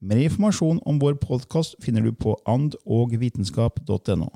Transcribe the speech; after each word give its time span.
Mer 0.00 0.16
informasjon 0.16 0.80
om 0.84 0.98
vår 0.98 1.14
podkast 1.22 1.76
finner 1.82 2.02
du 2.02 2.12
på 2.12 2.34
andogvitenskap.no. 2.50 4.28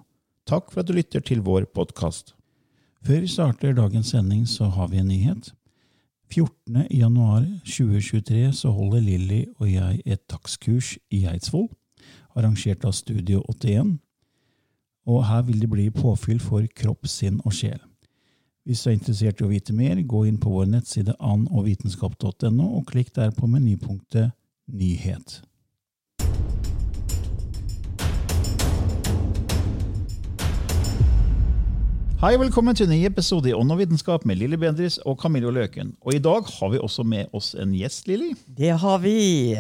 Takk 0.49 0.71
for 0.73 0.81
at 0.81 0.89
du 0.89 0.95
lytter 0.97 1.21
til 1.21 1.43
vår 1.45 1.67
podkast. 1.75 2.35
Før 3.05 3.21
vi 3.21 3.31
starter 3.31 3.75
dagens 3.77 4.15
sending, 4.15 4.47
så 4.49 4.71
har 4.73 4.89
vi 4.89 5.03
en 5.03 5.09
nyhet. 5.09 5.53
14. 6.31 6.87
januar 6.91 7.45
2023 7.65 8.53
så 8.53 8.71
holder 8.71 9.01
Lilly 9.01 9.45
og 9.59 9.73
jeg 9.73 10.03
et 10.05 10.23
takstkurs 10.29 10.97
i 11.11 11.25
Eidsvoll, 11.27 11.69
arrangert 12.37 12.85
av 12.85 12.93
Studio 12.93 13.43
81. 13.49 13.99
Og 15.09 15.25
her 15.25 15.43
vil 15.43 15.61
det 15.61 15.71
bli 15.73 15.91
påfyll 15.91 16.41
for 16.41 16.65
kropp, 16.77 17.09
sinn 17.09 17.41
og 17.45 17.57
sjel. 17.57 17.81
Hvis 18.69 18.83
du 18.85 18.91
er 18.91 18.99
interessert 18.99 19.41
i 19.41 19.47
å 19.47 19.53
vite 19.53 19.73
mer, 19.73 20.01
gå 20.05 20.27
inn 20.29 20.37
på 20.41 20.53
vår 20.53 20.69
nettside 20.69 21.17
andogvitenskap.no, 21.17 22.67
og 22.77 22.89
klikk 22.91 23.15
der 23.17 23.33
på 23.33 23.49
menypunktet 23.49 24.35
Nyhet. 24.69 25.39
Hei, 32.19 32.33
velkommen 32.35 32.75
til 32.75 32.89
en 32.89 32.97
ny 32.97 33.05
episode 33.07 33.47
i 33.47 33.53
Ånd 33.55 33.71
og 33.71 33.79
vitenskap 33.79 34.25
med 34.27 34.41
Lilly 34.41 34.57
Bendris 34.59 34.97
og 35.07 35.21
Camillo 35.21 35.53
Løken. 35.55 35.93
Og 36.03 36.17
I 36.17 36.19
dag 36.19 36.49
har 36.51 36.73
vi 36.73 36.81
også 36.83 37.05
med 37.07 37.29
oss 37.31 37.53
en 37.55 37.77
gjest, 37.79 38.09
Lilly. 38.11 38.33
Det 38.59 38.73
har 38.83 38.97
vi. 39.05 39.55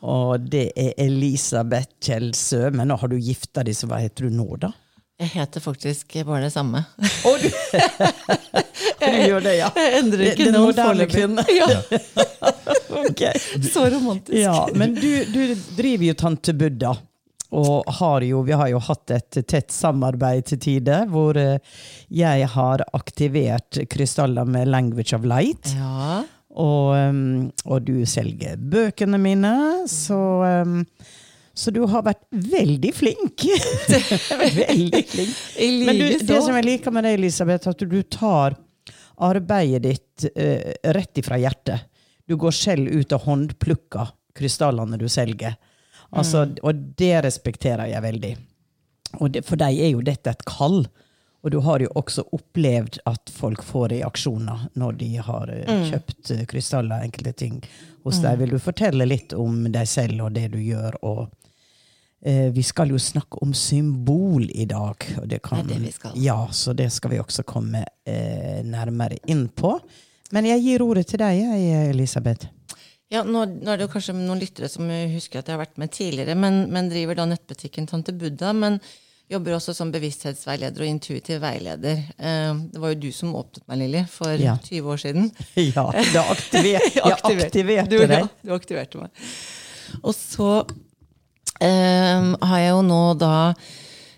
Og 0.00 0.40
det 0.40 0.70
er 0.72 0.94
Elisabeth 1.04 1.92
Kjelsø. 2.00 2.70
Men 2.72 2.88
nå 2.88 2.96
har 2.96 3.12
du 3.12 3.18
gifta 3.20 3.60
deg, 3.68 3.76
så 3.76 3.90
hva 3.90 4.00
heter 4.00 4.24
du 4.30 4.38
nå, 4.38 4.48
da? 4.62 4.72
Jeg 5.20 5.34
heter 5.34 5.66
faktisk 5.66 6.16
bare 6.24 6.46
det 6.46 6.54
samme. 6.56 6.80
Og 7.28 7.44
du, 7.44 7.50
du 9.04 9.20
gjør 9.28 9.44
det, 9.44 9.56
ja. 9.60 9.68
Jeg 9.76 10.00
endrer 10.00 10.26
ikke 10.30 10.48
Den 10.48 10.56
navn 10.56 10.70
moderne 10.70 11.10
kvinne. 11.12 11.44
Ja, 11.52 11.68
okay. 13.04 13.36
så 13.68 13.84
romantisk. 13.92 14.40
Ja, 14.40 14.62
men 14.72 14.96
du, 14.96 15.10
du 15.28 15.42
driver 15.76 16.08
jo 16.08 16.20
Tante 16.24 16.56
Buddha. 16.56 16.96
Og 17.52 17.88
har 17.98 18.24
jo, 18.24 18.40
vi 18.46 18.56
har 18.56 18.70
jo 18.72 18.80
hatt 18.80 19.12
et 19.12 19.40
tett 19.44 19.72
samarbeid 19.74 20.46
til 20.48 20.60
tider, 20.62 21.04
hvor 21.12 21.36
eh, 21.36 21.58
jeg 22.08 22.46
har 22.54 22.84
aktivert 22.96 23.82
krystaller 23.92 24.48
med 24.48 24.70
Language 24.72 25.12
of 25.16 25.26
Light. 25.28 25.74
Ja. 25.76 26.22
Og, 26.52 26.92
um, 26.96 27.50
og 27.64 27.84
du 27.84 28.02
selger 28.08 28.56
bøkene 28.56 29.20
mine, 29.20 29.52
så 29.88 30.20
um, 30.64 30.80
så 31.52 31.70
du 31.70 31.82
har 31.84 32.04
vært 32.06 32.22
veldig 32.32 32.90
flink. 32.96 33.44
veldig 34.56 35.02
flink. 35.08 35.40
Men 35.84 35.98
du, 36.00 36.06
det 36.24 36.38
som 36.40 36.56
jeg 36.56 36.64
liker 36.64 36.94
med 36.94 37.04
deg, 37.04 37.18
Elisabeth, 37.18 37.68
at 37.68 37.84
du 37.84 37.98
tar 38.08 38.56
arbeidet 39.22 39.82
ditt 39.84 40.30
eh, 40.32 40.72
rett 40.96 41.20
ifra 41.20 41.36
hjertet. 41.40 41.84
Du 42.24 42.38
går 42.40 42.56
selv 42.56 42.88
ut 42.88 43.12
og 43.12 43.26
håndplukker 43.26 44.14
krystallene 44.36 44.96
du 44.96 45.04
selger. 45.12 45.58
Altså, 46.12 46.46
Og 46.62 46.74
det 46.98 47.14
respekterer 47.24 47.88
jeg 47.92 48.02
veldig. 48.02 48.32
Det, 49.32 49.44
for 49.44 49.60
deg 49.60 49.78
er 49.80 49.92
jo 49.94 50.04
dette 50.04 50.32
et 50.32 50.44
kall. 50.48 50.84
Og 51.42 51.50
du 51.50 51.58
har 51.66 51.82
jo 51.82 51.90
også 51.98 52.22
opplevd 52.32 53.00
at 53.08 53.30
folk 53.34 53.64
får 53.66 53.88
reaksjoner 53.96 54.68
når 54.78 54.98
de 55.00 55.10
har 55.16 55.50
mm. 55.50 55.86
kjøpt 55.90 56.30
eh, 56.30 56.44
krystaller, 56.46 57.02
enkelte 57.02 57.32
ting 57.32 57.56
hos 58.06 58.20
deg. 58.22 58.38
Vil 58.38 58.54
du 58.54 58.60
fortelle 58.62 59.06
litt 59.08 59.34
om 59.34 59.64
deg 59.72 59.88
selv 59.90 60.28
og 60.28 60.36
det 60.36 60.52
du 60.52 60.60
gjør? 60.62 61.00
og 61.02 61.24
eh, 62.22 62.52
Vi 62.54 62.62
skal 62.62 62.94
jo 62.94 63.00
snakke 63.02 63.42
om 63.42 63.56
symbol 63.58 64.46
i 64.54 64.68
dag. 64.70 65.08
Og 65.18 65.26
det, 65.26 65.42
kan, 65.42 65.66
Det 65.66 65.80
er 65.80 65.82
det 65.82 65.88
vi 65.88 65.96
skal. 65.96 66.14
Ja, 66.22 66.38
så 66.52 66.76
det 66.78 66.92
skal 66.94 67.16
vi 67.16 67.20
også 67.24 67.42
komme 67.42 67.82
eh, 68.06 68.62
nærmere 68.62 69.18
inn 69.26 69.48
på. 69.50 69.74
Men 70.32 70.46
jeg 70.46 70.62
gir 70.62 70.86
ordet 70.86 71.08
til 71.10 71.20
deg, 71.20 71.42
Elisabeth. 71.90 72.46
Ja, 73.12 73.22
nå, 73.28 73.44
nå 73.44 73.68
er 73.68 73.76
det 73.80 73.86
jo 73.86 73.92
kanskje 73.92 74.14
noen 74.16 74.40
lyttere 74.40 74.70
som 74.72 74.88
husker 74.88 75.42
at 75.42 75.48
jeg 75.50 75.56
har 75.58 75.60
vært 75.66 75.80
med 75.80 75.92
tidligere, 75.92 76.36
men, 76.38 76.62
men 76.72 76.88
driver 76.88 77.18
da 77.18 77.26
nettbutikken 77.28 77.88
Tante 77.90 78.14
Buddha. 78.16 78.54
Men 78.56 78.78
jobber 79.32 79.56
også 79.56 79.74
som 79.76 79.90
bevissthetsveileder 79.92 80.84
og 80.84 80.88
intuitiv 80.90 81.40
veileder. 81.42 82.02
Eh, 82.18 82.52
det 82.72 82.80
var 82.82 82.94
jo 82.94 83.00
du 83.04 83.10
som 83.16 83.34
åpnet 83.38 83.64
meg, 83.68 83.82
Lilly, 83.84 84.02
for 84.10 84.32
Ja. 84.40 84.56
20 84.64 84.92
år 84.94 85.02
siden. 85.04 85.30
Ja, 85.76 85.86
det 85.92 86.22
aktiver, 86.22 86.88
jeg 86.96 87.02
aktiverte 87.12 87.90
du, 87.90 87.98
deg. 88.00 88.16
Ja, 88.18 88.28
du 88.44 88.54
aktiverte 88.56 89.02
meg. 89.04 89.24
Og 90.02 90.14
så 90.16 90.50
eh, 91.60 92.32
har 92.48 92.62
jeg 92.64 92.72
jo 92.72 92.82
nå 92.86 93.02
da 93.20 93.34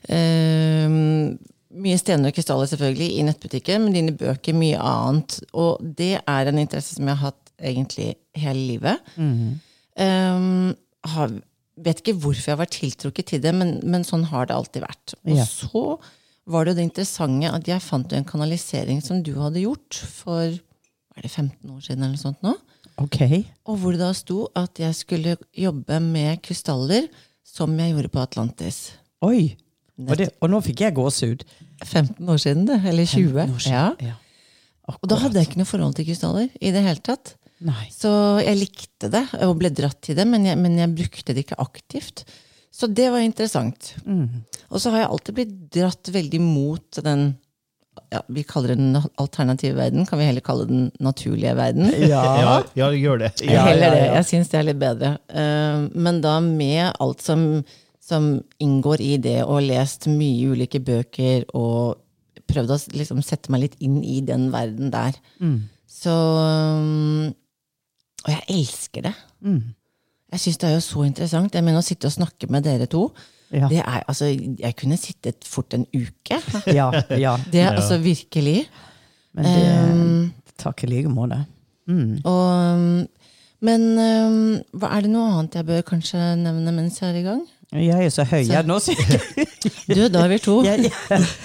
eh, 0.09 0.99
mye 1.75 1.99
stener 1.99 2.31
og 2.31 2.37
krystaller 2.37 2.71
selvfølgelig 2.71 3.09
i 3.19 3.25
nettbutikken, 3.27 3.87
men 3.87 3.97
dine 3.97 4.15
bøker 4.19 4.55
mye 4.57 4.79
annet. 4.79 5.41
Og 5.53 5.83
det 5.99 6.17
er 6.23 6.51
en 6.51 6.61
interesse 6.63 6.95
som 6.99 7.11
jeg 7.11 7.19
har 7.19 7.33
hatt 7.33 7.41
egentlig 7.59 8.15
hele 8.39 8.67
livet. 8.73 9.15
Eh, 9.17 10.49
har, 11.15 11.39
vet 11.87 12.03
ikke 12.03 12.17
hvorfor 12.19 12.51
jeg 12.51 12.57
har 12.57 12.63
vært 12.65 12.79
tiltrukket 12.81 13.33
til 13.33 13.43
det, 13.45 13.55
men, 13.57 13.79
men 13.87 14.07
sånn 14.07 14.27
har 14.31 14.51
det 14.51 14.57
alltid 14.57 14.87
vært. 14.87 15.17
Og 15.25 15.35
yeah. 15.37 15.49
så 15.49 15.99
var 16.51 16.65
det 16.65 16.75
jo 16.75 16.79
det 16.81 16.89
interessante 16.91 17.51
at 17.51 17.69
jeg 17.69 17.85
fant 17.85 18.13
en 18.13 18.27
kanalisering 18.29 19.01
som 19.05 19.23
du 19.25 19.33
hadde 19.39 19.65
gjort 19.65 20.01
for 20.05 20.53
er 21.15 21.23
det 21.23 21.31
15 21.31 21.71
år 21.71 21.83
siden 21.85 22.03
eller 22.05 22.19
sånt 22.19 22.41
nå. 22.43 22.57
Ok. 23.03 23.21
Og 23.71 23.79
hvor 23.81 23.95
det 23.95 24.03
da 24.03 24.11
sto 24.15 24.45
at 24.59 24.79
jeg 24.79 24.97
skulle 24.99 25.37
jobbe 25.57 26.01
med 26.03 26.43
krystaller 26.45 27.07
som 27.47 27.75
jeg 27.79 27.95
gjorde 27.95 28.11
på 28.11 28.23
Atlantis. 28.23 28.81
Oi. 29.25 29.55
Og, 30.03 30.17
det, 30.19 30.29
og 30.43 30.51
nå 30.51 30.61
fikk 30.65 30.83
jeg 30.85 30.97
gåsehud. 30.97 31.45
15 31.85 32.29
år 32.31 32.39
siden, 32.43 32.67
det. 32.67 32.81
Eller 32.83 33.07
20. 33.07 33.31
15 33.31 33.55
år 33.55 33.65
siden. 33.67 33.79
Ja. 33.79 34.11
Ja. 34.11 34.19
Og 34.99 35.09
da 35.09 35.19
hadde 35.23 35.41
jeg 35.41 35.49
ikke 35.49 35.63
noe 35.63 35.71
forhold 35.71 35.95
til 35.97 36.09
krystaller 36.09 36.51
i 36.61 36.73
det 36.75 36.83
hele 36.85 37.03
tatt. 37.05 37.37
Nei. 37.65 37.87
Så 37.93 38.11
jeg 38.45 38.61
likte 38.61 39.09
det 39.13 39.25
og 39.45 39.57
ble 39.61 39.71
dratt 39.73 40.03
til 40.05 40.19
det, 40.19 40.27
men 40.29 40.45
jeg, 40.49 40.59
men 40.61 40.77
jeg 40.81 40.93
brukte 40.99 41.33
det 41.33 41.47
ikke 41.47 41.63
aktivt. 41.63 42.25
Så 42.75 42.89
det 42.91 43.07
var 43.15 43.23
interessant. 43.23 43.95
Og 44.69 44.83
så 44.83 44.91
har 44.93 45.05
jeg 45.05 45.11
alltid 45.15 45.37
blitt 45.39 45.57
dratt 45.73 46.11
veldig 46.13 46.41
mot 46.43 47.03
den 47.07 47.33
ja, 48.11 48.19
Vi 48.35 48.43
kaller 48.43 48.73
det 48.73 48.81
den 48.81 48.97
alternative 49.23 49.77
verden. 49.79 50.07
Kan 50.09 50.19
vi 50.19 50.27
heller 50.27 50.43
kalle 50.43 50.67
den 50.67 50.89
naturlige 50.99 51.55
verden? 51.55 51.93
Ja. 52.11 52.25
Ja, 52.41 52.57
ja 52.75 52.89
gjør 52.91 53.23
det. 53.23 53.31
Jeg 53.47 53.63
heller 53.63 53.95
det. 53.95 54.09
Jeg 54.17 54.29
syns 54.33 54.51
det 54.51 54.59
er 54.59 54.67
litt 54.67 54.81
bedre. 54.83 55.13
Eh, 55.31 55.85
men 55.95 56.19
da 56.25 56.41
med 56.43 56.91
alt 56.99 57.23
som, 57.23 57.63
som 58.03 58.33
inngår 58.59 59.05
i 59.05 59.13
det, 59.23 59.39
og 59.47 59.63
lest 59.69 60.09
mye 60.11 60.51
ulike 60.51 60.83
bøker, 60.83 61.47
og 61.55 62.03
prøvd 62.51 62.75
å 62.75 62.81
liksom 62.99 63.23
sette 63.25 63.55
meg 63.55 63.69
litt 63.69 63.79
inn 63.79 64.03
i 64.03 64.19
den 64.27 64.51
verden 64.53 64.91
der. 64.93 65.15
Så 65.95 66.11
um, 66.11 67.31
Og 68.25 68.33
jeg 68.33 68.45
elsker 68.49 69.05
det. 69.09 69.15
Jeg 70.35 70.41
syns 70.41 70.59
det 70.59 70.69
er 70.69 70.75
jo 70.75 70.83
så 70.85 71.05
interessant. 71.07 71.55
Jeg 71.55 71.65
mener 71.65 71.79
Å 71.83 71.87
sitte 71.87 72.09
og 72.11 72.15
snakke 72.17 72.49
med 72.51 72.65
dere 72.67 72.87
to 72.91 73.09
Ja. 73.55 73.69
Det 73.71 73.79
er, 73.79 74.01
altså, 74.09 74.27
jeg 74.35 74.75
kunne 74.77 74.97
sittet 74.99 75.45
fort 75.47 75.75
en 75.77 75.85
uke. 75.95 76.41
Ja, 76.79 76.89
ja. 77.15 77.37
Det 77.53 77.61
er 77.61 77.77
altså 77.77 78.01
virkelig. 78.03 78.65
Men 79.35 79.45
det 79.45 79.93
Um, 79.95 80.33
Takk 80.59 80.85
i 80.85 80.89
like 80.91 81.11
måte. 81.11 81.45
Mm. 81.91 82.23
Og, 82.25 83.07
men 83.67 83.83
um, 83.99 84.37
hva 84.79 84.91
er 84.97 85.05
det 85.05 85.11
noe 85.13 85.29
annet 85.35 85.59
jeg 85.59 85.67
bør 85.69 85.83
kanskje 85.87 86.19
nevne 86.41 86.73
mens 86.75 87.01
jeg 87.03 87.11
er 87.13 87.21
i 87.21 87.25
gang? 87.27 87.43
Jeg 87.75 88.05
er 88.07 88.11
så 88.15 88.23
høy 88.31 88.45
jeg 88.47 88.67
nå, 88.69 88.77
sikkert. 88.79 89.25
Du, 89.89 89.99
da 90.13 90.21
er 90.25 90.29
vi 90.31 90.37
to. 90.39 90.55
Jeg- 90.69 90.91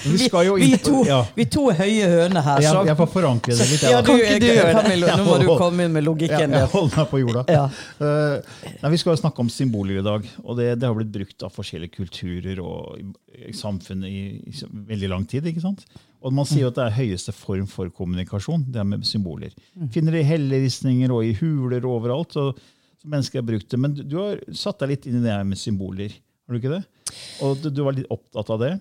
Vi 0.06 0.18
skal 0.22 0.46
jo 0.46 0.58
vi, 0.60 0.68
vi, 0.74 0.78
to, 0.84 1.00
ja. 1.08 1.18
vi 1.36 1.46
to 1.50 1.64
høye 1.76 2.06
høner 2.12 2.44
her. 2.46 2.62
Jeg, 2.62 2.72
så- 2.76 2.84
jeg 2.88 2.98
får 3.00 3.10
forankre 3.14 3.56
det 3.58 3.66
litt. 3.72 3.82
jeg, 3.82 3.92
ja, 3.96 4.02
du? 4.06 4.76
Camilla, 4.78 5.16
nå 5.18 5.26
må 5.26 5.38
du 5.42 5.48
komme 5.60 5.88
inn 5.88 5.96
med 5.96 6.04
Ja, 6.04 6.08
logikken. 6.10 6.54
jeg 6.56 6.70
holder 6.74 7.00
meg 7.02 7.10
på 7.12 7.22
jorda. 7.24 7.44
Ja. 7.50 7.64
Uh, 8.00 8.70
nei, 8.84 8.92
vi 8.94 9.00
skal 9.02 9.16
jo 9.16 9.22
snakke 9.24 9.44
om 9.44 9.50
symboler 9.52 10.00
i 10.00 10.06
dag. 10.06 10.28
og 10.44 10.60
Det, 10.60 10.70
det 10.80 10.88
har 10.88 10.96
blitt 11.00 11.12
brukt 11.18 11.48
av 11.50 11.56
forskjellige 11.56 11.96
kulturer 11.98 12.62
og 12.64 13.00
i, 13.02 13.08
i 13.50 13.56
samfunnet 13.56 14.08
i, 14.14 14.24
i 14.54 14.72
veldig 14.94 15.10
lang 15.16 15.26
tid. 15.32 15.50
ikke 15.50 15.66
sant? 15.66 15.84
Og 16.22 16.36
Man 16.36 16.46
sier 16.46 16.68
jo 16.68 16.72
at 16.74 16.78
det 16.78 16.86
er 16.90 16.98
høyeste 17.00 17.32
form 17.34 17.66
for 17.72 17.90
kommunikasjon, 17.96 18.66
det 18.70 18.82
er 18.84 18.88
med 18.88 19.06
symboler. 19.08 19.54
Finner 19.96 20.12
det 20.18 20.26
i 20.26 20.30
helleristninger 20.36 21.12
og 21.16 21.24
i 21.26 21.34
huler 21.40 21.80
og 21.88 22.02
overalt. 22.02 22.36
Så, 22.36 22.52
så 23.00 23.12
mennesker 23.12 23.42
har 23.42 23.48
brukt 23.48 23.70
det. 23.72 23.80
Men 23.80 23.96
du, 23.96 24.04
du 24.04 24.18
har 24.20 24.40
satt 24.56 24.82
deg 24.84 24.96
litt 24.96 25.10
inn 25.10 25.20
i 25.22 25.26
det 25.26 25.34
her 25.34 25.48
med 25.48 25.60
symboler. 25.60 26.16
Har 26.46 26.56
du 26.56 26.62
ikke 26.62 26.78
det? 26.78 26.84
Og 27.46 27.60
du, 27.62 27.70
du 27.74 27.84
var 27.86 27.98
litt 27.98 28.10
opptatt 28.12 28.52
av 28.56 28.64
det? 28.64 28.74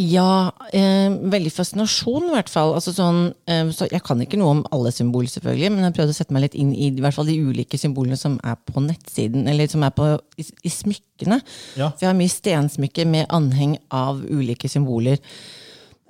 Ja, 0.00 0.52
eh, 0.72 1.12
veldig 1.12 1.50
fascinasjon 1.52 2.30
i 2.30 2.32
hvert 2.32 2.48
fall. 2.48 2.72
Altså 2.78 2.94
sånn, 2.96 3.26
eh, 3.50 3.68
så 3.76 3.88
jeg 3.90 4.00
kan 4.06 4.20
ikke 4.24 4.38
noe 4.40 4.54
om 4.54 4.62
alle 4.72 4.92
symboler, 4.94 5.28
selvfølgelig, 5.28 5.68
men 5.74 5.84
jeg 5.84 5.96
prøvde 5.98 6.14
å 6.14 6.16
sette 6.16 6.32
meg 6.32 6.46
litt 6.46 6.56
inn 6.56 6.70
i, 6.72 6.88
i 6.88 7.02
hvert 7.04 7.16
fall 7.16 7.28
de 7.28 7.36
ulike 7.36 7.80
symbolene 7.80 8.16
som 8.16 8.38
er 8.40 8.56
på 8.56 8.80
nettsiden, 8.80 9.44
eller 9.52 9.68
som 9.68 9.84
er 9.84 9.92
på, 9.96 10.08
i, 10.40 10.46
i 10.64 10.72
smykkene. 10.72 11.42
Ja. 11.76 11.90
For 11.90 12.06
jeg 12.06 12.08
har 12.08 12.16
mye 12.16 12.32
stensmykker 12.32 13.10
med 13.12 13.28
anheng 13.36 13.76
av 13.92 14.24
ulike 14.24 14.70
symboler. 14.72 15.20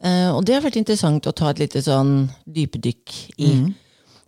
Eh, 0.03 0.31
og 0.31 0.44
det 0.47 0.56
har 0.56 0.65
vært 0.67 0.79
interessant 0.79 1.26
å 1.26 1.35
ta 1.35 1.50
et 1.50 1.65
lite 1.65 1.82
sånn 1.82 2.29
dypdykk 2.47 3.19
i. 3.43 3.53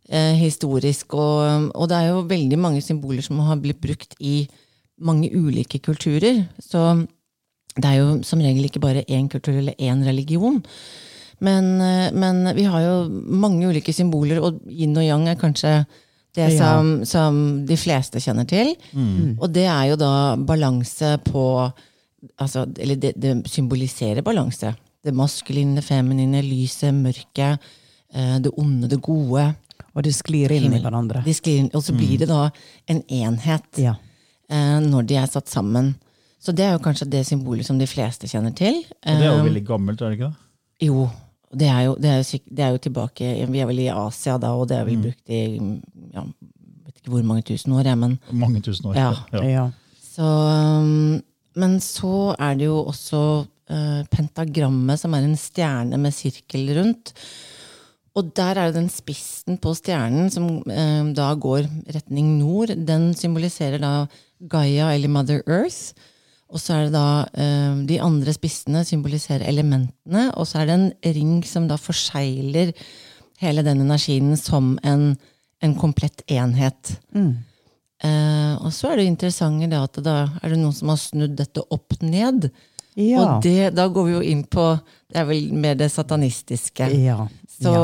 Eh, 0.08 0.34
historisk. 0.36 1.14
Og, 1.16 1.70
og 1.72 1.88
det 1.88 1.96
er 1.96 2.10
jo 2.10 2.26
veldig 2.28 2.58
mange 2.60 2.82
symboler 2.84 3.24
som 3.24 3.40
har 3.40 3.56
blitt 3.62 3.80
brukt 3.80 4.12
i 4.20 4.42
mange 5.00 5.30
ulike 5.32 5.80
kulturer. 5.80 6.44
Så 6.60 6.82
det 7.74 7.88
er 7.88 8.02
jo 8.02 8.18
som 8.26 8.42
regel 8.44 8.68
ikke 8.68 8.82
bare 8.84 9.06
én 9.08 9.30
kultur 9.32 9.56
eller 9.56 9.74
én 9.80 10.04
religion. 10.04 10.60
Men, 11.40 11.80
eh, 11.80 12.12
men 12.12 12.44
vi 12.54 12.68
har 12.68 12.84
jo 12.84 13.08
mange 13.08 13.66
ulike 13.66 13.96
symboler, 13.96 14.42
og 14.44 14.60
yin 14.68 14.96
og 14.96 15.06
yang 15.06 15.26
er 15.28 15.40
kanskje 15.40 15.86
det 16.34 16.50
som, 16.58 17.04
som 17.06 17.64
de 17.64 17.76
fleste 17.78 18.20
kjenner 18.20 18.44
til. 18.50 18.74
Og 19.40 19.52
det 19.54 19.68
er 19.70 19.92
jo 19.92 19.96
da 19.96 20.34
balanse 20.36 21.16
på 21.22 21.70
altså, 22.40 22.66
Eller 22.76 22.96
det, 22.96 23.12
det 23.16 23.36
symboliserer 23.46 24.22
balanse. 24.22 24.74
Det 25.04 25.14
maskuline, 25.14 25.80
feminine, 25.82 26.42
lyset, 26.42 26.92
mørket, 26.92 27.58
eh, 28.12 28.38
det 28.42 28.52
onde, 28.58 28.88
det 28.88 29.00
gode. 29.00 29.54
Og 29.94 30.02
de 30.02 30.10
sklir 30.12 30.50
inn 30.56 30.72
i 30.74 30.80
hverandre. 30.82 31.22
De 31.24 31.34
sklir 31.34 31.60
inn, 31.62 31.70
og 31.74 31.82
så 31.86 31.94
blir 31.94 32.18
det 32.18 32.28
da 32.28 32.50
en 32.90 33.02
enhet 33.08 33.78
Ja. 33.78 33.94
eh, 34.50 34.80
når 34.80 35.06
de 35.06 35.14
er 35.16 35.26
satt 35.30 35.48
sammen. 35.48 35.94
Så 36.42 36.52
det 36.54 36.64
er 36.66 36.72
jo 36.74 36.82
kanskje 36.84 37.06
det 37.08 37.22
symbolet 37.26 37.64
som 37.64 37.78
de 37.78 37.86
fleste 37.86 38.26
kjenner 38.28 38.54
til. 38.54 38.74
Og 39.06 39.20
det 39.20 39.22
er 39.22 39.30
jo 39.30 39.38
Eh, 39.40 39.46
veldig 39.48 39.66
gammelt, 39.66 40.02
er 40.02 40.10
det 40.10 40.18
ikke 40.18 40.30
det? 40.32 40.88
jo, 40.88 41.10
det 41.54 41.68
er 41.70 41.82
jo, 41.86 41.94
det 41.96 42.10
er 42.10 42.18
jo, 42.18 42.38
det 42.50 42.64
er 42.64 42.70
jo 42.74 42.78
tilbake 42.78 43.28
Vi 43.50 43.60
er 43.62 43.66
vel 43.66 43.78
i 43.78 43.88
Asia 43.88 44.36
da, 44.38 44.50
og 44.58 44.66
det 44.68 44.76
er 44.80 44.84
vel 44.84 44.96
brukt 45.06 45.30
i 45.30 45.38
ja, 46.12 46.24
vet 46.84 46.96
ikke 46.98 47.10
hvor 47.14 47.22
mange 47.24 47.42
tusen 47.46 47.72
år, 47.72 47.84
jeg, 47.86 47.96
men 47.98 48.18
Mange 48.32 48.60
tusen 48.60 48.90
år. 48.90 48.96
Ja. 48.98 49.12
Ja. 49.40 49.70
så, 50.02 50.26
um, 50.82 51.22
Men 51.56 51.78
så 51.80 52.34
er 52.38 52.56
det 52.58 52.66
jo 52.66 52.80
også 52.90 53.46
uh, 53.70 54.02
pentagrammet, 54.10 54.98
som 55.00 55.14
er 55.14 55.22
en 55.22 55.36
stjerne 55.38 55.96
med 56.02 56.12
sirkel 56.12 56.74
rundt. 56.76 57.12
Og 58.14 58.30
der 58.38 58.54
er 58.54 58.70
det 58.70 58.78
den 58.78 58.90
spissen 58.92 59.58
på 59.58 59.72
stjernen 59.74 60.30
som 60.30 60.60
eh, 60.70 61.06
da 61.16 61.32
går 61.34 61.66
retning 61.96 62.36
nord. 62.38 62.70
Den 62.86 63.10
symboliserer 63.18 63.82
da 63.82 63.94
Gaia 64.38 64.92
eller 64.94 65.10
Mother 65.10 65.42
Earth. 65.50 65.94
Og 66.54 66.62
så 66.62 66.76
er 66.76 66.84
det 66.86 66.94
da 66.94 67.24
eh, 67.34 67.80
de 67.88 67.98
andre 68.04 68.34
spissene 68.36 68.84
symboliserer 68.86 69.48
elementene. 69.50 70.28
Og 70.38 70.46
så 70.46 70.60
er 70.60 70.70
det 70.70 70.76
en 70.78 70.90
ring 71.16 71.40
som 71.48 71.66
da 71.70 71.78
forsegler 71.80 72.70
hele 73.42 73.64
den 73.66 73.82
energien 73.82 74.36
som 74.38 74.76
en, 74.86 75.16
en 75.58 75.74
komplett 75.80 76.22
enhet. 76.30 76.94
Eh, 78.04 78.54
og 78.60 78.70
så 78.76 78.92
er 78.92 79.00
det 79.00 79.08
interessante 79.10 79.70
det 79.70 79.80
at 79.80 79.98
da 80.06 80.18
er 80.38 80.54
det 80.54 80.60
noen 80.60 80.76
som 80.76 80.92
har 80.92 81.02
snudd 81.02 81.34
dette 81.40 81.66
opp 81.74 81.98
ned. 82.04 82.50
Ja. 82.94 83.24
Og 83.24 83.42
det, 83.42 83.72
da 83.74 83.88
går 83.90 84.06
vi 84.06 84.12
jo 84.12 84.20
inn 84.22 84.44
på 84.46 84.68
Det 85.10 85.18
er 85.18 85.24
vel 85.26 85.48
mer 85.50 85.74
det 85.74 85.88
satanistiske. 85.90 86.86
ja. 86.94 87.24
Så, 87.54 87.70
ja. 87.70 87.80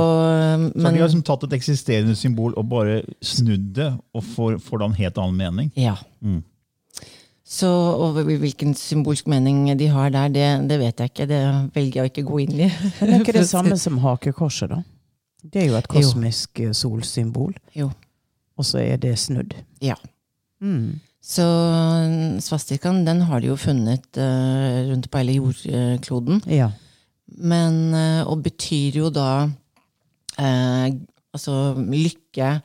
Så 0.58 0.82
men, 0.82 0.94
vi 0.94 1.00
har 1.00 1.08
liksom 1.08 1.22
tatt 1.26 1.44
et 1.46 1.52
eksisterende 1.60 2.16
symbol 2.18 2.54
og 2.58 2.66
bare 2.72 3.00
snudd 3.22 3.70
det, 3.76 3.90
og 4.16 4.24
får, 4.34 4.56
får 4.64 4.82
da 4.82 4.88
en 4.90 4.96
helt 4.98 5.20
annen 5.22 5.42
mening. 5.44 5.74
ja. 5.78 5.96
Mm. 6.20 6.42
Så 7.50 7.66
og 7.66 8.14
hvilken 8.28 8.76
symbolsk 8.78 9.26
mening 9.26 9.64
de 9.78 9.88
har 9.90 10.12
der, 10.14 10.28
det, 10.30 10.44
det 10.70 10.76
vet 10.78 11.00
jeg 11.02 11.10
ikke. 11.10 11.24
Det 11.26 11.40
velger 11.74 12.04
jeg 12.04 12.12
ikke 12.12 12.22
å 12.22 12.28
gå 12.28 12.36
inn 12.44 12.52
i. 12.54 12.68
Men 13.00 13.08
det 13.08 13.16
er 13.16 13.24
ikke 13.24 13.34
det 13.40 13.48
samme 13.56 13.78
som 13.80 13.98
hakekorset, 14.04 14.70
da? 14.70 14.78
Det 15.42 15.64
er 15.64 15.66
jo 15.72 15.78
et 15.80 15.88
kosmisk 15.90 16.60
jo. 16.62 16.70
solsymbol, 16.76 17.56
Jo. 17.74 17.88
og 18.54 18.68
så 18.68 18.78
er 18.84 19.00
det 19.02 19.16
snudd. 19.18 19.56
Ja. 19.82 19.96
Mm. 20.62 21.00
Så 21.24 21.42
mm, 21.42 22.38
svastikaen 22.44 23.02
den 23.08 23.24
har 23.26 23.42
de 23.42 23.50
jo 23.50 23.56
funnet 23.58 24.06
uh, 24.20 24.86
rundt 24.92 25.10
på 25.10 25.18
hele 25.24 25.40
jordkloden. 25.40 26.44
Ja. 26.46 26.70
Men, 27.36 27.94
eh, 27.94 28.22
og 28.26 28.42
betyr 28.44 29.00
jo 29.02 29.10
da 29.14 29.48
eh, 30.38 30.90
altså 31.34 31.74
lykke 31.78 32.60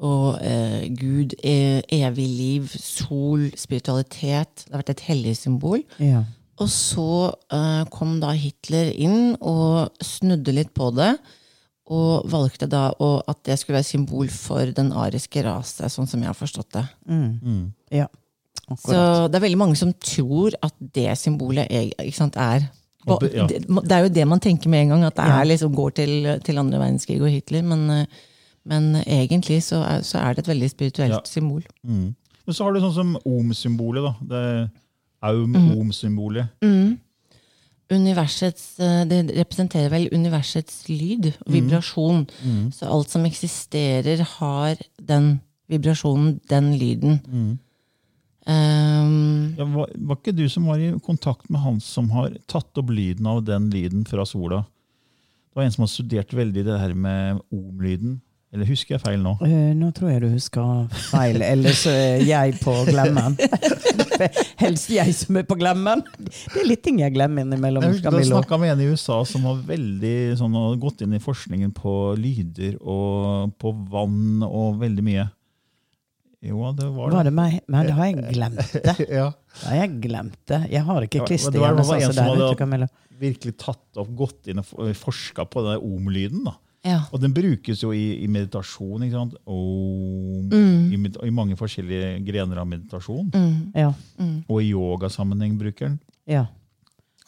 og 0.00 0.40
eh, 0.40 0.88
Gud, 0.96 1.34
e 1.44 1.82
evig 1.92 2.28
liv, 2.28 2.68
sol, 2.72 3.50
spiritualitet. 3.60 4.64
Det 4.64 4.72
har 4.72 4.80
vært 4.80 4.94
et 4.96 5.08
hellig 5.10 5.36
symbol. 5.40 5.82
ja. 6.00 6.24
Og 6.60 6.68
så 6.68 7.32
eh, 7.56 7.84
kom 7.88 8.18
da 8.20 8.34
Hitler 8.36 8.90
inn 8.92 9.30
og 9.40 9.94
snudde 10.04 10.52
litt 10.52 10.74
på 10.76 10.90
det. 10.92 11.14
Og 11.90 12.26
valgte 12.30 12.68
da 12.70 12.90
å, 13.02 13.08
at 13.26 13.40
det 13.48 13.56
skulle 13.58 13.78
være 13.78 13.88
symbol 13.88 14.28
for 14.30 14.68
den 14.76 14.92
ariske 14.92 15.40
rase, 15.42 15.88
sånn 15.90 16.06
som 16.10 16.20
jeg 16.20 16.28
har 16.28 16.36
forstått 16.36 16.76
det. 16.76 16.84
Mm. 17.08 17.72
ja. 17.96 18.06
Så 18.78 18.98
det 19.26 19.40
er 19.40 19.42
veldig 19.42 19.58
mange 19.58 19.78
som 19.80 19.90
tror 19.98 20.54
at 20.62 20.76
det 20.94 21.08
symbolet 21.18 21.66
er, 21.72 21.88
ikke 22.04 22.20
sant, 22.20 22.36
er 22.38 22.68
Og. 22.68 22.68
Det, 23.06 23.92
er 23.96 24.02
jo 24.04 24.08
det 24.08 24.26
man 24.28 24.40
tenker 24.40 24.68
med 24.68 24.82
en 24.82 24.88
gang, 24.88 25.04
at 25.04 25.16
det 25.16 25.24
er 25.24 25.44
liksom 25.44 25.74
går 25.74 25.90
til, 25.90 26.40
til 26.44 26.58
andre 26.58 26.78
verdenskrig 26.78 27.20
og 27.22 27.30
Hitler. 27.30 27.62
Men, 27.62 27.90
eh, 27.90 28.06
men 28.66 28.94
egentlig 29.06 29.62
så 29.62 29.76
er, 29.86 30.00
så 30.02 30.18
er 30.18 30.34
det 30.34 30.38
et 30.46 30.48
veldig 30.54 30.70
spirituelt 30.70 31.12
Ja. 31.12 31.20
symbol. 31.24 31.62
Mm. 31.84 32.14
Men 32.46 32.54
så 32.54 32.64
har 32.64 32.72
du 32.72 32.80
sånn 32.80 32.94
som 32.94 33.16
om-symbolet. 33.24 34.02
da. 34.02 34.14
Det 34.28 34.36
er 34.36 34.68
Mm. 35.22 35.54
Aum-om-symbolet. 35.54 36.48
Universets, 37.90 38.78
eh, 38.80 39.04
det 39.04 39.32
representerer 39.36 39.90
vel 39.90 40.08
universets 40.12 40.88
lyd, 40.88 41.32
Mm. 41.46 41.52
vibrasjon. 41.52 42.26
Så 42.72 42.86
alt 42.86 43.10
som 43.10 43.24
eksisterer, 43.26 44.22
har 44.38 44.76
den 45.04 45.40
vibrasjonen, 45.68 46.40
den 46.48 46.74
lyden. 46.78 47.58
Um, 48.50 49.54
Ja, 49.58 49.66
var, 49.68 49.90
var 49.94 50.18
ikke 50.18 50.34
du 50.34 50.46
som 50.50 50.66
var 50.70 50.80
i 50.80 50.90
kontakt 51.04 51.50
med 51.52 51.60
han 51.62 51.78
som 51.84 52.08
har 52.14 52.32
tatt 52.50 52.80
opp 52.80 52.90
lyden 52.94 53.26
av 53.28 53.42
den 53.46 53.68
lyden 53.72 54.06
fra 54.08 54.24
sola? 54.26 54.64
Det 55.50 55.58
var 55.58 55.66
en 55.66 55.72
som 55.74 55.84
har 55.84 55.92
studert 55.92 56.34
veldig 56.34 56.64
det 56.66 56.78
her 56.80 56.94
med 56.94 57.40
om-lyden. 57.52 58.20
Eller 58.50 58.66
husker 58.66 58.96
jeg 58.96 59.02
feil 59.04 59.20
nå? 59.22 59.36
Uh, 59.38 59.70
nå 59.78 59.92
tror 59.94 60.10
jeg 60.10 60.22
du 60.24 60.28
husker 60.32 60.86
feil, 61.10 61.38
eller 61.46 61.74
så 61.78 61.92
er 61.94 62.24
jeg 62.26 62.56
på 62.58 62.72
glemmen. 62.88 63.36
Helst 64.62 64.90
jeg 64.90 65.14
som 65.14 65.38
er 65.38 65.46
på 65.46 65.54
glemmen. 65.60 66.02
Det 66.18 66.58
er 66.64 66.66
litt 66.66 66.82
ting 66.82 66.98
jeg 67.02 67.14
glemmer 67.14 67.46
innimellom. 67.46 67.86
Jeg 67.86 68.00
husker 68.00 68.16
Da 68.16 68.24
snakka 68.26 68.58
med 68.60 68.74
en 68.74 68.82
i 68.82 68.88
USA 68.90 69.20
som 69.28 69.46
har 69.46 69.60
veldig 69.68 70.16
sånn, 70.40 70.56
gått 70.82 71.04
inn 71.06 71.14
i 71.14 71.22
forskningen 71.22 71.70
på 71.76 71.94
lyder 72.18 72.74
og 72.82 73.54
på 73.62 73.72
vann 73.92 74.42
og 74.46 74.80
veldig 74.82 75.06
mye. 75.06 75.28
Jo, 76.42 76.72
det 76.72 76.86
var 76.88 77.10
det. 77.10 77.14
Var 77.18 77.24
det 77.28 77.32
meg? 77.36 77.58
Men 77.68 77.86
det 77.86 77.92
har 77.98 78.06
jeg 78.08 78.32
glemt 78.32 78.72
det. 78.72 78.94
Ja, 79.18 79.26
Det 79.60 79.66
har 79.68 79.76
jeg 79.76 79.90
glemt 80.00 80.38
det. 80.48 80.60
Jeg 80.72 80.82
har 80.86 81.04
ikke 81.04 81.18
Ja, 81.20 81.26
klister 81.28 81.52
det 81.52 81.60
var- 81.60 81.68
hjemme 81.74 81.82
det 81.82 81.88
var 81.90 82.00
sånn 82.00 82.08
en 82.08 82.16
som 82.16 82.78
hadde-. 82.80 82.88
Virkelig 83.20 83.52
tatt 83.60 84.00
opp, 84.00 84.08
gått 84.16 84.48
inn 84.48 84.58
og 84.62 84.70
forska 84.96 85.44
på 85.44 85.60
den 85.66 85.82
om-lyden. 85.84 86.44
da. 86.48 86.54
ja. 86.88 87.00
Og 87.12 87.20
den 87.20 87.34
brukes 87.36 87.82
jo 87.82 87.90
i, 87.92 88.22
i 88.24 88.26
meditasjon. 88.26 89.02
ikke 89.04 89.12
sant? 89.18 89.34
Om, 89.44 90.48
Mm. 90.50 90.92
i, 90.92 91.26
I 91.28 91.30
mange 91.30 91.56
forskjellige 91.60 92.24
grener 92.24 92.58
av 92.58 92.66
meditasjon. 92.66 93.28
Mm. 93.34 93.72
Ja. 93.76 93.92
Og 94.48 94.62
i 94.62 94.70
yogasammenheng 94.72 95.58
bruker 95.60 95.88
den. 95.90 96.00
ja. 96.26 96.46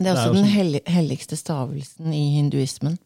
Det 0.00 0.08
er 0.08 0.14
Det 0.14 0.18
er 0.18 0.26
også 0.32 0.34
den 0.34 0.44
også... 0.64 0.80
helligste 0.90 1.36
stavelsen 1.36 2.12
i 2.16 2.22
hinduismen. 2.34 2.96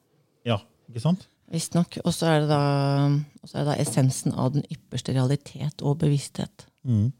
Ja, 0.46 0.60
ikke 0.88 1.00
sant? 1.02 1.26
Visstnok. 1.52 1.98
Og 2.04 2.12
så 2.14 2.26
er, 2.32 2.46
er 2.48 3.52
det 3.52 3.66
da 3.68 3.76
essensen 3.78 4.34
av 4.34 4.52
den 4.56 4.64
ypperste 4.72 5.14
realitet 5.14 5.82
og 5.86 5.98
bevissthet. 6.02 6.66
Mm. 6.86 7.12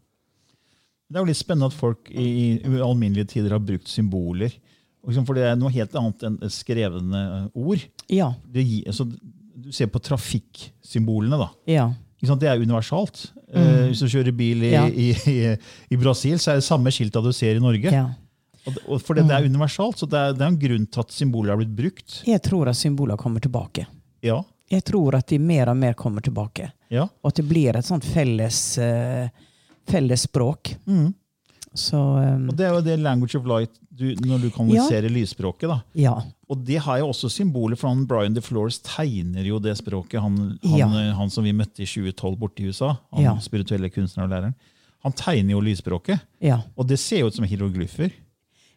Det 1.07 1.15
er 1.15 1.23
jo 1.23 1.29
litt 1.29 1.39
spennende 1.39 1.69
at 1.71 1.77
folk 1.77 2.09
i, 2.11 2.27
i 2.59 2.79
alminnelige 2.83 3.29
tider 3.37 3.53
har 3.55 3.61
brukt 3.63 3.87
symboler. 3.87 4.51
Liksom, 5.07 5.23
For 5.29 5.37
det 5.39 5.45
er 5.47 5.55
noe 5.55 5.71
helt 5.71 5.93
annet 5.95 6.25
enn 6.27 6.35
skrevne 6.51 7.21
ord. 7.55 7.85
Ja. 8.11 8.33
Det, 8.43 8.65
gir- 8.67 8.89
altså, 8.91 9.05
du 9.07 9.69
ser 9.71 9.87
på 9.93 10.01
trafikksymbolene, 10.03 11.39
da. 11.39 11.47
Ja. 11.71 11.87
Ikke 12.17 12.31
sant? 12.33 12.41
Det 12.43 12.49
er 12.51 12.59
universalt. 12.59 13.27
Eh, 13.47 13.85
hvis 13.87 14.01
du 14.03 14.09
kjører 14.11 14.35
bil 14.35 14.65
i, 14.67 14.73
Ja. 14.73 14.83
i, 14.89 15.11
i, 15.31 15.37
i 15.95 15.99
Brasil, 16.01 16.35
så 16.43 16.51
er 16.51 16.59
det 16.59 16.65
samme 16.67 16.91
skilta 16.91 17.21
du 17.23 17.31
ser 17.35 17.55
i 17.55 17.63
Norge. 17.63 17.91
ja. 17.93 18.07
Og, 18.67 18.75
og 18.83 18.99
for 18.99 19.15
det, 19.15 19.23
det 19.29 19.31
er 19.37 19.45
universalt, 19.47 19.95
så 20.01 20.03
det 20.11 20.19
er, 20.19 20.33
det 20.35 20.41
er 20.43 20.49
en 20.51 20.57
grunn 20.59 20.85
til 20.91 20.99
at 20.99 21.13
symboler 21.15 21.53
har 21.53 21.59
blitt 21.61 21.71
brukt. 21.77 22.17
Jeg 22.27 22.41
tror 22.43 22.67
at 22.67 22.75
symboler 22.75 23.15
kommer 23.15 23.39
tilbake. 23.39 23.85
Ja, 24.23 24.43
Jeg 24.69 24.83
tror 24.83 25.15
at 25.15 25.27
de 25.27 25.37
mer 25.39 25.69
og 25.69 25.77
mer 25.77 25.93
kommer 25.93 26.21
tilbake. 26.21 26.71
ja. 26.89 27.03
Og 27.23 27.29
at 27.31 27.35
det 27.35 27.45
blir 27.47 27.75
et 27.77 27.85
sånt 27.85 28.03
felles, 28.03 28.77
eh, 28.77 29.29
felles 29.87 30.21
språk. 30.27 30.75
Mm. 30.87 31.13
Så 31.77 31.95
um, 31.97 32.49
Og 32.49 32.55
det 32.57 32.65
er 32.65 32.73
jo 32.73 32.81
det 32.81 32.99
language 32.99 33.35
of 33.37 33.45
light 33.45 33.71
du, 33.97 34.15
når 34.25 34.41
du 34.41 34.49
kommuniserer 34.49 35.09
lysspråket. 35.09 35.69
da. 35.69 35.81
ja. 35.93 36.15
Og 36.49 36.57
det 36.63 36.77
har 36.79 36.99
jo 36.99 37.09
også 37.09 37.29
symboler, 37.29 37.75
for 37.75 37.89
han 37.89 38.05
Brian 38.07 38.33
DeFlores 38.33 38.79
tegner 38.79 39.43
jo 39.43 39.59
det 39.59 39.75
språket. 39.77 40.21
Han, 40.21 40.57
han, 40.63 40.77
Ja. 40.79 40.87
han 41.17 41.29
som 41.29 41.43
vi 41.43 41.51
møtte 41.51 41.83
i 41.83 41.85
2012 41.85 42.37
borte 42.39 42.63
i 42.63 42.67
USA, 42.69 42.97
han 43.13 43.23
Ja. 43.23 43.33
spirituelle 43.39 43.89
kunstneren 43.91 44.31
og 44.31 44.35
læreren. 44.37 44.55
Han 45.03 45.11
tegner 45.13 45.51
jo 45.51 45.59
lysspråket, 45.61 46.19
ja. 46.41 46.61
og 46.77 46.87
det 46.87 46.97
ser 46.99 47.19
jo 47.19 47.27
ut 47.27 47.35
som 47.35 47.45
hieroglyfer. 47.45 48.11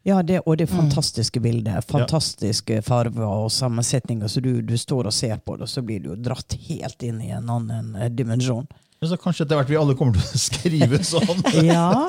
Ja, 0.02 0.22
det, 0.22 0.38
og 0.46 0.56
det 0.56 0.70
Mm. 0.70 0.76
fantastiske 0.80 1.40
bildet. 1.44 1.84
Fantastiske 1.84 2.82
farver 2.82 3.26
og 3.26 3.50
sammensetninger. 3.52 4.28
Så 4.28 4.40
du, 4.40 4.62
du 4.62 4.76
står 4.78 5.06
og 5.06 5.12
ser 5.12 5.36
på 5.44 5.56
det, 5.56 5.62
og 5.62 5.68
så 5.68 5.82
blir 5.84 6.00
du 6.02 6.14
dratt 6.16 6.56
helt 6.68 7.02
inn 7.02 7.20
i 7.20 7.28
en 7.36 7.50
annen 7.50 7.96
eh, 7.96 8.08
dimensjon. 8.08 8.66
Men 9.00 9.08
så 9.10 9.16
kanskje 9.20 9.44
etter 9.46 9.56
hvert 9.56 9.68
vi 9.72 9.76
alle 9.80 9.94
kommer 9.96 10.12
til 10.16 10.22
å 10.22 10.40
skrive 10.48 10.98
sånn. 11.04 11.44
Ja, 11.68 12.08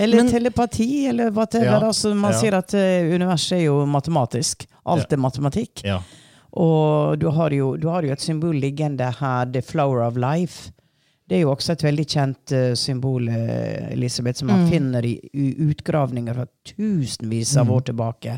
Eller 0.00 0.22
Men- 0.22 0.30
telepati, 0.32 1.06
eller 1.08 1.30
whatever. 1.30 1.66
Ja, 1.66 1.80
Altså, 1.80 2.14
man 2.14 2.32
ja. 2.32 2.38
sier 2.40 2.54
at 2.58 2.74
eh, 2.74 3.04
universet 3.14 3.58
er 3.60 3.64
jo 3.66 3.82
matematisk. 3.86 4.66
Alt 4.86 5.12
er 5.12 5.16
matematikk. 5.20 5.84
Ja. 5.84 6.00
Og 6.56 7.18
du 7.20 7.28
har, 7.36 7.50
jo, 7.52 7.76
du 7.76 7.88
har 7.92 8.02
jo 8.06 8.12
et 8.12 8.20
symbol 8.24 8.54
liggende 8.56 9.10
her, 9.18 9.44
the 9.52 9.60
flower 9.60 10.00
of 10.06 10.16
life. 10.16 10.70
Det 11.28 11.36
er 11.36 11.40
jo 11.42 11.50
også 11.50 11.72
et 11.74 11.82
veldig 11.82 12.04
kjent 12.06 12.52
uh, 12.54 12.74
symbol, 12.78 13.28
eh, 13.28 13.88
Elisabeth, 13.92 14.38
som 14.38 14.48
man 14.52 14.68
finner 14.70 15.04
i, 15.08 15.16
i 15.34 15.46
utgravninger 15.66 16.34
fra 16.38 16.44
tusenvis 16.70 17.56
av 17.58 17.70
år 17.74 17.80
tilbake. 17.88 18.36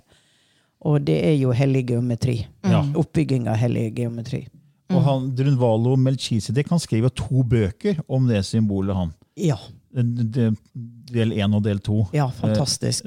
Og 0.88 1.02
det 1.04 1.18
er 1.26 1.34
jo 1.36 1.50
hellig 1.52 1.82
geometri. 1.90 2.38
Ja. 2.64 2.80
Oppbygging 2.96 3.48
av 3.50 3.58
hellig 3.60 3.90
geometri. 3.98 4.46
Og 4.88 5.02
han, 5.04 5.26
Drunvalo 5.36 5.96
Melchizedek 6.00 6.70
han 6.72 6.80
skriver 6.80 7.12
to 7.12 7.42
bøker 7.44 7.98
om 8.08 8.24
det 8.30 8.40
symbolet. 8.48 8.96
han. 8.96 9.12
Ja, 9.36 9.56
det- 9.92 10.54
Del 11.08 11.32
én 11.32 11.54
og 11.56 11.62
del 11.64 11.78
to. 11.80 12.06
ja 12.12 12.26
fantastisk. 12.28 13.04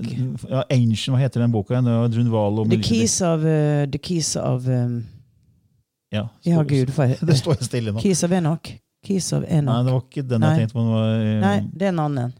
Ja, 0.50 0.64
Ancient, 0.70 1.14
hva 1.16 1.20
heter 1.22 1.42
den 1.42 1.52
boka? 1.52 1.82
Drunvalo 1.82 2.66
The 2.70 2.82
keys 2.82 3.22
of, 3.22 3.42
uh, 3.46 3.86
the 3.86 3.98
keys 4.02 4.36
of 4.36 4.68
um, 4.68 5.04
Ja, 6.12 6.28
Ja, 6.46 6.64
gud. 6.64 6.90
For, 6.90 7.08
Det 7.26 7.38
står 7.38 7.62
stille 7.62 7.92
nå. 7.94 8.00
keys 8.02 8.24
of 8.24 8.32
Enoch. 8.32 8.74
Keys 9.06 9.32
of 9.34 9.44
Enoch. 9.48 9.74
Nei, 9.74 9.84
det 9.88 9.94
var 9.96 10.02
ikke 10.06 10.28
den 10.30 10.42
Nei. 10.44 10.50
jeg 10.56 10.60
tenkte 10.68 10.78
på. 10.78 10.86
Det 10.86 10.94
var, 10.94 11.14
eh, 11.26 11.42
Nei, 11.42 11.58
det 11.74 11.88
er 11.88 11.94
en 11.96 12.00
annen. 12.06 12.34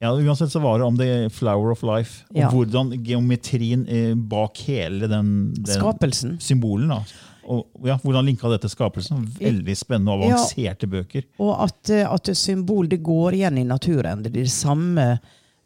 Ja, 0.00 0.12
uansett 0.14 0.50
så 0.52 0.60
var 0.62 0.78
det 0.78 0.86
om 0.86 0.96
det 0.98 1.32
Flower 1.34 1.72
of 1.72 1.82
Life, 1.82 2.24
og 2.30 2.36
Ja. 2.38 2.50
hvordan 2.50 2.92
geometrien 3.02 3.86
eh, 3.88 4.14
bak 4.14 4.56
hele 4.68 5.08
den, 5.10 5.52
den 5.54 5.74
Skapelsen. 5.74 6.36
symbolen. 6.40 6.88
da. 6.88 7.02
Og 7.48 7.64
ja, 7.84 7.96
Hvordan 7.96 8.26
linka 8.26 8.48
det 8.52 8.60
til 8.60 8.70
skapelsen? 8.70 9.24
Veldig 9.40 9.74
spennende 9.76 10.12
og 10.12 10.20
Ja. 10.22 10.34
avanserte 10.36 10.86
bøker. 10.86 11.24
Og 11.40 11.62
at, 11.64 11.90
eh, 11.90 12.04
at 12.12 12.26
symbol 12.36 12.86
det 12.88 13.02
går 13.02 13.32
igjen 13.32 13.58
i 13.58 13.64
naturen. 13.64 14.22
Det 14.22 14.30
er 14.36 14.42
de 14.42 14.48
samme 14.48 15.18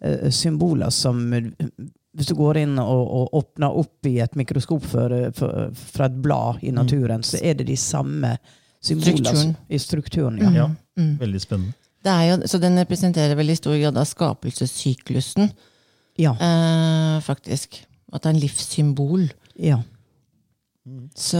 uh, 0.04 0.28
symboler 0.30 0.90
som 0.90 1.30
Hvis 2.14 2.26
du 2.28 2.34
går 2.34 2.56
inn 2.58 2.78
og, 2.78 3.08
og 3.08 3.32
åpner 3.32 3.74
opp 3.74 4.04
i 4.06 4.18
et 4.20 4.34
mikroskop 4.36 4.82
for, 4.84 5.30
for, 5.32 5.70
fra 5.74 6.04
et 6.06 6.22
blad 6.22 6.58
i 6.62 6.70
naturen, 6.70 7.22
så 7.22 7.38
er 7.42 7.54
det 7.54 7.66
de 7.66 7.76
samme 7.76 8.36
Strukturen. 8.82 9.56
i 9.70 9.78
strukturen. 9.78 10.38
Ja. 10.42 10.50
Ja, 10.50 10.70
Mm. 10.96 11.18
Veldig 11.20 11.40
spennende. 11.40 11.72
Det 12.04 12.10
er 12.12 12.22
jo, 12.30 12.46
så 12.46 12.58
den 12.60 12.76
representerer 12.76 13.34
vel 13.38 13.48
i 13.50 13.54
stor 13.56 13.78
grad 13.80 13.96
av 13.96 14.04
skapelsessyklusen, 14.04 15.52
Ja. 16.18 16.32
eh, 16.34 17.20
faktisk. 17.20 17.84
At 18.12 18.22
det 18.22 18.26
er 18.30 18.34
en 18.34 18.40
livssymbol. 18.40 19.30
ja. 19.58 19.78
Så 21.14 21.38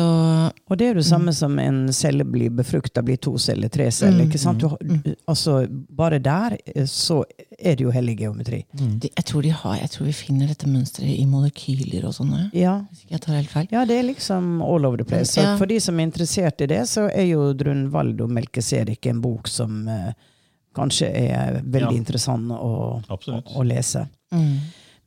Og 0.71 0.77
det 0.79 0.85
er 0.87 0.93
jo 0.93 1.01
det 1.01 1.07
samme 1.09 1.33
som 1.35 1.57
en 1.59 1.89
celle 1.93 2.23
blir 2.25 2.51
befrukta, 2.55 3.03
blir 3.03 3.17
to 3.19 3.33
celler, 3.43 3.69
tre 3.69 3.89
celler. 3.91 4.27
ikke 4.29 4.39
sant? 4.39 4.61
Du, 4.63 5.15
altså, 5.27 5.67
bare 5.91 6.21
der 6.23 6.55
eh, 6.67 6.85
så 6.87 7.25
er 7.59 7.75
det 7.77 7.83
jo 7.87 7.91
hellig 7.91 8.15
geometri. 8.21 8.61
de, 8.73 9.09
jeg, 9.11 9.25
tror 9.27 9.43
de 9.43 9.51
har, 9.51 9.77
jeg 9.81 9.91
tror 9.91 10.07
vi 10.07 10.13
finner 10.13 10.47
dette 10.53 10.69
mønsteret 10.71 11.17
i 11.19 11.27
molekyler 11.27 12.07
og 12.07 12.15
sånne. 12.15 12.45
Ja. 12.55 12.77
Hvis 12.91 13.03
ikke 13.05 13.17
jeg 13.17 13.25
tar 13.27 13.35
helt 13.41 13.51
feil. 13.51 13.67
Ja, 13.75 13.85
det 13.85 13.97
er 13.99 14.07
liksom 14.13 14.63
all 14.63 14.87
over 14.87 14.97
the 15.03 15.05
place. 15.09 15.33
Så 15.35 15.43
Ja. 15.43 15.57
for 15.59 15.67
de 15.67 15.81
som 15.81 15.99
er 15.99 16.07
interessert 16.07 16.61
i 16.63 16.67
det, 16.67 16.85
så 16.89 17.09
er 17.11 17.27
jo 17.33 17.53
Drunvaldo 17.53 18.29
Melkesedik 18.29 19.07
en 19.11 19.21
bok 19.21 19.49
som 19.49 19.89
eh, 19.89 20.13
kanskje 20.75 21.11
er 21.11 21.61
veldig 21.65 21.91
Ja. 21.91 21.99
interessant 21.99 22.51
å, 22.55 23.03
å, 23.03 23.43
å 23.59 23.63
lese. 23.67 24.07
Mm. 24.33 24.55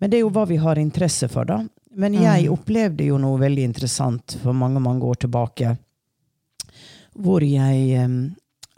Men 0.01 0.09
det 0.11 0.17
er 0.19 0.21
jo 0.27 0.29
hva 0.35 0.43
vi 0.45 0.57
har 0.59 0.75
interesse 0.77 1.29
for, 1.31 1.45
da. 1.47 1.61
Men 1.95 2.15
jeg 2.19 2.49
opplevde 2.51 3.07
jo 3.07 3.17
noe 3.21 3.39
veldig 3.39 3.69
interessant 3.69 4.37
for 4.41 4.55
mange, 4.57 4.81
mange 4.83 5.05
år 5.07 5.21
tilbake. 5.23 5.75
Hvor 7.15 7.43
jeg, 7.47 8.09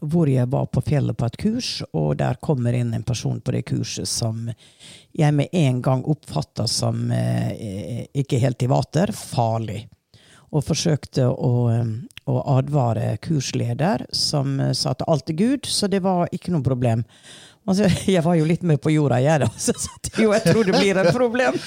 hvor 0.06 0.30
jeg 0.30 0.50
var 0.54 0.68
på 0.70 0.84
fjellet 0.86 1.18
på 1.18 1.26
et 1.26 1.38
kurs, 1.42 1.72
og 1.98 2.20
der 2.20 2.38
kommer 2.42 2.78
inn 2.78 2.94
en 2.94 3.06
person 3.08 3.40
på 3.42 3.56
det 3.56 3.64
kurset 3.72 4.10
som 4.10 4.46
jeg 5.18 5.34
med 5.34 5.50
en 5.58 5.82
gang 5.82 6.06
oppfatta 6.06 6.68
som 6.70 7.10
eh, 7.12 8.06
ikke 8.14 8.42
helt 8.44 8.62
i 8.62 8.70
vater, 8.70 9.14
farlig. 9.18 9.88
Og 10.54 10.64
forsøkte 10.64 11.26
å, 11.28 11.74
å 12.30 12.36
advare 12.54 13.18
kursleder, 13.24 14.06
som 14.14 14.60
eh, 14.62 14.76
sa 14.78 14.94
at 14.94 15.06
alt 15.10 15.34
er 15.34 15.42
Gud, 15.42 15.66
så 15.66 15.90
det 15.90 16.04
var 16.06 16.30
ikke 16.30 16.54
noe 16.54 16.66
problem. 16.66 17.02
Altså, 17.68 17.90
jeg 18.16 18.24
var 18.26 18.38
jo 18.40 18.48
litt 18.48 18.66
med 18.68 18.82
på 18.84 18.94
jorda, 18.96 19.20
jeg, 19.24 19.44
da. 19.44 19.50
Så 19.66 19.76
jo, 20.18 20.32
jeg 20.34 20.44
tror 20.46 20.68
det 20.68 20.76
blir 20.80 21.00
et 21.02 21.14
problem. 21.16 21.58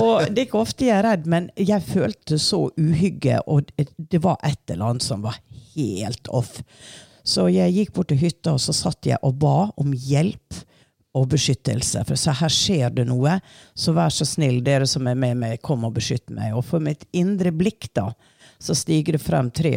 Og 0.00 0.28
det 0.30 0.44
er 0.44 0.46
ikke 0.46 0.62
ofte 0.62 0.86
jeg 0.88 0.96
er 0.96 1.06
redd, 1.10 1.28
men 1.28 1.50
jeg 1.58 1.84
følte 1.84 2.38
så 2.40 2.64
uhygge, 2.80 3.42
og 3.50 3.68
det 3.76 4.20
var 4.24 4.38
et 4.46 4.62
eller 4.72 4.92
annet 4.92 5.04
som 5.04 5.24
var 5.26 5.36
helt 5.74 6.30
off. 6.32 6.62
Så 7.22 7.46
jeg 7.52 7.74
gikk 7.76 7.92
bort 7.96 8.10
til 8.10 8.22
hytta, 8.22 8.54
og 8.56 8.62
så 8.62 8.74
satt 8.74 9.06
jeg 9.06 9.20
og 9.22 9.36
ba 9.42 9.56
om 9.78 9.92
hjelp 9.92 10.62
og 11.18 11.28
beskyttelse. 11.34 12.02
For 12.08 12.18
så 12.18 12.34
her 12.38 12.52
skjer 12.52 12.94
det 12.96 13.04
noe, 13.10 13.36
så 13.76 13.92
vær 13.96 14.12
så 14.14 14.26
snill, 14.26 14.62
dere 14.64 14.88
som 14.88 15.06
er 15.10 15.18
med 15.18 15.38
meg, 15.42 15.60
kom 15.64 15.84
og 15.84 15.94
beskytt 15.98 16.32
meg. 16.32 16.54
Og 16.56 16.64
for 16.66 16.82
mitt 16.82 17.04
indre 17.12 17.52
blikk, 17.54 17.90
da, 17.96 18.08
så 18.62 18.76
stiger 18.78 19.18
det 19.18 19.24
frem 19.24 19.50
tre 19.52 19.74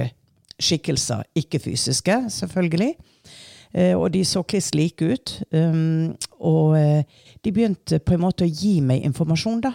skikkelser, 0.62 1.26
ikke 1.36 1.60
fysiske, 1.60 2.22
selvfølgelig. 2.32 2.94
Eh, 3.76 3.92
og 3.98 4.12
de 4.14 4.24
så 4.26 4.44
kliss 4.48 4.72
like 4.76 5.04
ut. 5.04 5.34
Um, 5.52 6.16
og 6.40 6.78
eh, 6.80 7.04
de 7.44 7.52
begynte 7.54 8.00
på 8.00 8.16
en 8.16 8.24
måte 8.24 8.48
å 8.48 8.52
gi 8.52 8.80
meg 8.86 9.04
informasjon, 9.08 9.64
da, 9.66 9.74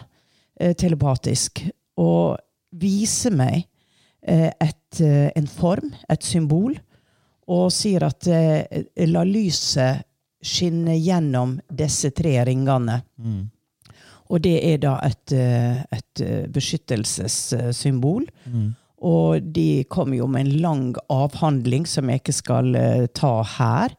eh, 0.60 0.72
telepatisk. 0.78 1.62
Og 2.00 2.38
vise 2.80 3.32
meg 3.34 3.66
eh, 4.22 4.48
et, 4.48 5.02
en 5.36 5.50
form, 5.50 5.92
et 6.08 6.24
symbol, 6.24 6.78
og 7.50 7.72
sier 7.74 8.04
at 8.06 8.28
la 9.10 9.22
lyset 9.26 10.04
skinne 10.46 10.94
gjennom 10.94 11.56
disse 11.66 12.12
tre 12.14 12.36
ringene. 12.46 13.00
Og 14.30 14.38
det 14.44 14.52
er 14.68 14.76
da 14.84 14.92
et, 15.02 15.34
et 15.34 16.22
beskyttelsessymbol. 16.54 18.28
beskyttelsessymbol. 18.30 18.70
Og 19.00 19.42
de 19.54 19.84
kom 19.88 20.12
jo 20.14 20.26
med 20.28 20.46
en 20.46 20.58
lang 20.60 20.88
avhandling 21.12 21.86
som 21.88 22.10
jeg 22.10 22.20
ikke 22.20 22.36
skal 22.36 22.74
eh, 22.76 23.06
ta 23.16 23.38
her. 23.56 23.94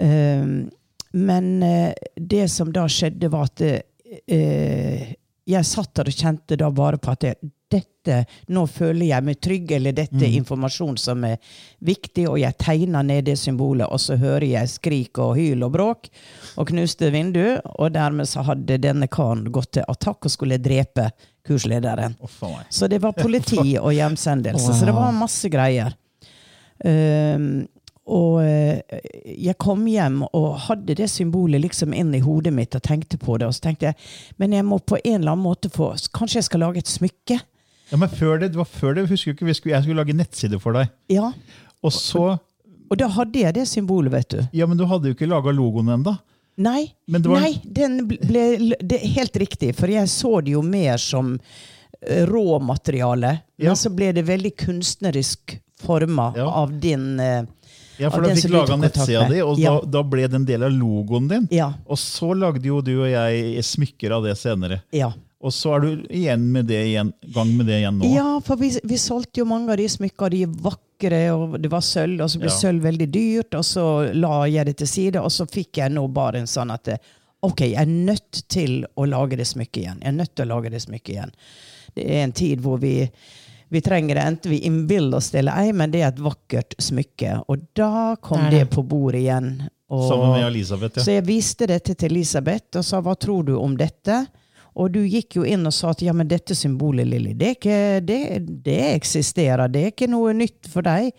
Um, 0.00 0.70
men 1.14 1.62
eh, 1.62 1.92
det 2.16 2.48
som 2.50 2.72
da 2.74 2.88
skjedde, 2.90 3.28
var 3.30 3.50
at 3.50 3.60
eh, 3.62 5.12
jeg 5.44 5.68
satt 5.68 5.92
der 5.94 6.08
og 6.10 6.16
kjente 6.16 6.58
da 6.58 6.70
bare 6.74 6.98
på 6.98 7.12
at 7.12 7.26
jeg, 7.28 7.52
dette, 7.74 8.16
nå 8.54 8.64
føler 8.70 9.08
jeg 9.08 9.26
meg 9.26 9.38
trygg, 9.42 9.72
eller 9.76 9.94
dette 9.96 10.20
er 10.22 10.36
informasjon 10.38 10.96
som 11.00 11.24
er 11.26 11.38
viktig, 11.84 12.26
og 12.30 12.38
jeg 12.40 12.58
tegner 12.60 13.06
ned 13.06 13.28
det 13.28 13.36
symbolet, 13.40 13.86
og 13.88 14.00
så 14.02 14.18
hører 14.20 14.46
jeg 14.46 14.72
skrik 14.72 15.20
og 15.22 15.36
hyl 15.38 15.64
og 15.66 15.74
bråk, 15.74 16.10
og 16.60 16.70
knuste 16.70 17.10
vindu, 17.14 17.44
og 17.74 17.94
dermed 17.94 18.30
så 18.30 18.44
hadde 18.46 18.80
denne 18.82 19.08
karen 19.10 19.46
gått 19.54 19.74
til 19.78 19.88
attakk 19.90 20.28
og 20.28 20.34
skulle 20.34 20.60
drepe 20.62 21.10
kurslederen. 21.46 22.16
Oh. 22.20 22.58
Så 22.68 22.88
det 22.88 23.02
var 23.02 23.12
politi 23.24 23.76
og 23.78 23.92
hjemsendelse. 23.94 24.74
Så 24.78 24.88
det 24.88 24.96
var 24.96 25.14
masse 25.16 25.50
greier. 25.52 25.96
Um, 26.84 27.64
og 28.04 28.42
eh, 28.44 28.82
jeg 29.24 29.56
kom 29.60 29.86
hjem 29.88 30.18
og 30.26 30.48
hadde 30.66 30.96
det 30.98 31.06
symbolet 31.08 31.62
liksom 31.62 31.94
inn 31.96 32.10
i 32.12 32.20
hodet 32.20 32.52
mitt 32.52 32.76
og 32.76 32.84
tenkte 32.84 33.16
på 33.20 33.38
det. 33.40 33.48
Og 33.48 33.56
så 33.56 33.64
tenkte 33.70 33.90
jeg 33.90 33.96
men 34.42 34.52
jeg 34.52 34.66
må 34.68 34.78
på 34.78 34.98
en 35.00 35.22
eller 35.22 35.32
annen 35.32 35.46
måte 35.46 35.70
få 35.72 35.94
Kanskje 36.12 36.42
jeg 36.42 36.48
skal 36.50 36.64
lage 36.66 36.82
et 36.82 36.90
smykke? 36.90 37.38
Ja, 37.90 38.00
men 38.00 38.12
før 38.12 38.42
det, 38.42 38.52
det 38.52 38.60
var 38.60 38.68
før 38.68 38.96
det, 38.96 39.06
husker 39.08 39.32
du 39.32 39.38
ikke, 39.38 39.48
vi 39.48 39.56
skulle, 39.56 39.76
jeg 39.76 39.86
skulle 39.86 40.02
lage 40.02 40.16
nettside 40.16 40.60
for 40.60 40.76
deg. 40.76 40.92
Ja. 41.12 41.30
Og 41.84 41.92
så 41.96 42.34
Og 42.92 43.00
da 43.00 43.08
hadde 43.08 43.40
jeg 43.40 43.56
det 43.56 43.64
symbolet, 43.68 44.12
vet 44.12 44.30
du. 44.34 44.40
Ja, 44.52 44.68
men 44.68 44.76
du 44.76 44.84
hadde 44.88 45.08
jo 45.08 45.16
ikke 45.16 45.28
laga 45.30 45.52
logoen 45.54 45.88
ennå. 45.96 46.12
Nei, 46.56 46.92
det 47.06 47.26
var- 47.26 47.40
nei 47.40 47.60
den 47.64 48.06
ble, 48.06 48.74
det 48.80 49.00
er 49.02 49.08
helt 49.16 49.36
riktig, 49.36 49.74
for 49.74 49.86
jeg 49.90 50.06
så 50.08 50.40
det 50.44 50.52
jo 50.52 50.62
mer 50.62 50.96
som 50.98 51.38
eh, 52.06 52.26
råmateriale. 52.26 53.40
Ja. 53.56 53.70
Men 53.70 53.76
så 53.76 53.90
ble 53.94 54.12
det 54.12 54.24
veldig 54.28 54.54
kunstnerisk 54.56 55.58
forma 55.82 56.32
Ja. 56.36 56.46
av 56.46 56.72
din 56.80 57.18
eh, 57.20 57.42
Ja, 57.98 58.10
for 58.10 58.22
da 58.22 58.28
fikk 58.34 58.50
laga 58.50 58.76
nettsida 58.76 59.28
di, 59.30 59.40
og 59.42 59.58
Ja. 59.58 59.80
da, 59.80 59.86
da 59.86 60.02
ble 60.02 60.26
det 60.28 60.34
en 60.34 60.44
del 60.44 60.62
av 60.64 60.70
logoen 60.72 61.28
din. 61.28 61.48
Ja. 61.50 61.72
Og 61.86 61.96
så 61.96 62.34
lagde 62.36 62.64
jo 62.66 62.80
du 62.80 63.02
og 63.04 63.08
jeg 63.10 63.58
smykker 63.62 64.10
av 64.12 64.24
det 64.24 64.36
senere. 64.38 64.82
ja. 64.92 65.12
Og 65.44 65.52
så 65.52 65.74
er 65.76 65.82
du 65.84 66.04
igjen 66.08 66.46
med 66.54 66.64
det 66.70 66.78
igjen, 66.88 67.10
gang 67.34 67.50
med 67.58 67.66
det 67.68 67.82
igjen 67.82 67.98
nå. 68.00 68.08
Ja, 68.14 68.38
for 68.44 68.56
vi, 68.56 68.70
vi 68.88 68.96
solgte 69.00 69.42
jo 69.42 69.44
mange 69.50 69.74
av 69.74 69.76
de 69.80 69.88
smykkene. 69.92 70.30
De 70.32 70.40
er 70.46 70.54
vakre, 70.64 71.20
og 71.36 71.58
det 71.60 71.68
var 71.72 71.84
sølv, 71.84 72.22
og 72.24 72.30
så 72.32 72.40
ble 72.40 72.48
Ja. 72.48 72.56
sølv 72.56 72.86
veldig 72.86 73.08
dyrt. 73.12 73.54
Og 73.58 73.66
så 73.68 73.84
la 74.16 74.38
jeg 74.48 74.66
det 74.70 74.76
til 74.80 74.88
side, 74.88 75.20
og 75.20 75.28
så 75.34 75.44
fikk 75.50 75.82
jeg 75.82 75.92
nå 75.92 76.06
bare 76.16 76.40
en 76.40 76.48
sånn 76.48 76.72
at 76.72 76.88
OK, 77.44 77.60
jeg 77.60 77.76
er 77.76 77.90
nødt 77.92 78.44
til 78.48 78.86
å 78.96 79.04
lage 79.04 79.36
det 79.36 79.44
smykket 79.50 79.82
igjen. 79.82 79.98
Jeg 80.00 80.08
er 80.14 80.16
nødt 80.16 80.32
til 80.34 80.46
å 80.46 80.54
lage 80.54 80.70
det 80.72 80.80
smykket 80.80 81.12
igjen. 81.18 81.32
Det 81.94 82.06
er 82.08 82.22
en 82.24 82.32
tid 82.32 82.62
hvor 82.64 82.78
vi, 82.80 82.94
vi 83.68 83.82
trenger 83.84 84.16
det, 84.16 84.22
enten 84.30 84.50
vi 84.54 84.62
innbiller 84.64 85.18
oss 85.20 85.28
det 85.34 85.42
eller 85.42 85.60
ei, 85.60 85.74
men 85.76 85.92
det 85.92 86.00
er 86.00 86.08
et 86.14 86.22
vakkert 86.24 86.72
smykke. 86.80 87.34
Og 87.52 87.66
da 87.76 88.14
kom 88.16 88.46
Det 88.46 88.50
det, 88.50 88.62
det. 88.64 88.70
på 88.78 88.82
bordet 88.88 89.20
igjen. 89.26 89.50
Og, 89.92 90.06
Sammen 90.08 90.32
med 90.38 90.46
Elisabeth. 90.48 90.96
ja. 90.96 91.04
så 91.04 91.18
jeg 91.18 91.26
viste 91.28 91.68
dette 91.68 91.92
til 91.94 92.10
Elisabeth 92.16 92.80
og 92.80 92.84
sa 92.88 93.02
hva 93.04 93.12
tror 93.20 93.44
du 93.44 93.52
om 93.60 93.76
dette? 93.76 94.22
Og 94.74 94.90
du 94.90 95.04
gikk 95.06 95.38
jo 95.38 95.44
inn 95.46 95.66
og 95.68 95.74
sa 95.74 95.92
at 95.94 96.02
ja, 96.02 96.12
men 96.16 96.28
dette 96.30 96.56
symbolet, 96.58 97.06
Lilly, 97.06 97.34
det, 97.38 97.54
det, 98.06 98.20
det 98.66 98.80
eksisterer. 98.94 99.70
Det 99.70 99.82
er 99.82 99.94
ikke 99.94 100.10
noe 100.10 100.34
nytt 100.34 100.66
for 100.70 100.86
deg. 100.86 101.12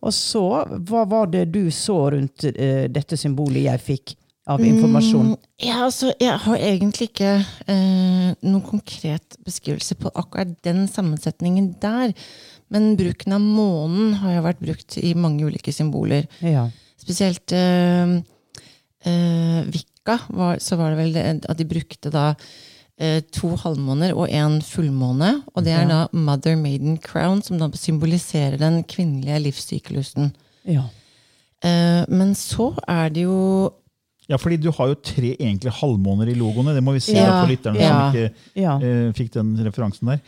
Og 0.00 0.14
så, 0.16 0.44
hva 0.88 1.04
var 1.08 1.28
det 1.32 1.48
du 1.52 1.66
så 1.74 1.98
rundt 2.14 2.46
uh, 2.46 2.86
dette 2.88 3.18
symbolet 3.20 3.66
jeg 3.66 3.84
fikk 3.84 4.14
av 4.50 4.62
informasjon? 4.64 5.34
Mm, 5.34 5.50
ja, 5.66 5.82
altså, 5.84 6.12
jeg 6.22 6.38
har 6.46 6.62
egentlig 6.70 7.10
ikke 7.10 7.34
uh, 7.42 8.30
noen 8.46 8.64
konkret 8.64 9.36
beskrivelse 9.46 9.98
på 10.00 10.14
akkurat 10.14 10.54
den 10.66 10.86
sammensetningen 10.90 11.74
der. 11.82 12.14
Men 12.70 12.94
bruken 12.96 13.34
av 13.36 13.42
månen 13.42 14.14
har 14.22 14.38
jo 14.38 14.46
vært 14.46 14.64
brukt 14.64 14.98
i 15.02 15.12
mange 15.18 15.44
ulike 15.50 15.74
symboler. 15.74 16.30
Ja. 16.46 16.68
Spesielt 17.00 17.52
uh, 17.52 18.20
Vikka, 19.00 20.20
var, 20.30 20.60
så 20.62 20.76
var 20.78 20.94
det 20.94 21.02
vel 21.02 21.14
det, 21.16 21.24
at 21.50 21.58
de 21.58 21.66
brukte 21.68 22.12
da 22.14 22.30
to 23.32 23.54
halvmåner 23.56 24.12
og 24.14 24.28
en 24.28 24.58
fullmåne. 24.62 25.30
Og 25.54 25.64
det 25.64 25.72
er 25.72 25.86
da 25.88 26.00
Mother 26.12 26.56
Maiden 26.60 26.98
Crown, 27.00 27.40
som 27.42 27.58
da 27.58 27.68
symboliserer 27.74 28.58
den 28.60 28.82
kvinnelige 28.84 29.40
livssyklusen. 29.48 30.32
ja. 30.68 30.86
Eh, 31.62 32.06
men 32.08 32.30
så 32.34 32.70
er 32.88 33.10
det 33.12 33.26
jo 33.26 33.70
ja, 34.30 34.36
fordi 34.40 34.56
du 34.62 34.70
har 34.72 34.92
jo 34.92 34.94
tre 35.04 35.34
egentlig 35.36 35.72
halvmåner 35.76 36.30
i 36.30 36.36
logoene. 36.38 36.72
Det 36.72 36.82
må 36.86 36.94
vi 36.94 37.00
si 37.04 37.12
Ja, 37.18 37.42
for 37.42 37.50
lytterne 37.50 37.80
ja. 37.82 37.88
som 37.90 38.14
ikke 38.14 38.30
Ja. 38.56 38.76
eh, 38.80 39.12
fikk 39.12 39.32
den 39.34 39.50
referansen 39.66 40.06
der. 40.08 40.20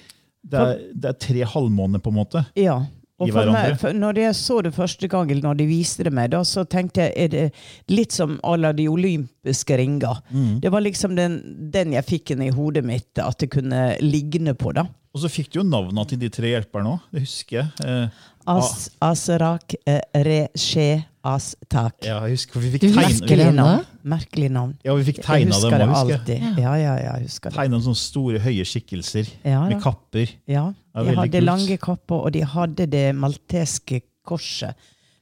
Det 0.44 0.60
er, 0.60 0.80
det 0.92 1.08
er 1.08 1.18
tre 1.22 1.44
halvmåner, 1.54 2.02
på 2.02 2.10
en 2.10 2.18
måte. 2.18 2.44
ja. 2.56 2.80
I 3.22 3.30
hverandre. 3.30 3.76
meg, 3.78 3.96
når 4.00 4.18
jeg 4.18 4.34
så 4.38 4.60
det 4.64 4.72
første 4.74 5.08
gangen, 5.08 5.42
når 5.44 5.60
de 5.60 5.66
viste 5.68 6.06
det 6.06 6.12
meg, 6.14 6.32
da, 6.32 6.40
så 6.48 6.64
tenkte 6.64 7.04
jeg 7.04 7.12
er 7.16 7.28
det 7.32 7.44
litt 7.92 8.14
som 8.14 8.38
alle 8.42 8.72
de 8.74 8.88
olympiske 8.90 9.76
ringer. 9.78 10.22
Mm. 10.30 10.60
Det 10.64 10.72
var 10.72 10.82
liksom 10.82 11.14
den, 11.18 11.38
den 11.74 11.94
jeg 11.94 12.08
fikk 12.08 12.34
inn 12.34 12.42
i 12.48 12.50
hodet 12.54 12.84
mitt, 12.88 13.12
at 13.20 13.38
det 13.42 13.52
kunne 13.52 13.92
ligne 14.02 14.56
på. 14.58 14.72
da. 14.74 14.88
Og 15.12 15.20
så 15.20 15.28
fikk 15.28 15.50
du 15.52 15.58
jo 15.60 15.64
navnene 15.68 16.06
til 16.08 16.18
de 16.22 16.28
tre 16.32 16.54
hjelperne 16.54 16.94
òg. 16.94 17.00
Det 17.12 17.20
husker 17.26 17.58
jeg. 17.58 17.66
Eh, 17.84 18.20
As, 18.48 18.88
Asrak, 19.04 19.74
eh, 19.86 20.00
Reshe 20.24 21.04
Astak. 21.22 21.98
ja, 22.02 22.16
jeg 22.26 22.32
husker, 22.38 22.58
vi 22.64 22.70
fikk 22.72 22.80
Du 22.80 22.86
tegne, 22.96 23.02
Merkelig 23.20 23.50
navn. 23.54 23.84
Merkelig 24.04 24.48
navn. 24.50 24.72
ja, 24.84 24.94
vi 24.98 25.04
fikk 25.10 25.20
Jeg 25.20 25.24
tegna 25.26 25.60
dem 25.60 25.76
òg, 25.84 25.92
husker 25.92 26.08
jeg. 26.08 26.18
alltid. 26.42 26.62
Ja, 26.64 26.72
ja, 26.80 26.94
ja, 26.96 27.12
jeg 27.18 27.28
husker 27.28 27.50
det. 27.52 27.58
Tegna 27.60 27.78
sånne 27.84 28.00
store, 28.00 28.40
høye 28.42 28.64
skikkelser 28.66 29.28
Ja, 29.44 29.60
med 29.68 29.82
kapper. 29.84 30.32
Ja, 30.50 30.64
Ja, 30.94 31.02
de 31.04 31.14
hadde 31.16 31.38
kult. 31.38 31.44
lange 31.46 31.76
kapper, 31.78 32.24
og 32.26 32.32
de 32.32 32.40
hadde 32.44 32.86
det 32.90 33.14
malteske 33.14 34.00
korset. 34.26 34.74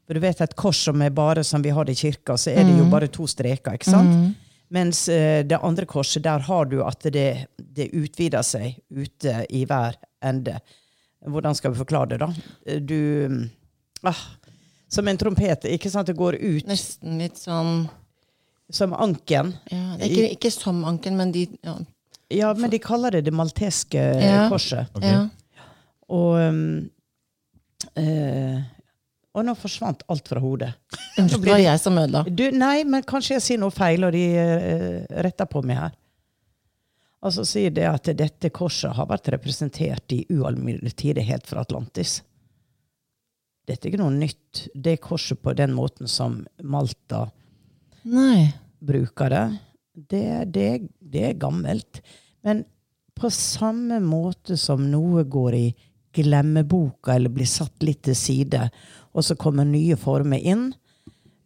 For 0.06 0.14
du 0.14 0.20
vet 0.20 0.40
et 0.40 0.56
kors 0.56 0.76
som 0.86 1.02
er 1.02 1.10
bare 1.10 1.44
som 1.44 1.62
vi 1.62 1.68
har 1.70 1.84
det 1.84 1.92
i 1.98 2.08
kirka, 2.08 2.34
så 2.38 2.50
er 2.56 2.64
det 2.64 2.78
jo 2.78 2.88
bare 2.90 3.06
to 3.08 3.26
streker, 3.26 3.74
ikke 3.76 3.90
sant? 3.90 4.34
Mens 4.70 5.08
eh, 5.08 5.40
det 5.46 5.58
andre 5.66 5.86
korset, 5.90 6.22
der 6.22 6.44
har 6.46 6.64
du 6.70 6.76
at 6.86 7.02
det, 7.12 7.46
det 7.58 7.88
utvider 7.96 8.42
seg 8.46 8.76
ute 8.90 9.40
i 9.50 9.64
hver 9.66 9.96
ende. 10.22 10.60
Hvordan 11.26 11.54
skal 11.58 11.72
vi 11.74 11.80
forklare 11.82 12.12
det, 12.14 12.18
da? 12.22 12.28
Eh, 12.66 12.78
Du 12.80 12.94
mm, 13.28 13.40
ah, 14.08 14.20
Som 14.88 15.08
en 15.08 15.18
trompet, 15.18 15.64
ikke 15.70 15.90
sant? 15.90 16.06
Det 16.06 16.16
går 16.18 16.38
ut 16.40 16.66
nesten 16.70 17.18
litt 17.18 17.38
sånn 17.38 17.88
som 18.70 18.92
anken. 18.94 19.52
ja, 19.70 19.96
ikke, 20.06 20.28
ikke 20.36 20.50
som 20.54 20.84
anken, 20.86 21.16
men 21.18 21.32
de 21.34 21.48
ja. 21.66 21.74
Ja, 22.30 22.52
men 22.54 22.70
de 22.70 22.78
kaller 22.78 23.10
det 23.10 23.24
det 23.26 23.32
malteske 23.34 23.98
Ja. 24.22 24.44
korset. 24.50 24.86
Okay. 24.94 25.10
ja. 25.10 25.24
Og 26.14 26.38
um, 26.38 26.90
eh, 27.98 28.60
Og 29.30 29.46
nå 29.46 29.54
forsvant 29.54 30.02
alt 30.10 30.26
fra 30.26 30.40
hodet. 30.42 30.72
Unnskyld, 31.20 31.44
det 31.44 31.52
var 31.52 31.62
jeg 31.62 31.80
som 31.82 31.98
ødela. 32.00 32.24
Du, 32.26 32.44
nei, 32.50 32.82
men 32.88 33.04
kanskje 33.06 33.36
jeg 33.36 33.44
sier 33.44 33.60
noe 33.62 33.74
feil, 33.74 34.02
og 34.08 34.14
de 34.16 34.24
uh, 34.34 35.20
retter 35.22 35.46
på 35.50 35.62
meg 35.66 35.78
her. 35.78 35.92
Altså 37.20 37.44
sier 37.44 37.72
det 37.76 37.84
at 37.84 38.08
dette 38.16 38.50
korset 38.54 38.96
har 38.96 39.06
vært 39.10 39.28
representert 39.34 40.14
i 40.16 40.22
ualminnelig 40.32 40.94
tid 41.02 41.20
helt 41.28 41.46
fra 41.46 41.62
Atlantis. 41.66 42.22
Dette 43.68 43.86
er 43.86 43.92
ikke 43.92 44.02
noe 44.02 44.16
nytt. 44.16 44.64
Det 44.74 44.96
korset 45.04 45.38
på 45.42 45.52
den 45.54 45.74
måten 45.76 46.08
som 46.10 46.40
Malta 46.64 47.26
Nei. 48.08 48.48
bruker 48.80 49.30
det, 49.30 49.44
det, 49.92 50.26
det, 50.54 50.70
det 50.98 51.26
er 51.28 51.38
gammelt. 51.38 52.00
Men 52.42 52.64
på 53.14 53.30
samme 53.30 54.00
måte 54.00 54.56
som 54.56 54.86
noe 54.90 55.26
går 55.28 55.58
i 55.58 55.66
glemmeboka 56.16 57.14
eller 57.14 57.30
blir 57.30 57.46
satt 57.46 57.84
litt 57.84 58.02
til 58.08 58.16
side, 58.16 58.64
og 59.12 59.24
så 59.26 59.36
kommer 59.36 59.64
nye 59.66 59.96
former 59.96 60.38
inn. 60.38 60.68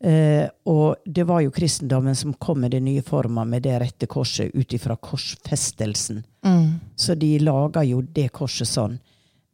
Eh, 0.05 0.44
og 0.68 0.96
det 1.07 1.24
var 1.24 1.40
jo 1.40 1.50
kristendommen 1.55 2.14
som 2.18 2.35
kom 2.35 2.61
med 2.61 2.74
de 2.74 2.81
nye 2.85 3.03
former 3.03 3.44
med 3.48 3.62
det 3.64 3.79
rette 3.81 4.07
korset 4.11 4.50
ut 4.55 4.72
ifra 4.77 4.96
korsfestelsen. 5.00 6.24
Mm. 6.44 6.74
Så 6.96 7.14
de 7.16 7.38
laga 7.40 7.85
jo 7.88 8.03
det 8.03 8.29
korset 8.37 8.68
sånn. 8.68 8.98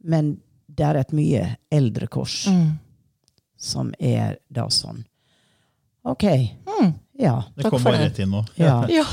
Men 0.03 0.33
det 0.67 0.83
er 0.89 0.99
et 1.01 1.13
mye 1.15 1.45
eldre 1.71 2.07
kors 2.07 2.47
Mm. 2.47 2.73
som 3.57 3.93
er 3.99 4.37
da 4.49 4.65
sånn. 4.69 5.05
OK. 6.03 6.23
Mm. 6.67 6.93
Ja. 7.19 7.43
Det 7.55 7.69
kommer 7.69 7.91
rett 7.91 8.19
inn 8.19 8.31
nå. 8.31 8.43
ja. 8.57 8.81
Ja. 8.99 9.05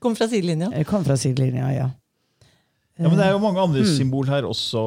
Kom 0.00 0.14
fra 0.16 0.26
sidelinja. 0.28 0.70
Jeg 0.72 0.86
kom 0.88 1.02
fra 1.04 1.12
sidelinja, 1.20 1.66
ja. 1.76 1.90
Ja, 3.00 3.08
men 3.08 3.16
det 3.16 3.24
er 3.24 3.30
jo 3.32 3.38
mange 3.40 3.62
andre 3.64 3.82
symbol 3.88 4.28
her 4.28 4.44
også, 4.44 4.80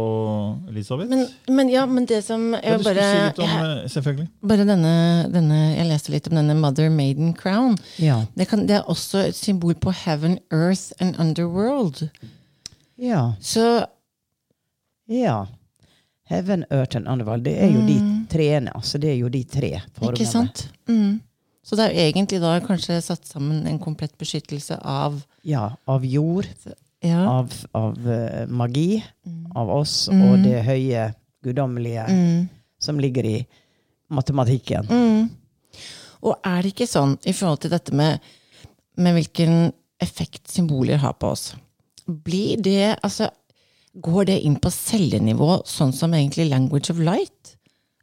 Elisabeth. 0.69 1.09
Men, 1.09 1.23
men 1.49 1.69
ja, 1.73 1.85
men 1.89 2.05
det 2.05 2.19
som 2.25 2.51
ja, 2.53 2.59
jeg 2.61 2.77
du 2.77 2.83
skulle 2.83 3.01
bare, 3.01 3.07
si 3.09 3.23
litt 3.25 3.39
om, 3.41 3.53
jeg, 3.55 3.71
eh, 3.71 3.87
selvfølgelig. 3.95 4.27
bare 4.51 4.67
denne, 4.69 4.91
denne 5.33 5.57
Jeg 5.73 5.87
leste 5.89 6.13
litt 6.13 6.29
om 6.29 6.37
denne 6.37 6.53
Mother 6.59 6.91
Maiden 6.93 7.33
Crown. 7.33 7.73
Ja. 7.97 8.19
Det, 8.37 8.47
kan, 8.51 8.67
det 8.69 8.77
er 8.77 8.91
også 8.93 9.23
et 9.31 9.39
symbol 9.39 9.73
på 9.81 9.95
heaven, 10.03 10.37
earth 10.53 10.91
and 11.01 11.17
underworld. 11.19 12.05
ja. 13.01 13.31
Så 13.41 13.85
ja. 15.09 15.45
Heaven, 16.29 16.63
Earth 16.71 16.95
and 16.97 17.07
Underworld. 17.07 17.43
Det 17.43 17.57
er 17.59 17.67
jo 17.73 17.81
de 17.85 17.97
treene. 18.31 18.71
Altså 18.77 18.97
det 18.97 19.09
er 19.11 19.17
jo 19.19 19.27
de 19.29 19.43
tre 19.43 19.73
formene. 19.97 20.15
Ikke 20.15 20.29
sant? 20.29 20.67
Mm. 20.87 21.17
Så 21.63 21.75
det 21.75 21.85
er 21.85 21.91
jo 21.91 22.05
egentlig 22.07 22.39
da 22.43 22.53
kanskje 22.63 23.01
satt 23.03 23.27
sammen 23.27 23.65
en 23.67 23.79
komplett 23.79 24.15
beskyttelse 24.19 24.77
av 24.79 25.19
Ja. 25.43 25.69
Av 25.87 26.05
jord, 26.07 26.47
ja. 27.03 27.21
av, 27.29 27.53
av 27.77 28.09
eh, 28.09 28.45
magi, 28.47 29.03
av 29.55 29.69
oss, 29.69 30.07
og 30.13 30.43
det 30.43 30.63
høye, 30.65 31.11
guddommelige 31.43 32.05
Mm. 32.07 32.49
som 32.79 32.99
ligger 32.99 33.25
i 33.27 33.37
matematikken. 34.09 34.87
Mm. 34.87 35.29
Og 36.23 36.37
er 36.47 36.61
det 36.63 36.71
ikke 36.73 36.87
sånn 36.87 37.17
i 37.27 37.33
forhold 37.35 37.59
til 37.65 37.73
dette 37.73 37.93
med, 37.95 38.19
med 38.97 39.17
hvilken 39.17 39.73
effekt 40.03 40.47
symboler 40.51 41.01
har 41.03 41.13
på 41.19 41.33
oss? 41.35 41.53
Blir 42.07 42.61
det, 42.63 42.97
altså, 43.03 43.29
Går 43.93 44.25
det 44.25 44.39
inn 44.41 44.55
på 44.57 44.71
cellenivå, 44.73 45.59
sånn 45.69 45.91
som 45.93 46.15
egentlig 46.17 46.47
language 46.49 46.89
of 46.89 46.97
light? 46.97 47.51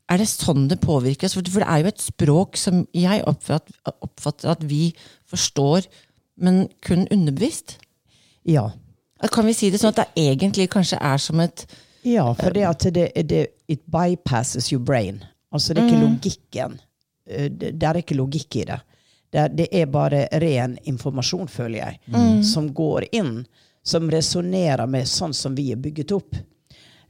Er 0.06 0.20
det 0.22 0.28
sånn 0.30 0.68
det 0.70 0.76
påvirkes? 0.84 1.34
For 1.34 1.42
det 1.42 1.64
er 1.64 1.80
jo 1.82 1.90
et 1.90 2.04
språk 2.04 2.54
som 2.58 2.84
jeg 2.94 3.24
oppfatter, 3.26 3.74
oppfatter 3.98 4.52
at 4.52 4.62
vi 4.62 4.92
forstår, 5.26 5.88
men 6.38 6.68
kun 6.86 7.08
underbevisst. 7.10 7.80
Ja. 8.46 8.68
Kan 9.28 9.46
vi 9.46 9.52
si 9.54 9.70
det 9.70 9.78
sånn 9.80 9.92
at 9.92 9.96
det 10.00 10.22
egentlig 10.30 10.68
kanskje 10.72 10.98
er 11.00 11.18
som 11.18 11.40
et 11.40 11.66
Ja, 12.02 12.32
for 12.34 12.50
det 12.56 12.62
at 12.64 12.86
det, 12.94 13.10
det 13.28 13.46
It 13.68 13.82
bypasses 13.86 14.72
your 14.72 14.80
brain. 14.82 15.22
Altså 15.52 15.74
det 15.74 15.82
er 15.82 15.88
ikke 15.90 16.00
logikken. 16.06 16.78
Eh, 17.28 17.48
Det, 17.50 17.72
det 17.78 17.86
er 17.86 17.98
ikke 18.00 18.16
logikk 18.16 18.56
i 18.56 18.64
det. 18.64 18.80
Det 19.30 19.48
det 19.56 19.66
er 19.72 19.86
bare 19.86 20.24
ren 20.40 20.78
informasjon, 20.84 21.46
føler 21.48 21.78
jeg, 21.78 21.98
som 22.44 22.72
går 22.74 23.04
inn. 23.12 23.44
Som 23.82 24.10
resonnerer 24.10 24.86
med 24.86 25.06
sånn 25.08 25.32
som 25.34 25.54
vi 25.54 25.70
er 25.72 25.76
bygget 25.76 26.12
opp. 26.12 26.34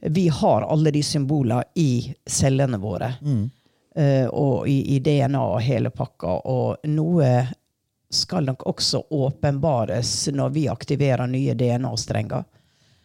Vi 0.01 0.27
har 0.27 0.61
alle 0.63 0.91
de 0.91 1.01
symbolene 1.03 1.63
i 1.75 2.13
cellene 2.25 2.77
våre. 2.77 3.13
Eh, 3.95 4.27
og 4.27 4.67
i, 4.67 4.95
i 4.95 4.99
DNA 4.99 5.41
og 5.41 5.61
hele 5.61 5.89
pakka. 5.89 6.27
Og 6.45 6.77
noe 6.87 7.47
skal 8.13 8.45
nok 8.45 8.65
også 8.69 9.03
åpenbares 9.09 10.29
når 10.35 10.49
vi 10.55 10.65
aktiverer 10.71 11.27
nye 11.31 11.55
DNA-strenger. 11.57 12.43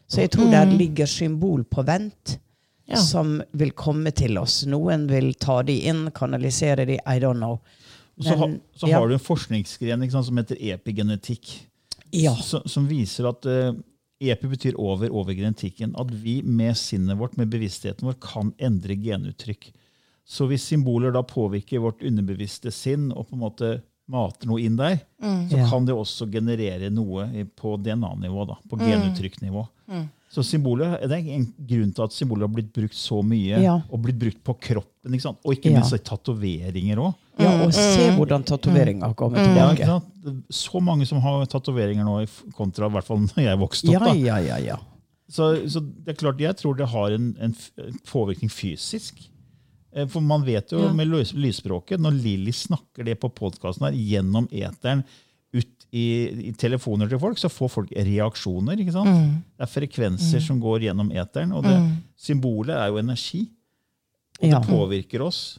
Så 0.07 0.23
jeg 0.23 0.33
tror 0.35 0.51
der 0.53 0.71
ligger 0.71 1.09
symbol 1.11 1.65
på 1.65 1.83
vent 1.87 2.39
Ja. 2.87 2.97
som 3.03 3.43
vil 3.51 3.73
komme 3.75 4.13
til 4.15 4.39
oss. 4.39 4.61
Noen 4.67 5.09
vil 5.11 5.33
ta 5.35 5.57
de 5.67 5.75
inn, 5.91 6.05
kanalisere 6.15 6.85
de, 6.87 7.01
I 7.03 7.19
don't 7.19 7.41
know. 7.43 7.59
Men, 8.15 8.25
så, 8.25 8.37
ha, 8.39 8.47
så 8.79 8.89
ja. 8.89 9.01
har 9.01 9.09
du 9.09 9.15
en 9.17 9.25
forskningsgren 9.25 10.05
ikke 10.05 10.15
sant, 10.15 10.29
som 10.29 10.39
heter 10.39 10.61
epigenetikk. 10.71 11.51
Ja. 12.15 12.37
som, 12.39 12.63
som 12.71 12.87
viser 12.87 13.27
at 13.29 13.49
uh, 13.51 13.75
epi 14.23 14.49
betyr 14.49 14.79
over 14.79 15.11
over 15.11 15.35
genetikken. 15.35 15.97
At 15.99 16.15
vi 16.15 16.39
med 16.43 16.79
sinnet 16.79 17.19
vårt, 17.19 17.35
med 17.37 17.51
bevisstheten 17.51 18.07
vår, 18.07 18.21
kan 18.23 18.55
endre 18.63 18.95
genuttrykk. 19.03 19.73
Så 20.27 20.47
hvis 20.47 20.65
symboler 20.71 21.11
da 21.15 21.23
påvirker 21.27 21.83
vårt 21.83 22.03
underbevisste 22.07 22.73
sinn 22.75 23.11
og 23.13 23.29
på 23.29 23.37
en 23.37 23.43
måte 23.43 23.75
mater 24.09 24.47
noe 24.47 24.61
inn 24.63 24.77
der, 24.79 25.01
så 25.51 25.63
kan 25.71 25.87
det 25.89 25.95
også 25.97 26.29
generere 26.31 26.91
noe 26.95 27.25
på 27.59 27.77
DNA-nivå. 27.83 28.47
da, 28.47 28.57
På 28.71 28.79
genuttrykknivå. 28.79 29.67
Så 30.31 30.43
symboler, 30.45 30.99
Det 31.07 31.13
er 31.17 31.29
en 31.37 31.47
grunn 31.69 31.93
til 31.95 32.03
at 32.05 32.13
symboler 32.13 32.47
har 32.49 32.53
blitt 32.55 32.73
brukt 32.75 32.95
så 32.99 33.23
mye, 33.25 33.61
Ja. 33.63 33.77
og 33.91 34.03
blitt 34.03 34.19
brukt 34.19 34.43
på 34.45 34.55
kroppen. 34.59 35.13
ikke 35.15 35.23
sant? 35.23 35.39
Og 35.47 35.55
ikke 35.55 35.73
minst 35.73 35.95
i 35.95 35.99
tatoveringer 35.99 36.97
òg. 36.99 37.15
ja, 37.39 37.65
og 37.65 37.73
se 37.73 38.11
hvordan 38.17 38.43
tatoveringa 38.45 39.15
kommer 39.15 39.39
Ja, 39.39 39.71
ikke 39.73 39.85
tilbake. 39.85 39.87
sant? 39.87 40.45
Så 40.51 40.81
mange 40.83 41.07
som 41.07 41.21
har 41.21 41.47
tatoveringer 41.47 42.05
nå, 42.05 42.23
i 42.23 42.53
kontra 42.53 42.87
i 42.87 42.91
hvert 42.91 43.05
fall 43.05 43.19
når 43.19 43.43
jeg 43.45 43.59
vokste 43.59 43.97
opp. 43.97 44.05
Da. 44.05 44.13
ja, 44.15 44.37
ja, 44.39 44.57
ja. 44.59 44.77
Så, 45.29 45.67
så 45.69 45.81
det 45.81 46.09
er 46.15 46.21
klart, 46.21 46.39
jeg 46.39 46.55
tror 46.57 46.77
det 46.77 46.87
har 46.89 47.11
en, 47.11 47.37
en 47.41 47.55
påvirkning 48.07 48.51
fysisk. 48.51 49.15
Eh, 49.97 50.07
For 50.13 50.21
man 50.21 50.45
vet 50.45 50.71
jo 50.75 50.83
Ja. 50.85 50.93
med 50.93 51.09
lysspråket, 51.09 51.99
når 52.01 52.13
Lilly 52.23 52.53
snakker 52.53 53.05
det 53.05 53.19
på 53.21 53.31
podkasten 53.33 53.87
her, 53.89 53.93
gjennom 53.97 54.47
eteren 54.53 55.03
ut 55.55 55.87
i, 55.93 56.49
i 56.51 56.53
telefoner 56.53 57.09
til 57.09 57.19
folk, 57.23 57.39
så 57.39 57.49
får 57.49 57.71
folk 57.71 57.91
reaksjoner. 57.97 58.77
ikke 58.83 58.93
sant? 58.93 59.09
Mm. 59.09 59.43
Det 59.57 59.65
er 59.65 59.73
frekvenser 59.81 60.41
som 60.45 60.61
går 60.61 60.83
gjennom 60.91 61.11
eteren, 61.17 61.53
og 61.57 61.63
det, 61.65 61.77
symbolet 62.21 62.77
er 62.77 62.89
jo 62.93 62.99
energi. 63.01 63.47
Og 64.43 64.49
Ja. 64.51 64.59
det 64.59 64.69
påvirker 64.69 65.23
oss. 65.25 65.59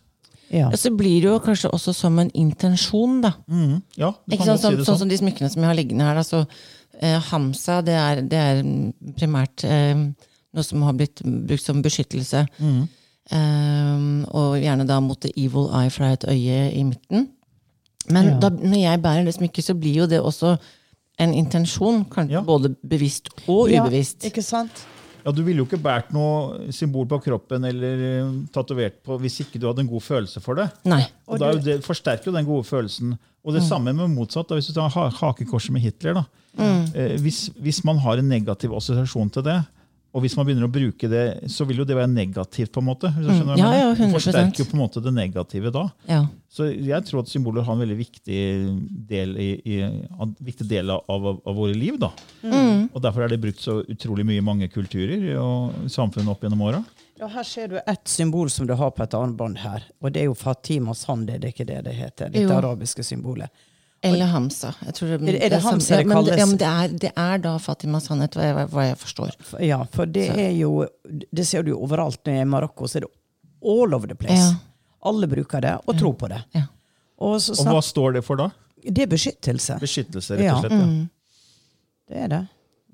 ja. 0.52 0.70
Så 0.72 0.96
blir 0.96 1.22
det 1.22 1.30
jo 1.32 1.40
kanskje 1.40 1.72
også 1.74 1.94
som 1.96 2.20
en 2.20 2.30
intensjon, 2.32 3.22
da. 3.22 3.34
Mhm. 3.50 3.82
Ja, 3.98 4.12
du 4.28 4.36
Ikke 4.36 4.46
kan 4.46 4.46
sant? 4.46 4.62
godt 4.62 4.62
si 4.62 4.68
Sånn, 4.68 4.78
det 4.78 4.86
sånn 4.86 4.94
sånn. 4.96 5.00
som 5.00 5.08
de 5.10 5.18
smykkene 5.18 5.50
som 5.52 5.62
jeg 5.64 5.70
har 5.76 5.76
liggende 5.76 6.04
her. 6.06 6.22
så 6.24 6.48
eh, 7.02 7.20
Hamsa 7.20 7.82
det 7.84 7.94
er, 7.96 8.22
det 8.22 8.34
er 8.34 8.64
primært 9.18 9.64
eh, 9.64 9.94
noe 10.54 10.64
som 10.64 10.82
har 10.84 10.94
blitt 10.94 11.22
brukt 11.24 11.62
som 11.64 11.82
beskyttelse. 11.82 12.48
Mhm. 12.60 12.88
Eh, 13.32 14.26
og 14.32 14.58
gjerne 14.62 14.86
da 14.88 15.00
mot 15.04 15.20
the 15.22 15.32
evil 15.36 15.70
eye 15.76 15.90
fra 15.94 16.14
et 16.16 16.26
øye 16.28 16.60
i 16.74 16.84
midten. 16.84 17.30
Men 18.10 18.26
Ja. 18.26 18.40
da, 18.40 18.50
når 18.50 18.78
jeg 18.82 19.02
bærer 19.02 19.26
det 19.26 19.34
smykket, 19.36 19.64
så 19.64 19.74
blir 19.80 19.96
jo 19.96 20.06
det 20.08 20.22
også 20.22 20.58
en 21.20 21.34
intensjon. 21.34 22.06
Kanskje 22.06 22.32
Ja. 22.32 22.42
både 22.42 22.76
bevisst 22.88 23.30
og 23.48 23.70
Ja, 23.70 23.84
ubevisst. 23.84 24.24
ikke 24.24 24.42
sant? 24.44 24.86
Ja, 25.26 25.32
Du 25.32 25.44
ville 25.44 25.58
jo 25.58 25.66
ikke 25.66 25.82
båret 25.84 26.14
noe 26.14 26.72
symbol 26.72 27.06
på 27.06 27.20
kroppen 27.22 27.66
eller 27.66 28.24
uh, 28.24 28.34
tatovert 28.54 29.04
på 29.04 29.20
hvis 29.20 29.42
ikke 29.42 29.60
du 29.60 29.68
hadde 29.68 29.80
en 29.82 29.88
god 29.90 30.02
følelse 30.02 30.40
for 30.42 30.56
det. 30.56 30.70
Nei. 30.86 31.02
Og 31.28 31.34
Og 31.34 31.40
da 31.40 31.52
det 31.60 31.84
forsterker 31.84 32.28
jo 32.28 32.32
den 32.32 32.46
gode 32.46 32.64
følelsen. 32.64 33.18
Og 33.44 33.54
det 33.54 33.64
samme 33.64 33.94
med 33.94 34.08
motsatt. 34.10 34.48
Da, 34.48 34.56
hvis 34.56 34.68
du 34.68 34.74
tar 34.74 34.88
ha 34.90 35.10
hakekorset 35.10 35.72
med 35.72 35.82
Hitler. 35.82 36.14
da. 36.14 36.24
Eh, 36.96 37.18
hvis, 37.20 37.50
hvis 37.60 37.84
man 37.84 37.98
har 37.98 38.14
en 38.18 38.30
negativ 38.30 38.72
assosiasjon 38.74 39.30
til 39.30 39.42
det, 39.44 39.66
og 40.16 40.22
hvis 40.24 40.36
man 40.38 40.46
begynner 40.48 40.66
å 40.66 40.72
bruke 40.72 41.08
det, 41.12 41.24
så 41.52 41.66
vil 41.68 41.78
jo 41.82 41.86
det 41.86 41.96
være 41.98 42.10
negativt. 42.10 42.72
på 42.74 42.80
en 42.82 42.88
måte. 42.88 43.10
Hvis 43.14 43.28
du 43.28 43.34
skjønner 43.34 43.54
hva 43.54 43.58
jeg 43.58 43.66
Ja, 43.66 43.82
ja, 43.84 43.94
Det 43.94 44.06
100%. 44.08 44.14
forsterker 44.16 44.58
jo 44.64 44.66
på 44.72 44.78
en 44.78 44.82
måte 44.82 45.04
det 45.04 45.14
negative 45.14 45.72
da. 45.76 45.84
Ja. 46.08 46.22
Så 46.50 46.70
jeg 46.74 47.04
tror 47.06 47.20
at 47.22 47.30
symboler 47.30 47.62
har 47.68 47.74
en 47.76 47.82
veldig 47.84 47.98
viktig 48.00 48.40
del, 49.10 49.36
i, 49.38 49.50
i, 49.66 49.78
en 49.84 50.36
viktig 50.40 50.68
del 50.70 50.90
av, 50.90 51.04
av, 51.10 51.28
av 51.46 51.56
våre 51.60 51.76
liv. 51.78 52.00
da. 52.00 52.10
Og 52.94 53.02
Derfor 53.04 53.26
er 53.28 53.30
det 53.36 53.42
brukt 53.44 53.62
så 53.62 53.82
utrolig 53.86 54.26
mye 54.26 54.40
i 54.42 54.46
mange 54.46 54.70
kulturer 54.74 55.28
og 55.42 55.90
samfunn 55.92 56.28
opp 56.32 56.42
gjennom 56.48 56.62
åra. 56.66 56.84
Ja, 57.20 57.28
her 57.34 57.44
ser 57.44 57.68
du 57.68 57.78
ett 57.82 58.08
symbol 58.08 58.50
som 58.54 58.68
du 58.70 58.74
har 58.78 58.92
på 58.94 59.04
et 59.04 59.14
armbånd 59.18 59.58
her. 59.64 59.84
Og 60.02 60.14
det 60.14 60.22
er 60.22 60.30
jo 60.32 60.36
Fatima 60.38 60.94
Sand, 60.94 61.28
det 61.28 61.44
er 61.44 61.54
ikke 61.54 61.66
det 61.68 61.84
det 61.86 61.96
heter. 61.98 62.30
Dette 62.30 62.46
Jo. 62.48 62.58
arabiske 62.62 63.04
symbolet. 63.04 63.50
Eller 64.04 64.26
Hamsa. 64.30 64.74
Jeg 64.86 64.94
tror 64.94 65.08
Er 65.14 65.18
det- 65.18 65.42
er 65.44 65.50
det 65.50 65.62
Hamsa 65.64 65.96
det 65.98 66.04
ja, 66.04 66.08
men, 66.08 66.16
kalles? 66.18 66.38
Ja, 66.38 66.46
men 66.46 66.58
det 66.58 66.68
er, 66.68 66.88
det 67.00 67.12
er 67.18 67.38
da 67.40 67.58
Fatima 67.58 68.00
Sannhet, 68.00 68.32
hva 68.38 68.44
jeg, 68.44 68.68
hva 68.70 68.84
jeg 68.88 68.98
forstår. 68.98 69.32
Ja, 69.66 69.84
for 69.92 70.06
det 70.06 70.30
er 70.38 70.52
jo 70.52 70.88
Det 71.34 71.46
ser 71.48 71.64
du 71.64 71.72
jo 71.72 71.80
overalt 71.82 72.20
når 72.24 72.32
jeg 72.34 72.38
er 72.38 72.42
i 72.42 72.46
Marokko, 72.46 72.86
så 72.88 72.98
er 72.98 73.00
det 73.02 73.10
all 73.64 73.94
over 73.94 74.08
the 74.08 74.16
place. 74.16 74.38
Ja. 74.38 74.54
Alle 75.04 75.28
bruker 75.28 75.62
det, 75.62 75.74
og 75.88 75.96
tror 75.98 76.14
på 76.14 76.28
det. 76.30 76.44
Ja. 76.54 76.64
Og 77.20 77.40
så 77.42 77.52
Og 77.60 77.66
hva 77.74 77.82
står 77.82 78.14
det 78.14 78.24
for 78.24 78.36
da? 78.36 78.50
det 78.84 79.00
er 79.04 79.08
beskyttelse. 79.08 79.80
Beskyttelse, 79.82 80.38
rett 80.38 80.54
og 80.54 80.62
slett. 80.62 80.72
Ja. 80.72 81.06
Det 82.08 82.18
er 82.24 82.28
det. 82.28 82.48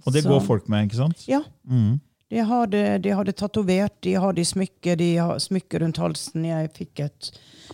Og 0.06 0.14
det 0.14 0.24
Så- 0.24 0.30
går 0.30 0.40
folk 0.42 0.70
med, 0.70 0.88
ikke 0.90 0.96
sant? 0.96 1.26
Ja. 1.28 1.42
Mm. 1.68 2.00
De 2.34 2.42
har 2.50 2.68
det, 2.68 2.98
de 3.06 3.12
har 3.14 3.28
det 3.28 3.36
tatovert, 3.38 3.94
de 4.02 4.16
har 4.18 4.34
det 4.34 4.42
i 4.42 4.48
smykke, 4.50 4.96
de 4.98 5.10
har 5.22 5.38
smykke 5.40 5.84
rundt 5.84 6.00
halsen. 6.02 6.48
Jeg 6.50 6.72
fikk 6.74 7.04
et 7.06 7.28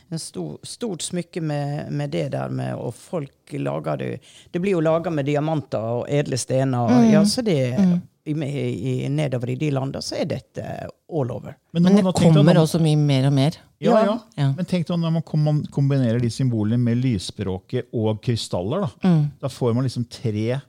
en 0.10 0.20
stor, 0.20 0.58
stort 0.68 1.02
smykke 1.02 1.42
med, 1.42 1.92
med 1.92 2.12
det 2.12 2.26
der 2.36 2.50
med, 2.50 2.76
og 2.76 2.92
folk 2.96 3.54
lager 3.56 3.98
det 3.98 4.10
Det 4.52 4.60
blir 4.60 4.76
jo 4.76 4.84
laga 4.84 5.10
med 5.10 5.26
diamanter 5.26 6.02
og 6.02 6.06
edle 6.10 6.38
stener. 6.38 6.92
Ja, 7.08 7.24
så 7.26 7.42
det 7.42 7.80
mm. 7.80 7.96
i, 8.26 8.34
i, 8.34 8.94
Nedover 9.10 9.50
i 9.50 9.56
de 9.56 9.72
landene 9.72 10.02
så 10.04 10.20
er 10.20 10.28
dette 10.30 10.66
all 11.08 11.32
over. 11.32 11.56
Men, 11.72 11.84
Men 11.84 11.96
det 11.96 12.14
kommer 12.20 12.44
man- 12.44 12.58
også 12.58 12.84
mye 12.84 12.98
mer 12.98 13.28
og 13.28 13.34
mer. 13.34 13.62
Ja, 13.80 14.04
ja. 14.04 14.18
Ja. 14.36 14.54
Men 14.58 14.66
tenk 14.66 14.88
deg 14.88 15.00
når 15.00 15.16
man 15.16 15.64
kombinerer 15.72 16.20
de 16.20 16.30
symbolene 16.30 16.84
med 16.84 17.00
lysspråket 17.00 17.94
og 17.94 18.20
krystaller. 18.22 18.90
Da 19.02 19.14
Da 19.42 19.48
får 19.48 19.74
man 19.74 19.88
liksom 19.88 20.06
tre 20.06 20.60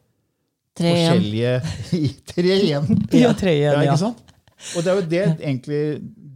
Tre 0.79 0.95
forskjellige 0.95 1.55
Tre 2.31 2.57
igjen! 2.57 2.91
Ja, 3.23 3.35
tre 3.37 3.57
igjen, 3.59 3.85
Ja, 3.85 3.97
ja. 3.97 4.15
Og 4.77 4.85
det 4.85 4.91
er 4.93 4.99
jo 4.99 5.05
det 5.09 5.23
egentlig 5.41 5.79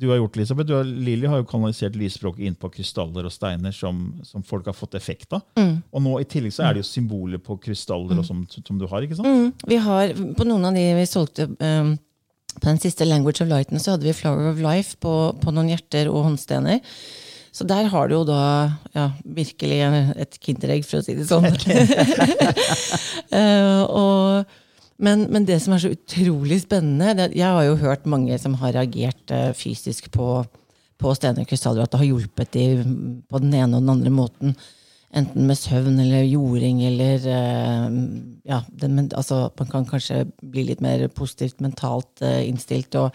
du 0.04 0.08
har 0.10 0.16
gjort, 0.16 0.36
Elisabeth. 0.36 0.68
Du 0.68 0.74
har, 0.74 0.84
Lilly 0.84 1.28
har 1.30 1.40
jo 1.40 1.46
kanalisert 1.48 1.96
lysspråket 1.96 2.48
inn 2.48 2.56
på 2.58 2.68
krystaller 2.74 3.28
og 3.28 3.32
steiner 3.32 3.72
som, 3.72 4.00
som 4.26 4.42
folk 4.44 4.66
har 4.68 4.76
fått 4.76 4.96
effekt 4.98 5.36
av. 5.36 5.44
Og 5.60 6.02
nå 6.02 6.16
i 6.20 6.26
tillegg 6.28 6.54
så 6.56 6.66
er 6.66 6.74
det 6.74 6.82
jo 6.82 6.88
symboler 6.88 7.40
på 7.42 7.56
krystaller 7.62 8.20
og 8.20 8.26
som, 8.26 8.42
som 8.50 8.80
du 8.80 8.88
har. 8.90 9.06
ikke 9.06 9.20
sant? 9.20 9.28
Mm, 9.28 9.68
vi 9.70 9.78
har, 9.86 10.14
på 10.36 10.48
noen 10.48 10.66
av 10.68 10.76
de 10.76 10.84
vi 10.98 11.06
solgte 11.08 11.46
um, 11.52 11.94
på 12.54 12.66
den 12.66 12.80
siste 12.82 13.06
Language 13.06 13.44
of 13.44 13.50
Lighten, 13.50 13.80
så 13.82 13.94
hadde 13.94 14.08
vi 14.08 14.16
Flower 14.16 14.50
of 14.50 14.60
Life 14.62 14.98
på, 15.02 15.14
på 15.40 15.54
noen 15.54 15.70
hjerter 15.72 16.10
og 16.10 16.26
håndstener. 16.28 16.82
Så 17.54 17.62
der 17.70 17.86
har 17.86 18.08
du 18.10 18.16
jo 18.16 18.24
da 18.26 18.40
ja, 18.96 19.06
virkelig 19.22 19.78
et 20.18 20.38
kinderegg, 20.42 20.82
for 20.86 20.98
å 20.98 21.04
si 21.06 21.14
det 21.14 21.28
sånn. 21.28 21.46
uh, 23.30 23.82
og, 24.00 24.56
men, 24.98 25.28
men 25.30 25.46
det 25.46 25.60
som 25.62 25.76
er 25.76 25.84
så 25.84 25.92
utrolig 25.94 26.64
spennende 26.64 27.14
det, 27.18 27.28
Jeg 27.38 27.46
har 27.46 27.62
jo 27.68 27.78
hørt 27.84 28.10
mange 28.10 28.38
som 28.42 28.58
har 28.58 28.74
reagert 28.74 29.30
uh, 29.30 29.52
fysisk 29.54 30.10
på, 30.14 30.42
på 30.98 31.14
stener 31.14 31.46
og 31.46 31.52
krystaller, 31.52 31.86
at 31.86 31.94
det 31.94 32.02
har 32.02 32.10
hjulpet 32.10 32.56
dem 32.58 32.96
på 33.30 33.42
den 33.44 33.54
ene 33.54 33.78
og 33.78 33.86
den 33.86 33.94
andre 34.00 34.14
måten. 34.14 34.58
Enten 35.14 35.46
med 35.46 35.54
søvn 35.60 36.00
eller 36.02 36.26
jording 36.26 36.82
eller 36.88 37.22
uh, 37.22 37.86
ja, 38.50 38.64
det, 38.66 38.90
men, 38.90 39.12
altså, 39.14 39.44
Man 39.60 39.70
kan 39.70 39.86
kanskje 39.86 40.24
bli 40.42 40.66
litt 40.72 40.82
mer 40.82 41.06
positivt 41.06 41.62
mentalt 41.62 42.18
innstilt. 42.24 42.98
Og, 42.98 43.14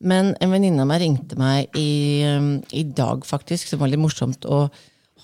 men 0.00 0.34
en 0.40 0.52
venninne 0.52 0.82
av 0.82 0.88
meg 0.88 1.02
ringte 1.02 1.36
meg 1.40 1.76
i, 1.76 2.22
eh, 2.24 2.48
i 2.72 2.84
dag, 2.84 3.26
faktisk, 3.28 3.68
som 3.68 3.82
var 3.82 3.92
litt 3.92 4.00
morsomt. 4.00 4.44
og 4.46 4.70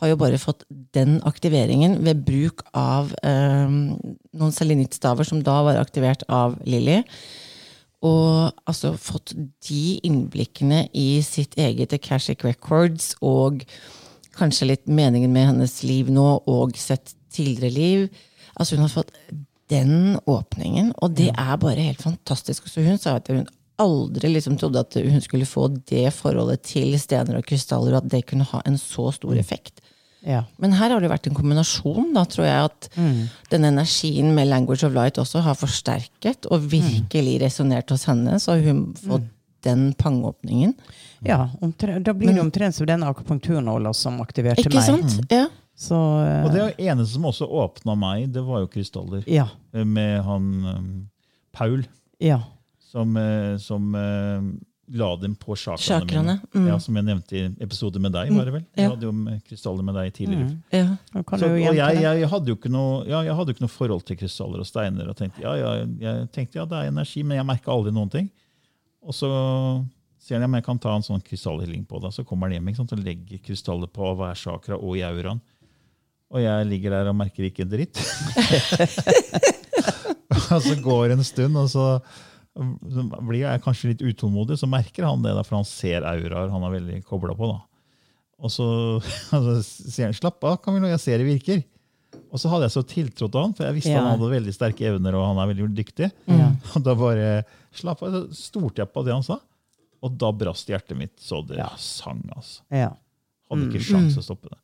har 0.01 0.11
jo 0.11 0.19
bare 0.21 0.37
fått 0.41 0.65
den 0.93 1.21
aktiveringen 1.25 2.05
ved 2.05 2.25
bruk 2.27 2.61
av 2.77 3.15
eh, 3.25 3.71
noen 3.71 4.53
selenittstaver 4.53 5.25
som 5.25 5.43
da 5.45 5.63
var 5.65 5.81
aktivert 5.81 6.27
av 6.29 6.59
Lilly. 6.69 7.01
Og 8.05 8.53
altså 8.69 8.93
fått 9.01 9.33
de 9.67 9.97
innblikkene 10.05 10.85
i 10.93 11.23
sitt 11.25 11.57
eget 11.59 11.95
Akashic 11.97 12.45
Records 12.45 13.15
og 13.25 13.65
kanskje 14.37 14.69
litt 14.75 14.87
meningen 14.87 15.33
med 15.33 15.49
hennes 15.55 15.79
liv 15.87 16.11
nå, 16.13 16.27
og 16.45 16.77
sett 16.77 17.15
tidligere 17.33 17.73
liv. 17.73 18.09
Altså 18.55 18.77
Hun 18.77 18.85
har 18.85 18.93
fått 18.93 19.15
den 19.73 20.19
åpningen, 20.29 20.93
og 21.03 21.17
det 21.17 21.33
er 21.33 21.57
bare 21.59 21.89
helt 21.89 22.05
fantastisk. 22.05 22.69
Så 22.69 22.85
hun 22.85 23.01
sa 23.01 23.17
at 23.17 23.33
hun 23.33 23.47
aldri 23.83 24.31
liksom 24.33 24.57
trodde 24.61 24.81
at 24.81 24.97
hun 24.97 25.21
skulle 25.25 25.49
få 25.49 25.69
det 25.91 26.09
forholdet 26.17 26.63
til 26.67 26.95
stener 27.01 27.39
og 27.39 27.47
krystaller, 27.49 27.97
og 27.97 28.05
at 28.05 28.11
det 28.13 28.25
kunne 28.31 28.47
ha 28.49 28.63
en 28.65 28.79
så 28.81 29.11
stor 29.15 29.37
effekt. 29.37 29.83
Ja. 30.27 30.41
Men 30.59 30.73
her 30.75 30.91
har 30.91 31.01
det 31.05 31.11
vært 31.13 31.29
en 31.29 31.37
kombinasjon, 31.37 32.09
da, 32.17 32.25
tror 32.27 32.49
jeg, 32.49 32.71
at 32.71 32.89
den 33.53 33.67
energien 33.69 34.33
med 34.35 34.49
Language 34.51 34.83
of 34.89 34.97
Light 34.97 35.21
også 35.23 35.45
har 35.45 35.55
forsterket 35.55 36.49
og 36.51 36.65
virkelig 36.73 37.37
resonnert 37.45 37.93
hos 37.95 38.09
henne. 38.11 38.41
Så 38.43 38.57
har 38.57 38.65
hun 38.67 38.89
fått 38.99 39.29
den 39.67 39.93
pangeåpningen. 39.99 40.75
ja 41.27 41.49
omtrent, 41.61 42.05
da 42.07 42.13
blir 42.15 42.35
det 42.35 42.43
omtrent 42.43 42.75
som 42.75 42.87
den 42.87 43.03
akupunkturnåla 43.03 43.93
som 43.95 44.21
aktiverte 44.23 44.63
Ikke 44.63 44.77
meg. 44.79 44.85
sant? 44.85 45.33
Ja. 45.33 45.47
Så 45.77 45.95
uh, 45.97 46.47
Og 46.47 46.53
det 46.55 46.67
eneste 46.81 47.15
som 47.15 47.27
også 47.29 47.47
åpna 47.47 47.95
meg, 47.99 48.29
det 48.33 48.43
var 48.47 48.63
jo 48.65 48.69
krystaller. 48.73 49.25
ja. 49.29 49.49
Eh, 49.75 49.85
Med 49.85 50.23
han 50.25 50.47
um, 50.65 51.09
Paul. 51.53 51.85
Ja. 52.23 52.41
Som, 52.97 53.17
eh, 53.17 53.59
som 53.59 53.95
eh, 53.95 54.43
la 54.87 55.17
dem 55.17 55.35
på 55.37 55.57
chakraene 55.57 56.01
Chakraene, 56.01 56.39
mine. 56.53 56.65
mm. 56.65 56.69
Ja, 56.71 56.77
som 56.81 56.97
jeg 56.97 57.05
nevnte 57.05 57.37
i 57.37 57.43
episode 57.65 58.01
med 58.01 58.15
deg, 58.15 58.31
var 58.33 58.45
det 58.49 58.55
vel? 58.55 58.63
Jeg 58.77 58.87
ja. 58.87 58.93
hadde 58.95 59.09
jo 59.09 59.11
med 59.13 59.43
krystaller 59.45 59.85
med 59.85 59.95
deg 59.99 60.13
tidligere. 60.17 60.55
Ja. 60.73 60.87
Så, 61.13 61.51
og 61.51 61.59
jeg, 61.59 61.99
jeg, 62.07 62.29
hadde 62.33 62.53
jo 62.53 62.57
ikke 62.57 62.73
noe, 62.73 63.03
ja, 63.09 63.21
jeg 63.27 63.37
hadde 63.37 63.53
ikke 63.53 63.65
noe 63.67 63.75
forhold 63.75 64.07
til 64.09 64.17
krystaller 64.21 64.63
og 64.63 64.69
steiner. 64.69 65.11
og 65.11 65.19
tenkte, 65.19 65.43
ja, 65.43 65.53
ja, 65.59 65.73
Jeg 66.01 66.29
tenkte 66.33 66.61
ja, 66.61 66.65
det 66.71 66.79
er 66.79 66.93
energi, 66.93 67.25
men 67.27 67.41
jeg 67.41 67.49
merka 67.49 67.75
aldri 67.75 67.93
noen 67.97 68.13
ting. 68.13 68.31
Og 69.05 69.13
så 69.15 69.29
sier 70.23 70.39
han 70.39 70.47
ja, 70.47 70.51
men 70.55 70.61
jeg 70.63 70.69
kan 70.71 70.81
ta 70.83 70.91
en 70.97 71.05
sånn 71.05 71.27
krystallhealing 71.27 71.85
på 71.91 71.97
deg. 72.03 72.11
Så 72.15 72.25
kommer 72.27 72.49
han 72.49 72.57
hjem 72.57 72.69
ikke 72.71 72.81
sant, 72.81 72.95
og 72.97 73.05
legger 73.05 73.39
krystaller 73.45 73.91
på 73.93 74.05
hver 74.17 74.39
chakra 74.39 74.75
og 74.79 74.97
i 74.97 75.05
auraen. 75.07 75.43
Og 76.33 76.39
jeg 76.43 76.71
ligger 76.71 76.91
der 76.97 77.11
og 77.11 77.19
merker 77.19 77.43
ikke 77.47 77.63
en 77.67 77.75
dritt. 77.75 77.97
og 80.55 80.61
så 80.63 80.75
går 80.83 81.03
det 81.11 81.15
en 81.19 81.27
stund, 81.27 81.55
og 81.59 81.69
så 81.71 81.87
blir 82.57 83.41
jeg 83.43 83.63
kanskje 83.65 83.93
litt 83.93 84.03
utålmodig. 84.03 84.57
Så 84.61 84.69
merker 84.71 85.05
han 85.09 85.23
det, 85.25 85.35
da, 85.37 85.43
for 85.47 85.59
han 85.61 85.69
ser 85.69 86.07
auraer 86.09 86.53
han 86.53 86.65
er 86.67 86.77
veldig 86.79 87.01
kobla 87.09 87.37
på. 87.37 87.51
da. 87.53 87.59
Og 88.45 88.53
så, 88.53 88.67
altså, 89.37 89.57
så 89.63 89.91
sier 89.93 90.11
han 90.11 90.17
'slapp 90.17 90.45
av, 90.45 90.59
Camillo, 90.65 90.89
jeg 90.93 91.01
ser 91.01 91.19
det 91.23 91.29
virker'. 91.29 91.65
Og 92.33 92.41
så 92.41 92.49
hadde 92.51 92.67
jeg 92.67 92.75
så 92.75 92.83
tiltro 92.89 93.29
til 93.31 93.41
han, 93.43 93.53
for 93.55 93.65
jeg 93.69 93.75
visste 93.77 93.93
Ja. 93.93 94.01
han 94.03 94.17
hadde 94.19 94.31
veldig 94.33 94.53
sterke 94.55 94.87
evner 94.89 95.15
og 95.15 95.27
han 95.29 95.39
er 95.43 95.51
veldig 95.55 95.69
dyktig. 95.77 96.09
Ja. 96.29 96.49
Og 96.77 96.83
da 96.85 96.95
bare 96.97 97.45
slapp 97.77 98.03
av, 98.03 98.17
stolte 98.33 98.83
jeg 98.83 98.93
på 98.93 99.05
det 99.07 99.13
han 99.15 99.23
sa. 99.27 99.39
Og 100.05 100.17
da 100.21 100.31
brast 100.33 100.69
hjertet 100.69 100.97
mitt 100.97 101.17
så 101.21 101.43
det 101.47 101.59
Ja. 101.61 101.69
sang. 101.77 102.23
altså. 102.37 102.63
Ja. 102.71 102.91
Hadde 103.51 103.69
ikke 103.71 103.85
sjans 103.85 104.17
å 104.19 104.25
stoppe 104.25 104.49
det. 104.51 104.59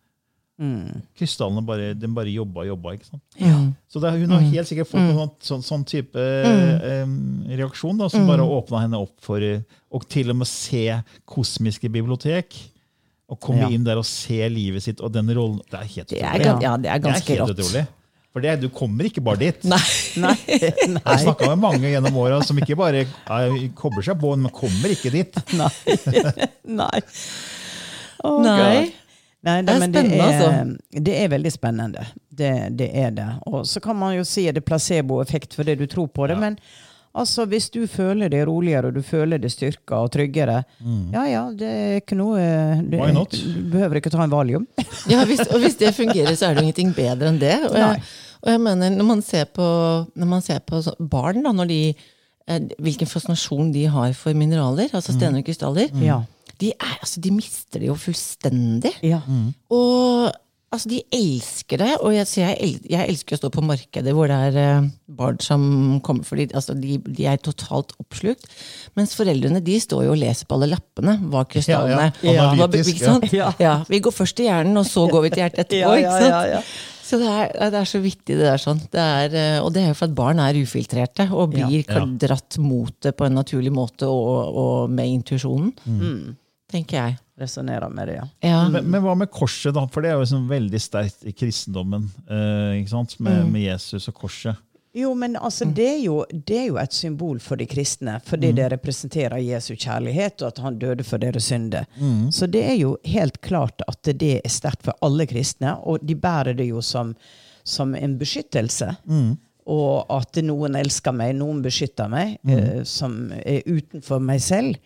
Mm. 0.61 1.01
Krystallene 1.19 1.63
bare, 1.67 1.93
den 1.99 2.13
bare 2.15 2.31
jobba 2.31 2.65
jobba. 2.69 2.93
ikke 2.95 3.09
sant? 3.09 3.23
Ja. 3.41 3.57
Så 3.91 3.99
det, 4.03 4.13
hun 4.21 4.31
har 4.31 4.41
helt 4.45 4.69
sikkert 4.69 4.91
fått 4.91 5.01
en 5.01 5.17
sånn, 5.17 5.31
sånn, 5.43 5.63
sånn 5.67 5.87
type 5.89 6.19
eh, 6.21 7.07
reaksjon 7.59 7.99
da, 7.99 8.09
som 8.13 8.29
bare 8.29 8.45
åpna 8.45 8.83
henne 8.85 9.01
opp 9.01 9.17
for 9.25 9.43
eh, 9.43 9.65
å 9.91 10.03
til 10.07 10.31
og 10.31 10.39
med 10.43 10.51
se 10.51 10.85
kosmiske 11.27 11.91
bibliotek. 11.91 12.55
Og 13.33 13.41
komme 13.41 13.65
Ja. 13.65 13.71
inn 13.73 13.85
der 13.87 13.97
og 13.97 14.05
se 14.05 14.45
livet 14.53 14.83
sitt 14.85 15.01
og 15.01 15.11
den 15.15 15.31
rollen. 15.33 15.63
Det 15.71 15.79
er 15.81 15.89
helt 15.97 16.09
Det 16.13 16.21
er, 16.21 16.43
ja, 16.45 16.55
det 16.59 16.69
er 16.69 16.79
Det 16.85 16.91
er 16.93 16.99
ganske 17.09 17.33
helt 17.33 17.41
rått. 17.49 17.59
utrolig. 17.59 17.87
For 18.33 18.41
det, 18.41 18.53
du 18.63 18.69
kommer 18.73 19.05
ikke 19.09 19.21
bare 19.25 19.37
dit. 19.41 19.65
Nei. 19.69 19.79
Nei. 20.21 20.35
Jeg 20.49 20.89
Nei. 20.89 21.01
har 21.05 21.19
snakka 21.21 21.49
med 21.51 21.59
mange 21.65 21.91
gjennom 21.93 22.17
åra 22.17 22.39
som 22.45 22.57
ikke 22.61 22.77
bare 22.81 23.03
eh, 23.07 23.57
kobler 23.77 24.05
seg 24.07 24.21
på, 24.21 24.37
men 24.37 24.53
kommer 24.53 24.93
ikke 24.95 25.11
dit. 25.13 25.37
Nei. 25.57 25.69
Nei. 26.81 27.01
Oh, 28.25 28.39
Nei. 28.45 28.93
Nei, 29.43 29.57
Det 29.67 29.73
er 29.75 29.81
men 29.83 29.91
spennende, 29.91 30.17
det 30.23 31.01
er, 31.01 31.03
det 31.09 31.15
er 31.25 31.29
veldig 31.33 31.51
spennende. 31.53 32.07
Det, 32.31 32.51
det 32.79 32.91
er 32.95 33.11
det. 33.11 33.29
Og 33.51 33.65
så 33.67 33.81
kan 33.83 33.97
man 33.99 34.15
jo 34.15 34.23
si 34.25 34.45
at 34.47 34.55
det 34.55 34.63
er 34.63 34.69
placeboeffekt 34.71 35.55
for 35.59 35.67
det 35.67 35.79
du 35.81 35.87
tror 35.91 36.07
på 36.15 36.29
det. 36.31 36.37
Men 36.39 36.57
altså, 37.19 37.45
hvis 37.51 37.67
du 37.75 37.81
føler 37.91 38.31
det 38.31 38.45
roligere 38.49 38.87
og 38.93 38.95
du 38.95 39.03
føler 39.03 39.39
det 39.43 39.51
styrka 39.53 39.99
og 40.05 40.13
tryggere, 40.15 40.63
ja 41.13 41.25
ja, 41.27 41.43
det 41.59 41.69
er 41.73 41.97
ikke 42.05 42.17
noe 42.21 42.39
det, 42.39 43.01
Mm. 43.03 43.15
Not? 43.19 43.35
Du 43.35 43.67
behøver 43.75 43.99
ikke 43.99 44.11
ta 44.15 44.23
en 44.25 44.31
valium. 44.31 44.67
Ja, 45.11 45.25
hvis, 45.27 45.43
og 45.51 45.59
hvis 45.61 45.75
det 45.81 45.91
fungerer, 45.95 46.35
så 46.39 46.47
er 46.47 46.55
det 46.55 46.63
jo 46.63 46.69
ingenting 46.71 46.95
bedre 46.95 47.29
enn 47.33 47.41
det. 47.43 47.57
Og 47.69 47.77
jeg, 47.77 48.03
og 48.43 48.51
jeg 48.55 48.61
mener, 48.63 48.91
når 48.95 49.05
man 49.11 49.23
ser 49.23 49.45
på, 49.51 49.67
man 50.17 50.41
ser 50.43 50.63
på 50.67 50.81
barn, 51.11 51.43
da, 51.43 51.51
når 51.53 51.67
de, 51.69 51.81
eh, 52.47 52.61
hvilken 52.79 53.07
fascinasjon 53.11 53.73
de 53.75 53.89
har 53.91 54.13
for 54.15 54.33
mineraler, 54.39 54.89
altså 54.95 55.13
stener 55.19 55.43
og 55.43 55.51
krystaller, 55.51 55.91
Ja. 56.01 56.23
De, 56.63 56.71
er, 56.79 56.95
altså, 57.03 57.21
de 57.25 57.35
mister 57.35 57.83
det 57.83 57.91
jo 57.91 57.99
fullstendig. 57.99 58.95
Ja. 59.05 59.19
Og 59.75 60.31
altså, 60.73 60.89
de 60.89 61.01
elsker 61.13 61.83
det. 61.83 61.91
Og 62.01 62.15
jeg, 62.17 62.29
jeg, 62.39 62.77
jeg 62.89 63.09
elsker 63.13 63.37
å 63.37 63.41
stå 63.43 63.51
på 63.53 63.65
markedet 63.67 64.15
hvor 64.17 64.31
det 64.31 64.39
er 64.49 64.61
eh, 64.63 64.87
barn 65.13 65.41
som 65.45 65.65
kommer, 66.07 66.25
fordi 66.29 66.47
altså, 66.57 66.77
de, 66.79 66.97
de 67.05 67.27
er 67.29 67.43
totalt 67.45 67.93
oppslukt. 68.01 68.47
Mens 68.99 69.13
foreldrene 69.19 69.61
de 69.65 69.77
står 69.83 70.07
jo 70.07 70.15
og 70.15 70.23
leser 70.23 70.49
på 70.49 70.57
alle 70.61 70.71
lappene. 70.73 71.19
Hva 71.33 71.45
krystallene 71.51 72.09
Ja, 72.23 72.33
ja. 72.39 72.47
ja. 73.37 73.51
Ja, 73.61 73.77
Vi 73.91 74.01
går 74.07 74.17
først 74.23 74.39
til 74.41 74.49
hjernen, 74.49 74.79
og 74.81 74.89
så 74.89 75.05
går 75.13 75.27
vi 75.29 75.35
til 75.37 75.45
hjertet 75.45 75.63
etterpå. 75.67 75.93
Ja, 75.99 76.01
ja, 76.01 76.01
ikke 76.01 76.25
sant? 76.25 76.33
ja, 76.33 76.43
ja. 76.57 76.65
Så 77.13 77.19
det 77.21 77.29
er, 77.29 77.49
det 77.75 77.77
er 77.83 77.89
så 77.91 77.99
vittig, 78.01 78.37
det 78.39 78.45
der. 78.47 78.61
sånn. 78.63 78.79
Det 78.89 79.03
er, 79.03 79.35
eh, 79.37 79.57
og 79.61 79.73
det 79.75 79.83
er 79.83 79.91
jo 79.91 79.97
for 79.99 80.09
at 80.09 80.15
barn 80.17 80.39
er 80.41 80.57
ufiltrerte 80.57 81.27
og 81.35 81.51
blir 81.53 81.83
Ja. 81.85 82.07
dratt 82.23 82.57
mot 82.63 82.95
det 83.05 83.13
på 83.19 83.27
en 83.27 83.35
naturlig 83.37 83.73
måte 83.75 84.09
og, 84.09 84.57
og 84.63 84.95
med 84.97 85.11
intuisjonen. 85.19 85.75
Tenker 86.73 86.99
jeg. 86.99 87.21
Resonnerer 87.43 87.93
med 87.93 88.09
det, 88.09 88.19
ja. 88.19 88.27
Ja. 88.45 88.59
Men, 88.73 88.87
men 88.91 89.03
hva 89.05 89.15
med 89.19 89.31
korset, 89.33 89.75
da? 89.77 89.85
For 89.93 90.05
det 90.05 90.13
er 90.13 90.19
jo 90.19 90.25
liksom 90.25 90.45
veldig 90.51 90.81
sterkt 90.81 91.25
i 91.29 91.33
kristendommen. 91.37 92.07
Eh, 92.27 92.79
ikke 92.81 92.93
sant? 92.95 93.17
Med, 93.21 93.47
med 93.53 93.67
Jesus 93.67 94.09
og 94.09 94.17
korset. 94.23 94.61
Jo, 94.95 95.15
men 95.17 95.39
altså, 95.41 95.65
det, 95.65 95.87
er 95.89 96.01
jo, 96.05 96.19
det 96.29 96.57
er 96.59 96.67
jo 96.67 96.77
et 96.77 96.93
symbol 96.93 97.39
for 97.41 97.57
de 97.57 97.65
kristne, 97.69 98.19
fordi 98.29 98.51
det 98.53 98.67
representerer 98.75 99.41
Jesu 99.41 99.71
kjærlighet, 99.73 100.43
og 100.43 100.51
at 100.51 100.61
han 100.61 100.77
døde 100.83 101.07
for 101.09 101.23
deres 101.23 101.47
synder. 101.49 101.87
Så 102.29 102.45
det 102.53 102.61
er 102.75 102.77
jo 102.77 102.99
helt 103.09 103.41
klart 103.41 103.81
at 103.89 104.11
det 104.21 104.35
er 104.43 104.53
sterkt 104.53 104.85
for 104.85 104.93
alle 105.01 105.25
kristne, 105.31 105.79
og 105.89 106.05
de 106.05 106.17
bærer 106.21 106.59
det 106.61 106.69
jo 106.69 106.85
som, 106.85 107.15
som 107.65 107.97
en 107.97 108.19
beskyttelse. 108.21 108.91
Og 109.73 110.13
at 110.13 110.43
noen 110.45 110.77
elsker 110.77 111.17
meg, 111.17 111.39
noen 111.41 111.65
beskytter 111.65 112.13
meg, 112.13 112.37
eh, 112.45 112.83
som 112.85 113.31
er 113.33 113.65
utenfor 113.65 114.21
meg 114.21 114.45
selv. 114.45 114.77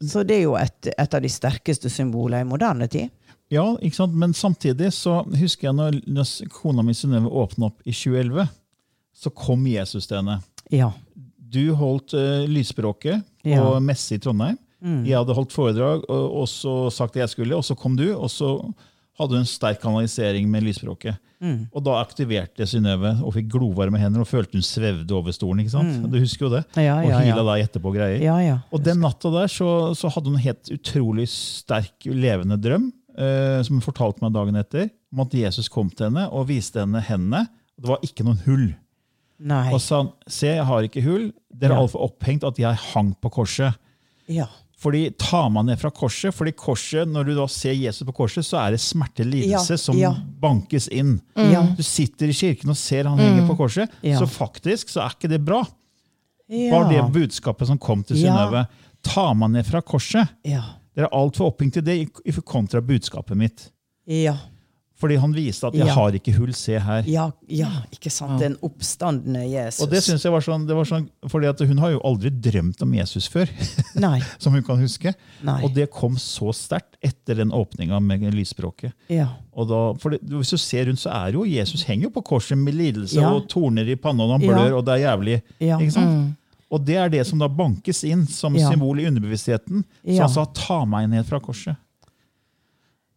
Så 0.00 0.22
det 0.24 0.38
er 0.38 0.44
jo 0.46 0.54
et, 0.56 0.88
et 0.96 1.14
av 1.14 1.20
de 1.22 1.28
sterkeste 1.28 1.90
symbolene 1.92 2.44
i 2.46 2.48
moderne 2.48 2.86
tid. 2.88 3.10
Ja, 3.52 3.66
ikke 3.82 3.96
sant? 3.98 4.14
Men 4.16 4.32
samtidig 4.36 4.92
så 4.94 5.20
husker 5.36 5.68
jeg 5.68 5.76
når, 5.76 5.98
når 6.06 6.30
kona 6.54 6.84
mi 6.86 6.94
Synnøve 6.94 7.28
åpna 7.42 7.66
opp 7.68 7.80
i 7.84 7.92
2011, 7.92 8.46
så 9.20 9.32
kom 9.34 9.66
Jesus 9.66 10.06
til 10.06 10.20
henne. 10.20 10.38
Ja. 10.72 10.92
Du 11.50 11.72
holdt 11.74 12.14
uh, 12.14 12.46
lysspråket 12.48 13.24
på 13.42 13.50
Ja. 13.56 13.78
messe 13.82 14.14
i 14.16 14.22
Trondheim. 14.22 14.56
Jeg 14.80 15.12
hadde 15.18 15.34
holdt 15.36 15.52
foredrag 15.52 16.06
og 16.08 16.46
så 16.48 16.86
sagt 16.88 17.12
det 17.12 17.20
jeg 17.20 17.32
skulle, 17.34 17.56
og 17.58 17.66
så 17.66 17.74
kom 17.76 17.98
du, 17.98 18.06
og 18.16 18.30
så 18.32 18.54
hadde 19.20 19.36
hun 19.36 19.44
en 19.44 19.48
sterk 19.50 19.80
kanalisering 19.82 20.48
med 20.50 20.64
lysspråket. 20.66 21.18
Og 21.72 21.80
da 21.86 21.94
aktiverte 22.02 22.66
Synnøve 22.68 23.14
og 23.24 23.32
fikk 23.32 23.46
glovarme 23.54 23.96
hender 24.00 24.20
og 24.20 24.28
følte 24.28 24.58
hun 24.58 24.64
svevde 24.66 25.14
over 25.16 25.32
stolen. 25.32 25.62
ikke 25.62 25.72
sant? 25.72 26.02
Du 26.12 26.18
husker 26.20 26.46
jo 26.46 26.50
det? 26.52 26.64
Ja, 26.76 26.98
og 27.00 27.08
ja, 27.08 27.20
ja. 27.30 27.36
deg 27.48 27.62
etterpå 27.64 27.88
og 27.92 27.96
greier. 27.96 28.20
Ja, 28.20 28.34
ja. 28.44 28.58
Og 28.68 28.82
den 28.84 29.00
natta 29.00 29.30
der 29.32 29.48
så, 29.48 29.70
så 29.96 30.10
hadde 30.12 30.28
hun 30.28 30.36
en 30.36 30.44
helt 30.44 30.68
utrolig 30.74 31.24
sterk, 31.32 31.94
levende 32.04 32.58
drøm, 32.60 32.90
eh, 33.16 33.62
som 33.64 33.78
hun 33.78 33.86
fortalte 33.86 34.20
meg 34.20 34.34
dagen 34.36 34.60
etter, 34.60 34.90
om 35.14 35.24
at 35.24 35.32
Jesus 35.40 35.70
kom 35.72 35.88
til 35.88 36.10
henne 36.10 36.26
og 36.28 36.48
viste 36.52 36.82
henne 36.84 37.00
hendene. 37.08 37.46
og 37.78 37.86
Det 37.86 37.92
var 37.94 38.04
ikke 38.10 38.26
noen 38.28 38.42
hull. 38.44 38.66
Nei. 39.40 39.70
Og 39.72 39.80
sa 39.80 40.02
han, 40.02 40.12
se, 40.28 40.50
jeg 40.58 40.66
har 40.68 40.84
ikke 40.84 41.00
hull. 41.08 41.30
Dere 41.48 41.72
er 41.72 41.78
Ja. 41.78 41.84
altfor 41.86 42.04
opphengt 42.10 42.44
at 42.44 42.58
jeg 42.60 42.76
hang 42.92 43.14
på 43.16 43.30
korset. 43.32 43.80
Ja. 44.28 44.44
Fordi 44.80 45.10
tar 45.20 45.50
man 45.52 45.66
ned 45.68 45.76
fra 45.80 45.90
korset, 45.92 46.32
fordi 46.32 46.54
korset, 46.56 47.08
når 47.08 47.26
du 47.28 47.34
da 47.36 47.44
ser 47.52 47.74
Jesus 47.76 48.06
på 48.08 48.14
korset, 48.16 48.46
så 48.48 48.56
er 48.62 48.70
det 48.72 48.80
smerte, 48.80 49.26
lidelse, 49.28 49.74
Ja, 49.76 49.76
som 49.82 49.98
ja. 49.98 50.14
bankes 50.40 50.86
inn. 50.88 51.18
Mm. 51.36 51.74
Du 51.76 51.82
sitter 51.84 52.32
i 52.32 52.36
kirken 52.36 52.72
og 52.72 52.78
ser 52.80 53.04
han 53.10 53.18
henger 53.20 53.46
på 53.50 53.58
korset, 53.58 53.90
Ja. 54.02 54.18
så 54.18 54.24
faktisk 54.26 54.88
så 54.88 55.02
er 55.04 55.10
ikke 55.18 55.28
det 55.34 55.42
bra. 55.44 55.60
Var 56.48 56.88
det 56.90 57.04
budskapet 57.12 57.66
som 57.68 57.78
kom 57.78 58.02
til. 58.02 58.16
Synnøve. 58.16 58.64
Tar 59.06 59.34
man 59.34 59.52
ned 59.52 59.64
fra 59.68 59.80
korset, 59.82 60.28
Ja. 60.44 60.62
dere 60.96 61.06
er 61.06 61.14
altfor 61.14 61.52
opphengt 61.52 61.76
det 61.84 61.94
i 62.00 62.08
i 62.26 62.32
kontra 62.40 62.80
budskapet 62.80 63.36
mitt. 63.36 63.70
Ja. 64.06 64.36
Fordi 65.00 65.16
han 65.16 65.32
viste 65.32 65.66
at 65.66 65.72
'jeg 65.74 65.86
Ja. 65.86 65.94
har 65.94 66.12
ikke 66.12 66.32
hull, 66.36 66.52
se 66.52 66.78
her'. 66.78 67.06
Ja, 67.06 67.30
ja, 67.48 67.70
ikke 67.90 68.10
sant? 68.10 68.38
Den 68.38 68.56
oppstandende 68.62 69.48
Jesus. 69.50 69.80
Og 69.80 69.90
det 69.90 70.02
synes 70.02 70.22
jeg 70.22 70.32
var 70.32 70.40
sånn, 70.40 70.66
det 70.66 70.76
var 70.76 70.84
sånn, 70.84 71.08
fordi 71.26 71.46
at 71.48 71.58
Hun 71.60 71.78
har 71.78 71.90
jo 71.90 72.00
aldri 72.04 72.30
drømt 72.30 72.82
om 72.82 72.92
Jesus 72.94 73.26
før, 73.28 73.48
Nei. 73.96 74.20
som 74.38 74.52
hun 74.52 74.62
kan 74.62 74.76
huske. 74.78 75.14
Nei. 75.42 75.62
Og 75.64 75.72
det 75.74 75.90
kom 75.90 76.16
så 76.16 76.52
sterkt 76.52 76.96
etter 77.02 77.34
den 77.36 77.50
åpninga 77.50 77.98
med 78.02 78.20
lysspråket. 78.34 78.92
Ja. 79.08 79.28
Og 79.56 79.68
da, 79.68 79.92
for 79.98 80.10
det, 80.10 80.20
Hvis 80.28 80.50
du 80.50 80.56
ser 80.58 80.84
rundt, 80.86 80.98
så 81.00 81.10
er 81.10 81.32
jo 81.32 81.44
Jesus 81.44 81.82
henger 81.84 82.02
jo 82.04 82.10
på 82.10 82.22
korset 82.24 82.58
med 82.58 82.74
lidelse 82.74 83.14
Ja. 83.16 83.30
og 83.32 83.48
torner 83.48 83.88
i 83.88 83.94
panna, 83.96 84.24
og 84.24 84.32
han 84.38 84.40
Ja. 84.42 84.48
blør, 84.54 84.76
og 84.78 84.84
det 84.84 85.00
er 85.00 85.16
jævlig. 85.16 85.42
Ja. 85.60 85.78
ikke 85.78 85.92
sant? 85.92 86.36
Og 86.70 86.84
det 86.84 86.94
er 86.96 87.08
det 87.08 87.26
som 87.26 87.38
da 87.38 87.48
bankes 87.48 88.04
inn 88.04 88.26
som 88.28 88.54
Ja. 88.54 88.70
symbol 88.70 89.00
i 89.00 89.06
underbevisstheten. 89.06 89.82
Så 90.06 90.14
Ja. 90.14 90.20
han 90.26 90.28
sa 90.28 90.44
'ta 90.44 90.84
meg 90.86 91.08
ned 91.08 91.24
fra 91.26 91.40
korset'. 91.40 91.76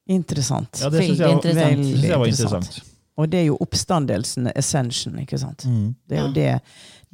Interessant. 0.07 0.79
Ja, 0.81 0.89
Det 0.89 1.03
syns 1.05 1.19
jeg, 1.19 1.27
var- 1.27 1.35
interessant. 1.35 1.85
synes 1.85 2.03
jeg 2.03 2.19
var 2.19 2.27
interessant. 2.27 2.81
Og 3.17 3.29
det 3.29 3.39
er 3.39 3.45
jo 3.45 3.57
oppstandelsen, 3.61 4.47
essensen, 4.55 5.19
ikke 5.21 5.37
sant? 5.39 5.65
Mm. 5.69 5.95
Det, 6.09 6.17
er 6.17 6.21
jo 6.25 6.31
det, 6.33 6.61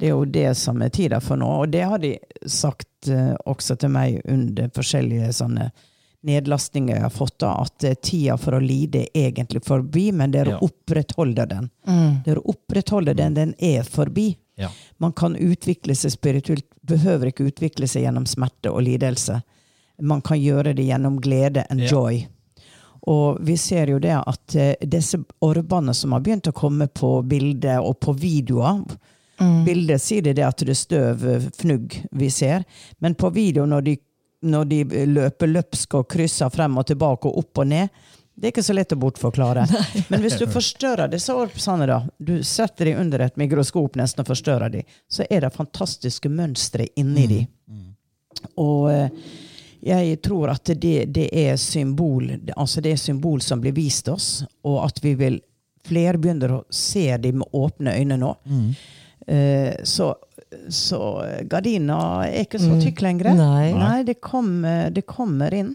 det 0.00 0.06
er 0.06 0.10
jo 0.14 0.24
det 0.24 0.56
som 0.56 0.80
er 0.82 0.88
tida 0.88 1.20
for 1.20 1.36
nå. 1.36 1.46
Og 1.60 1.70
det 1.70 1.82
har 1.84 1.98
de 1.98 2.14
sagt 2.48 3.08
uh, 3.12 3.34
også 3.46 3.76
til 3.76 3.90
meg 3.92 4.20
under 4.24 4.68
forskjellige 4.74 5.28
sånne 5.36 5.70
nedlastninger 6.24 6.94
jeg 6.96 7.02
har 7.02 7.12
fått, 7.12 7.38
da, 7.40 7.52
at 7.62 7.84
tida 8.04 8.36
for 8.40 8.52
å 8.58 8.60
lide 8.64 9.06
er 9.14 9.28
egentlig 9.30 9.62
forbi, 9.64 10.10
men 10.12 10.30
dere 10.34 10.50
Ja. 10.56 10.58
opprettholder 10.60 11.46
den. 11.48 11.70
Dere 12.24 12.40
opprettholder 12.44 13.14
den, 13.16 13.34
den 13.34 13.54
er 13.58 13.82
forbi. 13.82 14.36
Ja. 14.56 14.68
Man 14.98 15.12
kan 15.12 15.36
utvikle 15.36 15.94
seg 15.96 16.12
spirituelt, 16.12 16.64
behøver 16.84 17.30
ikke 17.30 17.46
utvikle 17.48 17.88
seg 17.88 18.02
gjennom 18.04 18.26
smerte 18.28 18.68
og 18.72 18.82
lidelse. 18.84 19.42
Man 20.00 20.20
kan 20.20 20.36
gjøre 20.40 20.74
det 20.76 20.84
gjennom 20.88 21.20
glede 21.20 21.64
and 21.70 21.80
Ja. 21.80 21.88
joy. 21.88 22.26
Og 23.08 23.38
vi 23.40 23.56
ser 23.56 23.92
jo 23.94 23.98
det 24.02 24.16
at 24.18 24.56
eh, 24.56 24.74
disse 24.82 25.18
orbene 25.40 25.94
som 25.96 26.12
har 26.12 26.20
begynt 26.24 26.50
å 26.50 26.56
komme 26.56 26.88
på 26.88 27.22
bilder 27.22 27.80
og 27.80 27.98
på 28.00 28.12
videoer 28.12 28.84
Bildet 29.40 30.02
sier 30.02 30.22
det, 30.22 30.34
det 30.36 30.44
at 30.44 30.60
det 30.60 30.74
er 30.74 30.76
støv, 30.76 31.22
eh, 31.24 31.44
fnugg, 31.56 31.94
vi 32.12 32.30
ser. 32.30 32.64
Men 33.00 33.14
på 33.16 33.30
video, 33.32 33.64
når 33.66 33.86
de 33.86 33.98
når 34.40 34.64
de 34.64 35.04
løper 35.06 35.50
løpsk 35.50 35.98
og 35.98 36.06
krysser 36.08 36.48
frem 36.48 36.78
og 36.80 36.86
tilbake 36.88 37.28
og 37.28 37.42
opp 37.42 37.60
og 37.60 37.66
ned. 37.68 37.90
Det 38.32 38.48
er 38.48 38.54
ikke 38.54 38.64
så 38.64 38.72
lett 38.72 38.94
å 38.94 38.96
bortforklare. 38.96 39.66
Men 40.08 40.22
hvis 40.24 40.38
du 40.40 40.46
forstørrer 40.48 41.10
disse 41.12 41.34
orpsene, 41.36 41.84
da, 41.90 41.98
du 42.16 42.38
setter 42.46 42.88
dem 42.88 43.02
under 43.02 43.26
et 43.26 43.36
mikroskop 43.36 43.98
nesten 44.00 44.24
og 44.24 44.30
forstørrer 44.30 44.72
dem, 44.72 44.96
så 45.12 45.26
er 45.28 45.44
det 45.44 45.52
fantastiske 45.52 46.32
mønstre 46.32 46.88
inni 46.96 47.26
dem 47.28 47.50
Og 48.64 48.88
eh, 48.88 49.12
jeg 49.82 50.20
tror 50.22 50.52
at 50.52 50.72
det, 50.76 51.06
det 51.14 51.28
er 51.32 51.56
symbol 51.56 52.32
altså 52.56 52.82
det 52.84 52.92
er 52.94 53.00
symbol 53.00 53.40
som 53.40 53.62
blir 53.62 53.72
vist 53.76 54.08
oss, 54.12 54.42
og 54.64 54.84
at 54.86 55.00
vi 55.04 55.14
vil 55.20 55.40
Flere 55.88 56.18
begynner 56.20 56.52
å 56.52 56.64
se 56.68 57.06
dem 57.16 57.38
med 57.40 57.54
åpne 57.56 57.94
øyne 57.96 58.18
nå. 58.20 58.34
Eh, 59.26 59.78
så, 59.82 60.10
så 60.68 60.98
gardina 61.48 62.26
er 62.26 62.44
ikke 62.44 62.60
så 62.60 62.76
tykk 62.82 63.00
lenger. 63.06 63.30
Nei. 63.38 64.02
det, 64.04 64.18
kommer, 64.20 64.90
det 64.92 65.06
kommer 65.08 65.56
inn. 65.56 65.72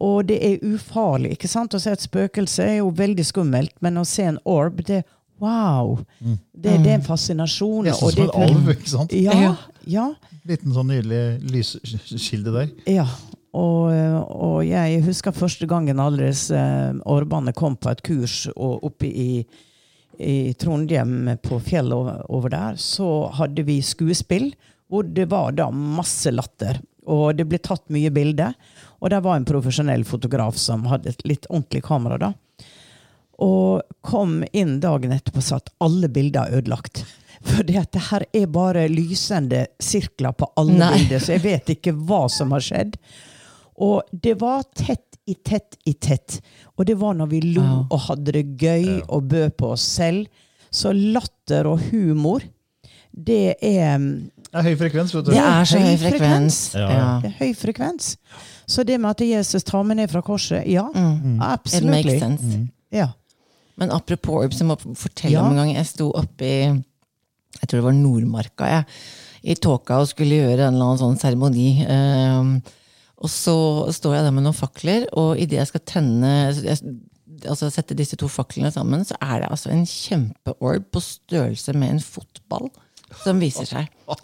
Og 0.00 0.24
det 0.26 0.40
er 0.46 0.66
ufarlig. 0.66 1.36
ikke 1.36 1.48
sant? 1.48 1.74
Å 1.74 1.80
se 1.80 1.94
et 1.94 2.02
spøkelse 2.02 2.66
er 2.66 2.76
jo 2.80 2.90
veldig 2.90 3.26
skummelt, 3.28 3.74
men 3.80 4.02
å 4.02 4.04
se 4.04 4.26
en 4.32 4.42
orb, 4.48 4.82
det 4.86 5.04
Wow! 5.40 5.98
Det, 6.20 6.76
det 6.84 6.90
er 6.90 6.98
en 6.98 7.06
fascinasjon. 7.06 7.86
Nesten 7.88 8.06
og 8.06 8.12
som 8.12 8.26
det- 8.26 8.34
en 8.34 8.42
alv, 8.48 8.70
ikke 8.74 8.92
sant? 8.92 9.12
Ja, 9.16 9.54
ja. 9.86 10.06
Liten 10.48 10.72
sånn 10.72 10.88
nydelig 10.88 11.40
lyskilde 11.52 12.52
der. 12.54 12.70
Ja, 12.88 13.06
og, 13.52 13.90
og 14.30 14.60
jeg 14.64 15.02
husker 15.04 15.34
første 15.34 15.66
gangen 15.66 15.98
Aldres 16.00 16.46
disse 16.48 16.60
eh, 16.60 17.52
kom 17.58 17.76
på 17.76 17.90
et 17.90 18.02
kurs 18.06 18.44
og 18.54 18.84
oppe 18.86 19.08
i, 19.10 19.44
i 20.18 20.52
Trondheim 20.54 21.28
på 21.42 21.58
fjellet 21.60 21.96
over, 21.96 22.20
over 22.30 22.52
der, 22.52 22.76
så 22.76 23.28
hadde 23.34 23.64
vi 23.66 23.80
skuespill 23.82 24.52
hvor 24.90 25.06
det 25.06 25.28
var 25.30 25.52
da 25.52 25.68
masse 25.70 26.30
latter. 26.34 26.80
Og 27.06 27.34
det 27.38 27.46
ble 27.48 27.58
tatt 27.62 27.86
mye 27.90 28.10
bilder. 28.10 28.54
Og 29.00 29.10
der 29.10 29.22
var 29.24 29.38
en 29.38 29.46
profesjonell 29.48 30.02
fotograf 30.04 30.58
som 30.60 30.84
hadde 30.90 31.12
et 31.14 31.22
litt 31.26 31.46
ordentlig 31.48 31.82
kamera. 31.86 32.18
da. 32.18 32.32
Og 33.40 33.80
kom 34.04 34.42
inn 34.52 34.78
dagen 34.82 35.12
etterpå 35.16 35.40
og 35.40 35.46
sa 35.46 35.56
at 35.60 35.70
alle 35.80 36.08
bilder 36.12 36.46
er 36.50 36.60
ødelagt. 36.60 37.04
For 37.40 37.64
det 37.64 37.86
her 38.10 38.24
er 38.36 38.46
bare 38.52 38.82
lysende 38.92 39.62
sirkler 39.80 40.34
på 40.36 40.50
alle 40.60 40.76
Nei. 40.76 40.90
bilder, 40.98 41.22
så 41.24 41.32
jeg 41.38 41.42
vet 41.46 41.70
ikke 41.72 41.94
hva 41.96 42.26
som 42.28 42.52
har 42.52 42.60
skjedd. 42.60 42.98
Og 43.80 44.02
det 44.12 44.34
var 44.42 44.66
tett 44.76 45.06
i 45.30 45.34
tett 45.46 45.78
i 45.88 45.94
tett. 45.94 46.40
Og 46.76 46.84
det 46.88 46.98
var 47.00 47.14
når 47.16 47.30
vi 47.30 47.40
lo 47.54 47.62
Wow. 47.62 47.86
og 47.90 48.00
hadde 48.10 48.32
det 48.36 48.44
gøy 48.60 49.00
og 49.08 49.28
bød 49.30 49.56
på 49.56 49.70
oss 49.72 49.82
selv. 49.96 50.26
Så 50.70 50.92
latter 50.92 51.66
og 51.66 51.80
humor, 51.90 52.42
det 53.12 53.56
er 53.62 53.98
Det 53.98 54.58
er 54.58 54.62
høy 54.68 54.76
frekvens, 54.76 55.14
vet 55.14 55.24
du. 55.24 55.30
Det 55.32 55.38
er 55.40 55.64
så 55.64 55.78
høy 55.78 55.96
frekvens. 56.02 56.58
Ja. 56.74 56.90
Ja. 56.90 57.08
det 57.22 57.30
er 57.32 57.36
høy 57.46 57.54
frekvens. 57.54 58.16
Så 58.68 58.84
det 58.86 59.00
med 59.00 59.10
at 59.16 59.20
Jesus 59.26 59.64
tar 59.64 59.82
meg 59.86 59.96
ned 59.96 60.10
fra 60.12 60.20
korset, 60.22 60.66
ja, 60.68 60.84
Mm. 60.94 61.40
It 61.72 61.84
makes 61.84 62.20
sense. 62.20 62.68
Ja. 62.92 63.08
Men 63.80 63.90
apropos 63.96 64.44
Orbs, 64.44 64.58
jeg 64.60 64.68
må 64.68 64.76
fortelle 64.78 65.32
Ja. 65.34 65.42
om 65.44 65.50
en 65.54 65.56
gang 65.62 65.74
jeg 65.74 65.86
sto 65.88 66.10
oppe 66.14 66.44
i 66.46 66.60
jeg 67.60 67.66
tror 67.66 67.80
det 67.80 67.84
var 67.88 67.96
Nordmarka, 67.98 68.66
jeg, 68.70 68.84
i 69.42 69.54
tåka 69.58 69.96
og 70.00 70.06
skulle 70.08 70.36
gjøre 70.38 70.68
en 70.68 70.74
eller 70.76 70.84
annen 70.92 71.00
sånn 71.00 71.16
seremoni. 71.18 71.84
Ehm, 71.88 72.52
og 73.20 73.28
så 73.32 73.54
står 73.92 74.14
jeg 74.14 74.24
der 74.28 74.30
med 74.36 74.44
noen 74.46 74.54
fakler, 74.56 75.06
og 75.18 75.36
idet 75.40 75.58
jeg 75.58 75.66
skal 75.72 75.82
tenne 75.84 76.30
jeg, 76.62 76.78
altså 77.48 77.70
sette 77.72 77.96
disse 77.98 78.16
to 78.20 78.28
faklene 78.30 78.70
sammen, 78.72 79.02
så 79.04 79.16
er 79.20 79.40
det 79.42 79.50
altså 79.50 79.72
en 79.74 79.82
kjempeorb 79.88 80.86
på 80.94 81.02
størrelse 81.02 81.74
med 81.74 81.90
en 81.96 82.00
fotball 82.04 82.70
som 83.24 83.40
viser 83.42 83.66
seg. 83.66 83.88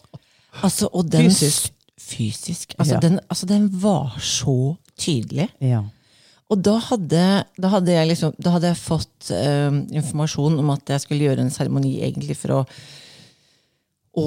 Altså, 0.62 0.88
og 0.97 1.11
den, 1.12 1.27
Fysisk. 1.29 1.73
Fysisk. 2.01 2.75
Altså, 2.79 2.95
Ja. 2.95 3.01
den, 3.01 3.19
altså, 3.29 3.45
den 3.47 3.66
var 3.83 4.14
så 4.25 4.77
tydelig. 4.97 5.51
ja. 5.61 5.83
Og 6.47 6.61
da 6.63 6.77
hadde, 6.79 7.23
da 7.59 7.71
hadde, 7.73 7.95
jeg, 7.97 8.09
liksom, 8.13 8.35
da 8.39 8.53
hadde 8.55 8.71
jeg 8.71 8.79
fått 8.79 9.31
uh, 9.35 9.81
informasjon 9.99 10.61
om 10.63 10.69
at 10.77 10.95
jeg 10.95 11.03
skulle 11.03 11.27
gjøre 11.27 11.43
en 11.43 11.51
seremoni 11.51 11.97
egentlig 12.07 12.37
for 12.39 12.61
å 12.61 12.61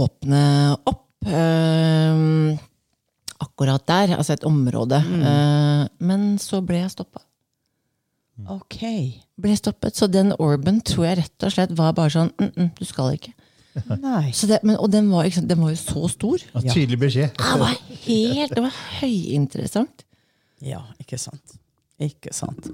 åpne 0.04 0.42
opp 0.90 1.30
uh, 1.32 2.58
akkurat 3.40 3.86
der, 3.88 4.16
altså 4.18 4.36
et 4.36 4.46
område. 4.48 5.00
Eh, 5.00 5.84
men 6.04 6.24
så 6.42 6.62
ble 6.66 6.84
jeg 6.84 6.94
stoppa. 6.94 7.24
Ok. 8.52 8.82
Ble 9.40 9.56
stoppet, 9.60 9.96
Så 9.96 10.08
den 10.08 10.32
orben 10.40 10.80
tror 10.86 11.10
jeg 11.10 11.20
rett 11.20 11.46
og 11.48 11.52
slett 11.52 11.72
var 11.76 11.96
bare 11.96 12.14
sånn 12.14 12.30
mm, 12.40 12.52
mm, 12.56 12.70
Du 12.80 12.86
skal 12.88 13.18
ikke. 13.18 13.34
Nei. 14.04 14.32
Så 14.36 14.48
det, 14.48 14.62
men, 14.64 14.78
og 14.80 14.92
den 14.92 15.10
var, 15.12 15.28
liksom, 15.28 15.48
den 15.48 15.60
var 15.60 15.74
jo 15.74 15.80
så 15.80 16.12
stor. 16.12 16.44
Ja, 16.56 16.64
tydelig 16.72 17.00
beskjed. 17.04 17.36
Det 17.36 17.60
var 17.64 17.76
helt, 18.06 18.56
det 18.56 18.64
var 18.64 18.78
høyinteressant. 19.00 20.06
Ja, 20.64 20.84
ikke 21.00 21.20
sant. 21.20 21.60
Ikke 22.00 22.34
sant. 22.36 22.70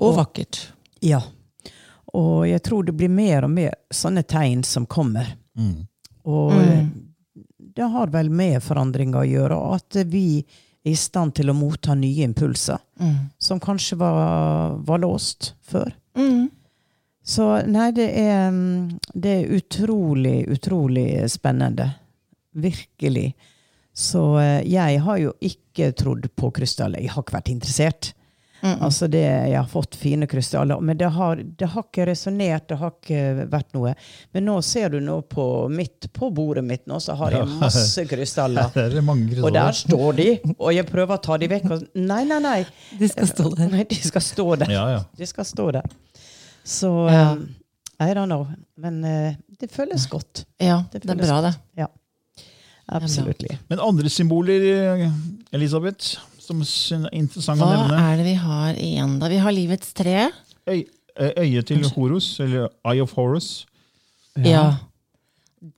Og 0.00 0.16
vakkert. 0.16 0.64
Ja. 1.04 1.20
Og 2.12 2.48
jeg 2.48 2.62
tror 2.64 2.84
det 2.84 2.96
blir 2.96 3.12
mer 3.12 3.46
og 3.46 3.54
mer 3.54 3.76
sånne 3.92 4.24
tegn 4.28 4.64
som 4.66 4.86
kommer. 4.86 5.34
Og 6.28 6.52
mm. 6.52 6.90
det 7.76 7.88
har 7.94 8.12
vel 8.12 8.30
med 8.32 8.60
forandringer 8.64 9.22
å 9.22 9.28
gjøre, 9.28 9.56
og 9.56 9.78
at 9.80 10.02
vi 10.10 10.26
er 10.42 10.92
i 10.92 10.96
stand 10.98 11.36
til 11.38 11.52
å 11.52 11.56
motta 11.56 11.94
nye 11.94 12.26
impulser. 12.26 12.80
Som 13.38 13.60
kanskje 13.62 13.96
var, 14.00 14.76
var 14.82 15.02
låst 15.02 15.54
før. 15.62 15.92
Mm. 16.18 16.50
Så 17.22 17.46
nei, 17.70 17.92
det 17.94 18.08
er, 18.18 18.48
mm, 18.50 18.98
det 19.14 19.32
er 19.36 19.56
utrolig, 19.58 20.42
utrolig 20.50 21.30
spennende. 21.30 21.86
Virkelig. 22.52 23.30
Så 23.94 24.24
eh, 24.40 24.62
jeg 24.68 24.98
har 25.04 25.20
jo 25.20 25.34
ikke 25.40 25.92
trodd 25.96 26.26
på 26.36 26.50
krystaller. 26.56 27.00
Jeg 27.04 27.14
har 27.14 27.22
ikke 27.22 27.36
vært 27.38 27.52
interessert. 27.52 28.10
Altså 28.62 29.08
det, 29.10 29.22
Jeg 29.50 29.56
har 29.58 29.66
fått 29.66 29.96
fine 29.98 30.26
krystaller, 30.30 30.80
men 30.80 30.96
det 30.98 31.08
har, 31.10 31.40
det 31.42 31.66
har 31.72 31.82
ikke 31.82 32.04
resonnert. 32.06 32.68
Det 32.70 32.76
har 32.78 32.92
ikke 32.94 33.46
vært 33.50 33.72
noe. 33.74 33.94
Men 34.34 34.46
nå 34.46 34.54
ser 34.62 34.92
du 34.94 35.00
nå 35.02 35.16
på, 35.26 35.46
mitt, 35.72 36.06
på 36.14 36.28
bordet 36.34 36.62
mitt 36.64 36.84
nå, 36.86 37.00
så 37.02 37.16
har 37.18 37.34
jeg 37.34 37.48
masse 37.58 38.04
krystaller. 38.06 38.70
Er 38.82 38.94
det 38.94 39.02
Og 39.42 39.50
der 39.54 39.74
står 39.74 40.12
de, 40.18 40.28
og 40.58 40.70
jeg 40.74 40.86
prøver 40.86 41.18
å 41.18 41.22
ta 41.22 41.38
de 41.42 41.48
vekk. 41.50 41.66
Og, 41.74 41.82
nei, 41.98 42.22
nei, 42.28 42.38
nei. 42.44 42.60
De 42.98 43.08
skal 43.10 43.30
stå 43.32 43.48
der. 43.56 43.72
Nei, 43.72 43.86
de 43.90 43.98
skal 43.98 44.24
stå 44.28 44.46
der. 44.62 44.70
Ja, 44.74 44.84
ja. 44.94 45.02
De 45.18 45.26
skal 45.26 45.48
stå 45.48 45.70
der. 45.78 45.90
Så 46.62 46.92
Ja. 47.10 47.32
um, 47.32 47.48
I 48.02 48.14
don't 48.14 48.30
know. 48.30 48.46
Men 48.76 49.02
uh, 49.04 49.34
det 49.60 49.70
føles 49.74 50.06
godt. 50.10 50.44
Ja, 50.62 50.84
Det 50.92 51.02
det 51.02 51.10
er 51.10 51.18
bra, 51.18 51.26
bra, 51.26 51.40
det. 51.50 51.54
Ja. 51.82 51.90
Absolutt. 52.92 53.44
Men 53.68 53.80
andre 53.80 54.10
symboler, 54.10 54.64
Elisabeth, 55.52 56.18
som 56.42 56.62
er 56.62 57.08
interessant 57.16 57.60
Hva 57.62 57.70
å 57.72 57.88
Hva 57.90 58.00
er 58.12 58.20
det 58.20 58.26
vi 58.26 58.36
har 58.42 58.78
igjen, 58.80 59.18
da? 59.22 59.30
Vi 59.32 59.40
har 59.42 59.54
livets 59.54 59.92
tre. 59.96 60.30
Øy, 60.68 60.82
øyet 61.20 61.68
til 61.70 61.84
Horus, 61.96 62.34
eller 62.40 62.68
Eye 62.88 63.02
of 63.04 63.14
Horus. 63.18 63.52
Ja. 64.44 64.64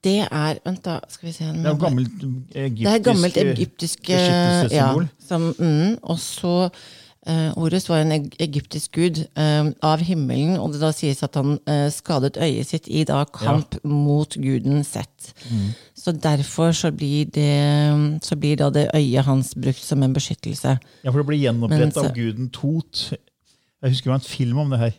Det 0.04 0.20
er 0.24 0.58
Vent, 0.64 0.84
da. 0.84 0.98
Skal 1.12 1.28
vi 1.28 1.32
se. 1.36 1.44
Det 1.44 1.68
er 1.68 1.80
gammelt 1.80 2.22
egyptisk 2.56 2.84
Det 2.84 2.92
er 2.94 3.02
gammelt 3.04 3.36
egyptisk 3.36 4.06
beskyttelsessymbol. 4.08 5.08
ja, 5.08 5.26
som, 5.28 5.48
mm, 5.58 5.98
Og 6.02 6.18
så 6.18 6.54
eh, 7.26 7.50
Horus 7.56 7.88
var 7.88 8.02
en 8.04 8.12
eg- 8.12 8.34
egyptisk 8.40 8.92
gud 8.98 9.18
uh, 9.38 9.70
av 9.82 10.02
himmelen, 10.04 10.56
og 10.60 10.72
det 10.72 10.80
da 10.82 10.90
sies 10.92 11.22
at 11.22 11.34
han 11.38 11.58
uh, 11.68 11.88
skadet 11.90 12.36
øyet 12.36 12.66
sitt 12.70 12.88
i 12.88 13.04
da 13.08 13.24
kamp 13.24 13.76
mot 13.84 14.34
guden 14.40 14.84
Sett. 14.84 15.32
Mm. 15.50 15.70
Så 15.96 16.12
derfor 16.12 16.72
så 16.72 16.90
blir 16.92 17.24
det 17.32 18.20
Så 18.24 18.36
blir 18.36 18.56
da 18.60 18.70
det 18.70 18.88
øyet 18.94 19.24
hans 19.24 19.54
brukt 19.54 19.80
som 19.82 20.02
en 20.02 20.12
beskyttelse. 20.14 20.78
Ja, 21.04 21.10
for 21.10 21.18
det 21.22 21.26
blir 21.30 21.40
gjenopprettet 21.44 21.96
av 21.96 22.12
guden 22.14 22.50
Tot. 22.50 23.10
Jeg 23.82 23.90
husker 23.92 24.10
det 24.10 24.14
var 24.14 24.20
en 24.22 24.28
film 24.36 24.58
om 24.58 24.70
det 24.70 24.78
her. 24.78 24.92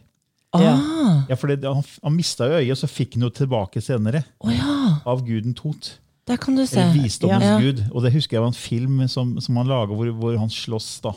Ja. 0.55 0.71
Ah, 0.79 1.21
Ja, 1.29 1.35
for 1.35 1.47
det, 1.51 1.63
Han, 1.67 1.83
han 2.03 2.13
mista 2.15 2.45
jo 2.47 2.59
øyet, 2.61 2.77
så 2.79 2.88
fikk 2.88 3.15
han 3.17 3.23
jo 3.27 3.29
tilbake 3.29 3.81
senere. 3.83 4.23
Oh, 4.39 4.51
ja! 4.53 4.99
Av 5.05 5.21
guden 5.25 5.53
Tot. 5.53 5.97
Der 6.25 6.38
kan 6.41 6.55
du 6.55 6.65
se. 6.65 6.81
Visdommens 6.93 7.43
Ja. 7.43 7.59
gud. 7.59 7.83
Og 7.91 8.01
det 8.03 8.13
husker 8.13 8.38
jeg 8.38 8.41
var 8.41 8.47
en 8.47 8.57
film 8.57 9.07
som, 9.07 9.35
som 9.41 9.57
han 9.57 9.67
laga 9.67 9.93
hvor, 9.93 10.09
hvor 10.15 10.38
han 10.39 10.49
slåss 10.49 11.01
da, 11.03 11.11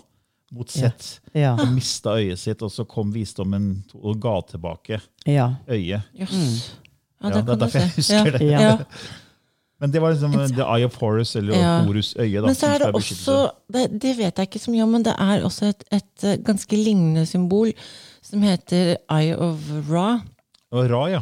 mot 0.53 0.71
Ja. 0.77 0.81
Sett. 0.89 1.21
Ja. 1.35 1.55
Og 1.61 1.69
mista 1.75 2.15
øyet 2.17 2.39
sitt, 2.39 2.63
og 2.63 2.71
så 2.73 2.85
kom 2.89 3.11
visdommen 3.13 3.85
og 3.95 4.21
ga 4.21 4.41
tilbake 4.49 5.01
ja. 5.27 5.51
øyet. 5.69 6.03
Yes. 6.19 6.33
Ja, 6.33 7.29
Ja, 7.29 7.29
det 7.29 7.37
er 7.37 7.43
kan 7.43 7.59
du 7.59 7.65
derfor 7.65 7.79
jeg 7.83 7.91
husker 7.97 8.15
ja. 8.25 8.31
det. 8.31 8.41
Ja. 8.47 8.61
Ja. 8.61 8.77
Men 9.81 9.93
det 9.93 10.01
var 10.03 10.11
liksom 10.13 10.33
The 10.55 10.65
Eye 10.67 10.85
of 10.87 10.97
Horus, 10.99 11.37
eller 11.37 11.55
Ja. 11.55 11.83
Horus 11.87 12.15
øye. 12.19 12.41
Da, 12.41 12.47
Men 12.47 12.55
så 12.55 12.67
er 12.67 12.79
det 12.79 12.95
også 12.95 13.51
det, 13.73 13.85
det 14.03 14.17
vet 14.19 14.39
jeg 14.39 14.49
ikke 14.49 14.59
så 14.59 14.71
mye 14.71 14.83
om, 14.83 14.89
men 14.97 15.05
det 15.07 15.15
er 15.19 15.45
også 15.47 15.69
et, 15.71 15.85
et 15.93 16.25
eh, 16.25 16.37
ganske 16.47 16.77
lignende 16.77 17.27
symbol 17.27 17.71
som 18.23 18.43
heter 18.43 18.97
Eye 19.11 19.37
of 19.39 19.59
Ra. 19.91 20.21
Og 20.73 20.91
Ra, 20.91 21.05
ja. 21.11 21.21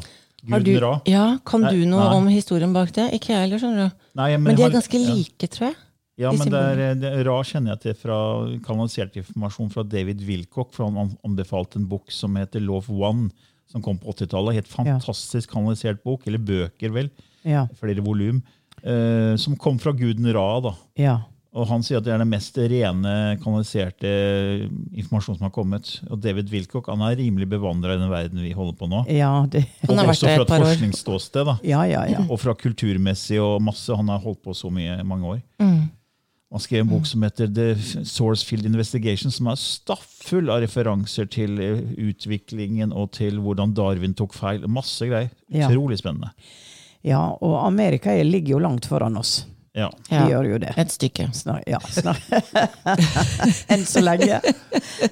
Har 0.49 0.61
Guden 0.61 0.75
du, 0.81 0.81
Ra. 0.87 0.93
ja, 1.07 1.39
kan 1.45 1.61
Nei, 1.67 1.73
du 1.75 1.85
noe 1.91 2.05
nei. 2.05 2.15
om 2.17 2.29
historien 2.31 2.73
bak 2.73 2.93
det? 2.95 3.09
Ikke 3.19 3.33
jeg 3.35 3.41
heller, 3.45 3.59
skjønner 3.59 3.89
du. 3.91 3.97
Nei, 4.15 4.31
men, 4.37 4.43
Men 4.45 4.57
de 4.57 4.63
er 4.63 4.71
han- 4.71 4.77
ganske 4.81 5.01
ja. 5.03 5.15
like, 5.15 5.47
tror 5.49 5.67
jeg. 5.69 5.77
Ja, 6.19 6.31
men 6.33 6.49
det 6.49 6.61
er, 6.81 6.95
det, 6.97 7.11
Ra 7.27 7.35
kjenner 7.45 7.75
jeg 7.75 7.81
til 7.83 7.95
fra 8.01 8.17
kanalisert 8.65 9.17
informasjon 9.21 9.69
fra 9.75 9.83
David 9.85 10.23
Wilcock. 10.25 10.73
for 10.73 10.87
Han 10.89 10.97
an- 11.03 11.19
anbefalte 11.29 11.77
en 11.77 11.87
bok 11.91 12.11
som 12.11 12.35
heter 12.41 12.61
Love 12.65 12.89
One, 12.89 13.31
som 13.69 13.83
kom 13.85 13.99
på 14.01 14.15
80-tallet. 14.15 14.55
Helt 14.63 14.69
fantastisk 14.73 15.51
kanalisert 15.53 16.01
bok, 16.03 16.25
eller 16.27 16.39
bøker, 16.39 16.93
vel. 16.95 17.11
Ja. 17.45 17.67
Flere 17.77 18.01
volum. 18.01 18.41
Eh, 18.83 19.37
som 19.37 19.57
kom 19.57 19.79
fra 19.79 19.93
guden 19.93 20.29
Ra. 20.33 20.61
da. 20.61 20.75
ja. 20.97 21.17
Og 21.57 21.65
han 21.71 21.81
sier 21.81 21.97
at 21.97 22.05
det 22.05 22.13
er 22.13 22.19
den 22.21 22.29
mest 22.29 22.53
rene, 22.59 23.39
kanaliserte 23.41 24.11
informasjonen 24.93 25.39
som 25.39 25.47
har 25.47 25.55
kommet. 25.55 25.89
Og 26.11 26.21
David 26.21 26.51
Wilcock 26.53 26.91
han 26.93 27.01
er 27.07 27.17
rimelig 27.17 27.49
bevandra 27.49 27.95
i 27.95 28.01
den 28.01 28.11
verden 28.13 28.43
vi 28.45 28.51
holder 28.53 28.77
på 28.77 28.89
nå. 28.91 29.01
Ja, 29.09 29.31
det, 29.49 29.63
Han 29.89 29.97
har 29.97 30.05
og 30.05 30.11
vært 30.11 30.19
også 30.19 30.27
der 30.27 30.37
fra 30.37 30.43
et 30.43 30.45
et 30.45 30.53
fra 30.53 30.59
et 30.59 30.67
forskningsståsted. 30.67 31.47
da. 31.49 31.55
ja, 31.65 31.81
ja, 31.89 32.03
ja. 32.13 32.25
Og 32.29 32.41
fra 32.43 32.53
kulturmessig 32.55 33.41
og 33.41 33.63
masse. 33.65 33.89
Han 33.97 34.13
har 34.13 34.21
holdt 34.21 34.43
på 34.45 34.53
så 34.53 34.69
mye 34.69 34.99
i 35.01 35.07
mange 35.09 35.31
år. 35.37 35.41
Mm. 35.63 35.87
Han 36.53 36.61
skrev 36.63 36.81
en 36.85 36.89
bok 36.93 37.07
som 37.11 37.23
heter 37.27 37.49
The 37.53 37.75
Source 38.07 38.47
Field 38.47 38.67
Investigation, 38.69 39.33
som 39.35 39.49
er 39.51 39.57
stappfull 39.59 40.49
av 40.55 40.61
referanser 40.63 41.27
til 41.29 41.59
eh, 41.61 41.81
utviklingen 42.07 42.93
og 42.95 43.11
til 43.19 43.41
hvordan 43.43 43.75
Darwin 43.75 44.15
tok 44.15 44.33
feil. 44.39 44.63
Masse 44.71 45.09
greier. 45.11 45.33
Ja. 45.51 45.67
Utrolig 45.69 45.99
spennende. 45.99 46.31
ja, 47.05 47.21
og 47.43 47.67
Amerika 47.67 48.11
er- 48.15 48.25
ligger 48.25 48.55
jo 48.57 48.59
langt 48.63 48.87
foran 48.87 49.17
oss. 49.17 49.45
Ja. 49.77 49.91
De 50.09 50.15
Ja. 50.17 50.23
gjør 50.31 50.47
jo 50.49 50.59
det. 50.63 50.71
Et 50.81 50.93
stykke. 50.93 51.27
Snar, 51.37 51.59
ja, 51.69 51.77
snar. 51.93 52.17
Enn 53.75 53.83
så 53.85 54.01
lenge. 54.01 54.39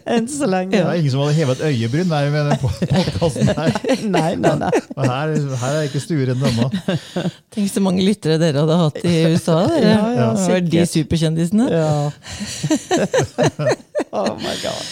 Enn 0.09 0.29
så 0.33 0.49
lenge. 0.49 0.73
Det 0.73 0.81
er 0.81 1.01
ingen 1.03 1.13
som 1.13 1.21
hadde 1.21 1.35
hevet 1.37 1.61
et 1.61 1.67
øyebryn 1.69 2.09
der 2.09 2.31
med 2.33 2.49
den 2.49 2.59
podkasten 2.63 3.51
her. 3.51 3.77
Nei, 4.17 4.31
nei, 4.41 4.55
nei. 4.63 4.71
Og 4.97 5.05
her, 5.05 5.35
her 5.61 5.77
er 5.83 5.89
ikke 5.91 6.01
stueren 6.01 6.41
ennå. 6.49 6.71
Tenk 7.53 7.69
så 7.75 7.83
mange 7.85 8.07
lyttere 8.07 8.39
dere 8.41 8.65
hadde 8.65 8.79
hatt 8.87 8.99
i 9.05 9.15
USA. 9.35 9.59
Dere. 9.69 9.93
Ja, 9.93 10.07
ja, 10.17 10.29
Det 10.33 10.49
var 10.55 10.65
de 10.73 10.87
superkjendisene. 10.95 11.69
Ja. 11.69 11.93
oh 14.17 14.33
my 14.41 14.55
god. 14.65 14.85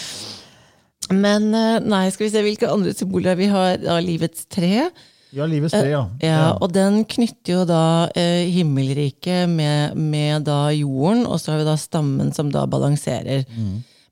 Men 1.13 1.49
eh, 1.57 1.79
nei, 1.83 2.05
skal 2.13 2.27
vi 2.27 2.31
se 2.33 2.41
hvilke 2.45 2.69
andre 2.71 2.93
symboler 2.95 3.35
vi 3.41 3.49
har. 3.51 3.81
av 3.89 3.99
livets 4.05 4.45
tre. 4.53 4.85
Ja, 5.33 5.47
livets 5.49 5.73
tre, 5.73 5.89
ja. 5.89 6.03
Ja, 6.21 6.41
Og 6.61 6.69
den 6.75 7.01
knytter 7.09 7.55
jo 7.55 7.63
da 7.65 7.81
eh, 8.15 8.45
himmelriket 8.53 9.49
med, 9.49 9.97
med 9.97 10.45
da 10.45 10.67
jorden, 10.75 11.25
og 11.25 11.39
så 11.41 11.53
har 11.55 11.63
vi 11.63 11.67
da 11.71 11.77
stammen 11.81 12.29
som 12.35 12.51
da 12.53 12.67
balanserer. 12.69 13.45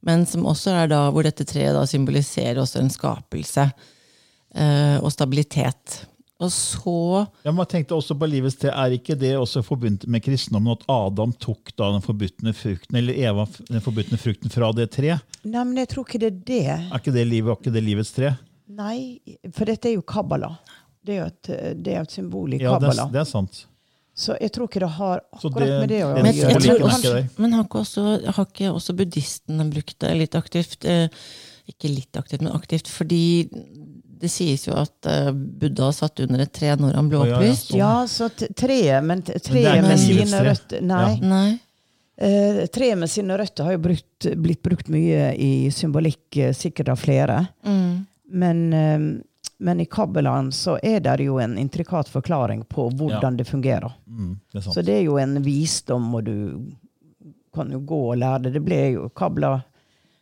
Men 0.01 0.25
som 0.25 0.47
også 0.49 0.73
er 0.73 0.89
da 0.89 1.03
hvor 1.13 1.27
dette 1.27 1.45
treet 1.45 1.75
da 1.77 1.83
symboliserer 1.85 2.57
også 2.63 2.81
en 2.81 2.89
skapelse 2.89 3.67
eh, 4.55 4.97
og 4.97 5.11
stabilitet. 5.13 5.99
Og 6.41 6.49
så 6.49 7.27
Ja, 7.45 7.51
man 7.53 7.67
tenkte 7.69 7.93
også 7.93 8.15
på 8.17 8.25
livets 8.25 8.57
tre. 8.57 8.71
Er 8.73 8.95
ikke 8.97 9.13
det 9.13 9.35
også 9.37 9.61
forbundet 9.61 10.07
med 10.09 10.23
kristendommen 10.25 10.73
at 10.73 10.87
Adam 10.89 11.35
tok 11.37 11.69
da 11.77 11.91
den 11.93 12.01
forbudne 12.01 12.53
frukten, 12.57 12.97
eller 12.97 13.13
Eva 13.13 13.45
den 13.69 13.83
forbudne 13.85 14.17
frukten 14.17 14.49
fra 14.49 14.71
det 14.73 14.89
treet? 14.97 15.21
Nei, 15.45 15.61
men 15.69 15.77
jeg 15.83 15.91
tror 15.93 16.07
ikke 16.07 16.23
det 16.23 16.31
er 16.31 16.39
det. 16.49 16.63
Er 16.89 16.97
ikke 16.97 17.13
det, 17.13 17.27
livet, 17.29 17.53
er 17.53 17.61
ikke 17.61 17.75
det 17.77 17.85
livets 17.85 18.15
tre? 18.17 18.33
Nei, 18.71 19.19
for 19.53 19.69
dette 19.69 19.89
er 19.91 19.99
jo 19.99 20.01
kabbala. 20.07 20.55
Det 21.05 21.13
er 21.15 21.19
jo 21.21 21.25
et, 21.31 21.51
det 21.83 21.93
er 21.95 22.01
et 22.05 22.11
symbol 22.13 22.53
i 22.53 22.59
Ja, 22.61 22.77
det, 22.77 22.89
kabbala. 22.91 23.07
er- 23.07 23.11
det 23.11 23.21
er 23.21 23.29
sant. 23.29 23.65
Så 24.21 24.35
jeg 24.39 24.51
tror 24.51 24.67
ikke 24.67 24.81
det 24.83 24.89
har 24.99 25.21
akkurat 25.33 25.65
det- 25.67 25.79
med 25.79 25.89
det 25.89 26.01
å 26.03 26.09
gjøre. 26.11 26.23
Men, 26.23 26.33
gjøre. 26.35 26.51
jeg 26.51 27.01
tror, 27.01 27.29
men 27.41 27.53
har, 27.53 27.63
ikke 27.63 27.79
også, 27.79 28.03
har 28.35 28.45
ikke 28.45 28.73
også 28.75 28.95
buddhistene 28.99 29.69
brukt 29.71 29.97
det 29.99 30.11
litt 30.19 30.35
aktivt? 30.35 30.85
Eh, 30.85 31.07
ikke 31.71 31.89
litt 31.95 32.11
aktivt, 32.19 32.41
men 32.41 32.51
aktivt. 32.53 32.87
Fordi 32.91 33.49
det 34.21 34.29
sies 34.29 34.67
jo 34.67 34.73
at 34.77 35.07
eh, 35.09 35.31
Buddha 35.31 35.91
satt 35.95 36.19
under 36.19 36.41
et 36.43 36.51
tre 36.53 36.75
når 36.75 36.93
han 36.93 37.07
ble 37.09 37.17
Å, 37.17 37.25
ja, 37.25 37.31
ja, 37.31 37.37
opplyst. 37.39 37.71
sånn. 37.71 37.77
Ja, 37.79 38.05
så 38.05 38.29
treet, 38.53 39.03
men 39.03 39.23
treet 39.23 39.81
med 39.87 39.97
sine 39.97 40.43
røtter 40.45 40.81
Nei. 40.85 41.15
Ja. 41.15 41.27
Nei. 41.31 41.59
Uh, 42.21 42.67
treet 42.69 42.99
med 43.01 43.09
sine 43.09 43.33
røtter 43.39 43.63
har 43.65 43.71
jo 43.73 43.79
brukt, 43.81 44.27
blitt 44.37 44.61
brukt 44.61 44.89
mye 44.93 45.31
i 45.33 45.69
symbolikk, 45.73 46.29
sikkert 46.53 46.89
av 46.93 46.99
flere. 47.01 47.47
Mm. 47.65 48.05
Men, 48.29 48.59
eh, 48.73 49.23
men 49.61 49.79
i 49.79 49.85
kabbalaen 49.85 50.49
så 50.51 50.77
er 50.83 50.99
det 51.05 51.19
jo 51.25 51.37
en 51.39 51.53
intrikat 51.61 52.09
forklaring 52.09 52.63
på 52.69 52.89
hvordan 52.97 53.37
det 53.37 53.45
fungerer. 53.47 53.93
Mm, 54.09 54.35
det. 54.53 54.63
Så 54.65 54.81
det 54.83 54.95
er 54.99 55.03
jo 55.05 55.17
en 55.21 55.37
visdom, 55.45 56.07
og 56.17 56.23
du 56.25 56.35
kan 57.53 57.69
jo 57.71 57.79
gå 57.85 57.99
og 58.13 58.17
lære 58.17 58.43
det. 58.47 58.53
Det 58.57 58.63
ble 58.65 58.79
jo 58.95 59.09
kabla 59.09 59.59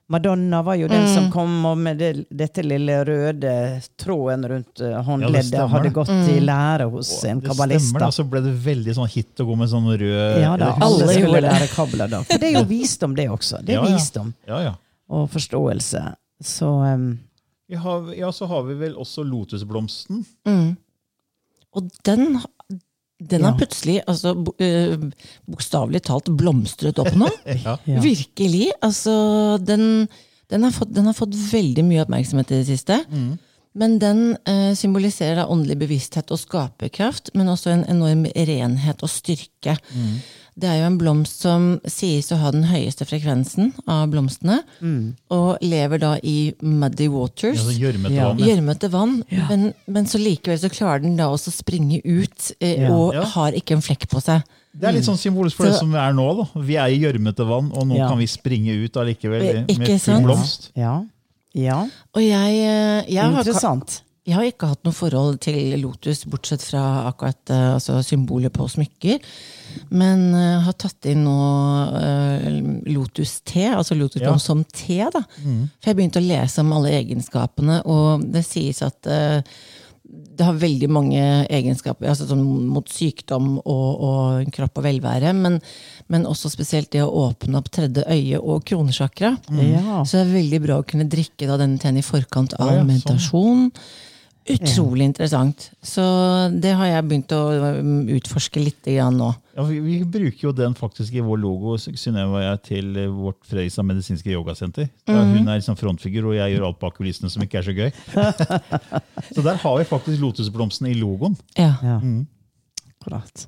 Madonna 0.10 0.64
var 0.66 0.74
jo 0.74 0.88
den 0.90 1.04
Mm. 1.06 1.14
som 1.14 1.32
kom 1.32 1.66
og 1.70 1.78
med 1.78 2.00
det, 2.00 2.26
dette 2.36 2.64
lille 2.66 2.96
røde 3.06 3.52
tråden 3.96 4.42
rundt 4.50 4.82
eh, 4.82 4.96
håndleddet. 5.06 5.54
Ja, 5.54 5.68
hadde 5.70 5.92
gått 5.94 6.10
Mm. 6.10 6.30
i 6.34 6.40
lære 6.40 6.88
hos 6.90 7.12
en 7.26 7.40
det 7.40 7.48
kabbalist. 7.52 7.94
da. 7.94 8.08
Så 8.10 8.24
ble 8.28 8.42
det 8.42 8.56
veldig 8.66 8.96
sånn 8.98 9.08
hit 9.08 9.38
å 9.38 9.46
gå 9.46 9.56
med 9.56 9.70
sånn 9.70 9.86
rød 9.86 10.42
Ja 10.42 10.58
da, 10.58 10.72
alle 10.82 11.08
skulle 11.14 11.42
lære 11.46 11.68
kabla 11.76 12.08
da. 12.10 12.24
For 12.24 12.40
det 12.42 12.50
er 12.50 12.58
jo 12.58 12.66
visdom, 12.66 13.14
det 13.16 13.30
også. 13.30 13.62
Det 13.64 13.76
er 13.76 13.84
Ja, 13.84 13.86
ja. 13.86 13.96
visdom 13.96 14.34
Ja, 14.48 14.60
ja. 14.64 14.74
og 15.10 15.30
forståelse. 15.30 16.16
Så 16.42 16.66
um, 16.96 17.20
har, 17.78 18.14
ja, 18.18 18.32
så 18.32 18.46
har 18.50 18.64
vi 18.64 18.74
vel 18.80 18.96
også 18.98 19.24
lotusblomsten. 19.24 20.24
Mm. 20.48 20.78
Og 21.78 21.90
den, 22.08 22.40
den 23.22 23.44
har 23.46 23.52
Ja. 23.54 23.58
plutselig, 23.60 24.00
altså, 24.08 24.32
eh, 24.60 24.98
bokstavelig 25.46 26.02
talt, 26.08 26.32
blomstret 26.38 26.98
opp 27.00 27.14
nå. 27.14 27.30
Ja. 27.66 27.78
Ja. 27.86 28.00
Virkelig. 28.02 28.72
Altså, 28.82 29.60
den, 29.62 30.08
den, 30.50 30.64
har 30.64 30.72
fått, 30.72 30.94
den 30.96 31.06
har 31.06 31.14
fått 31.14 31.36
veldig 31.52 31.84
mye 31.86 32.02
oppmerksomhet 32.08 32.52
i 32.52 32.62
det 32.64 32.68
siste. 32.72 33.04
Mm. 33.12 33.38
Men 33.76 34.00
den 34.02 34.22
eh, 34.50 34.74
symboliserer 34.76 35.36
da 35.44 35.48
åndelig 35.48 35.78
bevissthet 35.84 36.32
og 36.34 36.40
skaperkraft, 36.42 37.30
men 37.38 37.48
også 37.54 37.70
en 37.76 37.86
enorm 37.92 38.26
renhet 38.34 39.04
og 39.06 39.10
styrke. 39.14 39.78
Mm. 39.94 40.16
Det 40.60 40.68
er 40.68 40.80
jo 40.82 40.88
en 40.90 40.98
blomst 41.00 41.40
som 41.46 41.68
sies 41.88 42.28
å 42.36 42.38
ha 42.42 42.50
den 42.52 42.66
høyeste 42.68 43.06
frekvensen 43.08 43.70
av 43.88 44.10
blomstene, 44.12 44.58
og 45.32 45.62
lever 45.64 46.02
da 46.02 46.18
i 46.22 46.54
muddy 46.62 47.08
waters. 47.14 47.62
Gjørmete 47.78 48.12
Ja. 48.18 48.34
vann. 48.90 49.24
ja. 49.32 49.46
Men, 49.50 49.74
men 49.88 50.06
så 50.06 50.20
likevel 50.20 50.60
så 50.60 50.70
klarer 50.74 51.02
den 51.06 51.16
da 51.16 51.30
også 51.32 51.54
å 51.54 51.56
springe 51.64 52.02
ut, 52.04 52.52
eh, 52.60 52.82
Ja. 52.82 52.92
og 52.92 53.14
Ja. 53.14 53.24
har 53.24 53.52
ikke 53.54 53.72
en 53.78 53.82
flekk 53.86 54.10
på 54.10 54.22
seg. 54.22 54.44
Det 54.76 54.88
er 54.88 54.92
litt 54.94 55.06
sånn 55.06 55.18
symbolisk 55.18 55.56
for 55.58 55.66
det 55.66 55.76
som 55.80 55.90
vi 55.92 55.98
er 55.98 56.12
nå. 56.14 56.28
da. 56.38 56.62
Vi 56.62 56.76
er 56.76 56.88
i 56.92 57.00
gjørmete 57.00 57.48
vann, 57.48 57.72
og 57.72 57.88
nå 57.88 57.96
Ja. 57.98 58.10
kan 58.10 58.18
vi 58.18 58.26
springe 58.28 58.76
ut 58.84 58.94
allikevel 58.98 59.66
Ikke 59.68 59.80
med 59.80 60.02
full 60.02 60.22
blomst. 60.24 60.72
ja. 60.76 61.04
ja. 61.56 61.88
Og 62.14 62.22
jeg, 62.22 62.54
jeg 62.54 63.06
jeg, 63.10 63.24
har, 63.24 63.40
Interessant. 63.44 64.02
jeg 64.28 64.36
har 64.36 64.44
ikke 64.44 64.68
hatt 64.68 64.84
noe 64.84 64.94
forhold 64.94 65.40
til 65.40 65.80
lotus, 65.82 66.26
bortsett 66.26 66.62
fra 66.62 67.08
akkurat 67.12 67.50
eh, 67.50 67.74
altså 67.76 68.04
symbolet 68.04 68.52
på 68.52 68.68
smykker. 68.70 69.20
Men 69.90 70.30
uh, 70.36 70.60
har 70.66 70.76
tatt 70.80 71.10
inn 71.10 71.24
nå 71.26 71.36
uh, 71.96 72.48
lotus-te, 72.92 73.68
altså 73.74 73.98
lotusblom 73.98 74.38
Ja. 74.38 74.44
som 74.44 74.64
te. 74.64 75.02
da. 75.14 75.24
For 75.80 75.92
jeg 75.92 76.00
begynte 76.00 76.22
å 76.22 76.28
lese 76.28 76.62
om 76.64 76.74
alle 76.78 76.94
egenskapene, 77.00 77.82
og 77.90 78.26
det 78.34 78.46
sies 78.48 78.82
at 78.86 79.10
uh, 79.10 79.42
det 80.10 80.46
har 80.48 80.56
veldig 80.58 80.88
mange 80.90 81.22
egenskaper 81.52 82.10
altså 82.10 82.26
sånn 82.30 82.42
mot 82.72 82.88
sykdom 82.90 83.58
og, 83.60 83.90
og 84.08 84.52
kropp 84.56 84.80
og 84.80 84.86
velvære. 84.88 85.34
Men, 85.38 85.60
men 86.10 86.26
også 86.26 86.50
spesielt 86.50 86.90
det 86.96 87.04
å 87.04 87.12
åpne 87.28 87.60
opp 87.60 87.70
tredje 87.76 88.06
øye 88.08 88.40
og 88.40 88.64
kronesjakra. 88.66 89.36
Ja. 89.60 90.00
Så 90.08 90.18
det 90.18 90.24
er 90.24 90.38
veldig 90.40 90.62
bra 90.66 90.80
å 90.80 90.88
kunne 90.88 91.10
drikke 91.12 91.50
da 91.50 91.60
denne 91.62 91.78
teen 91.82 92.00
i 92.00 92.06
forkant 92.06 92.56
av 92.58 92.72
ja, 92.72 92.80
ja, 92.82 93.18
sånn. 93.20 93.20
Utrolig 94.50 95.06
interessant. 95.06 95.68
Så 95.86 96.04
det 96.54 96.72
har 96.78 96.90
jeg 96.90 97.06
begynt 97.10 97.34
å 97.36 97.42
um, 97.80 97.92
utforske 98.16 98.62
litt 98.64 98.88
igjen 98.90 99.20
nå. 99.20 99.30
Ja, 99.54 99.66
vi, 99.68 99.78
vi 99.84 99.98
bruker 100.08 100.48
jo 100.48 100.54
den 100.56 100.74
faktisk 100.78 101.14
i 101.18 101.24
vår 101.24 101.42
logo 101.42 101.76
Synnøve 101.82 102.40
og 102.40 102.44
jeg, 102.44 102.62
til 102.70 102.98
eh, 102.98 103.12
vårt 103.12 103.40
Fredrikstad 103.50 103.86
medisinske 103.86 104.32
yogasenter. 104.34 104.90
Mm. 105.10 105.20
Hun 105.20 105.52
er 105.52 105.60
liksom 105.60 105.78
frontfigur, 105.80 106.32
og 106.32 106.38
jeg 106.38 106.56
gjør 106.56 106.68
alt 106.70 106.82
bak 106.82 106.98
kulissene 106.98 107.32
som 107.34 107.44
ikke 107.46 107.62
er 107.62 107.68
så 107.68 107.76
gøy. 107.76 107.90
så 109.36 109.46
der 109.46 109.60
har 109.62 109.80
vi 109.82 109.88
faktisk 109.90 110.24
lotusblomsten 110.24 110.90
i 110.90 110.98
logoen. 110.98 111.38
Ja. 111.60 111.74
ja. 111.86 111.98
Mm. 112.02 112.24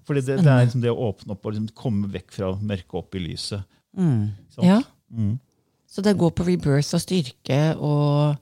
Fordi 0.08 0.22
det, 0.24 0.42
det 0.46 0.52
er 0.52 0.66
liksom 0.66 0.84
det 0.84 0.92
å 0.94 1.10
åpne 1.10 1.36
opp 1.36 1.46
og 1.46 1.56
liksom 1.56 1.72
komme 1.78 2.10
vekk 2.12 2.36
fra 2.38 2.54
mørket 2.58 3.00
opp 3.02 3.18
i 3.18 3.24
lyset. 3.26 3.66
Mm. 3.98 4.30
Sant? 4.54 4.68
ja. 4.68 4.82
Mm. 5.12 5.40
Så 5.92 6.04
det 6.06 6.16
går 6.16 6.32
på 6.32 6.46
rebirth 6.48 6.96
og 6.96 7.04
styrke 7.04 7.60
og 7.76 8.38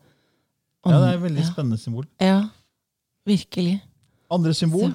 Ja, 0.88 0.96
det 0.96 1.08
er 1.10 1.18
et 1.18 1.24
veldig 1.24 1.46
spennende 1.46 1.78
symbol. 1.78 2.06
Ja, 2.24 2.40
virkelig. 3.28 3.80
Andre 4.32 4.54
symbol? 4.54 4.94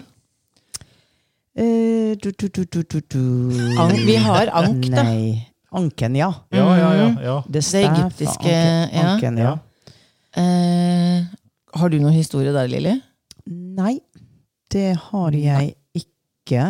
Uh, 1.54 2.14
du, 2.18 2.30
du, 2.30 2.48
du, 2.48 2.64
du, 2.64 2.82
du, 2.82 3.00
du. 3.00 3.20
Ank, 3.78 3.98
vi 4.06 4.14
har 4.18 4.50
ank, 4.52 4.88
da. 4.90 5.04
Nei. 5.04 5.50
Anken, 5.74 6.16
ja. 6.16 6.30
Ja, 6.54 6.64
ja, 6.78 6.90
ja. 6.94 7.08
ja. 7.22 7.36
Det, 7.46 7.62
Det 7.62 7.84
egyptiske, 7.84 8.54
anken, 8.54 8.94
ja. 8.94 9.06
anken, 9.12 9.38
ja. 9.38 9.52
Uh, 10.34 11.26
har 11.74 11.90
du 11.90 11.98
noen 12.00 12.14
historie 12.14 12.54
der, 12.54 12.70
Lilly? 12.70 12.96
Nei, 13.50 13.98
det 14.72 14.96
har 15.10 15.36
jeg 15.36 15.74
ikke. 15.94 16.64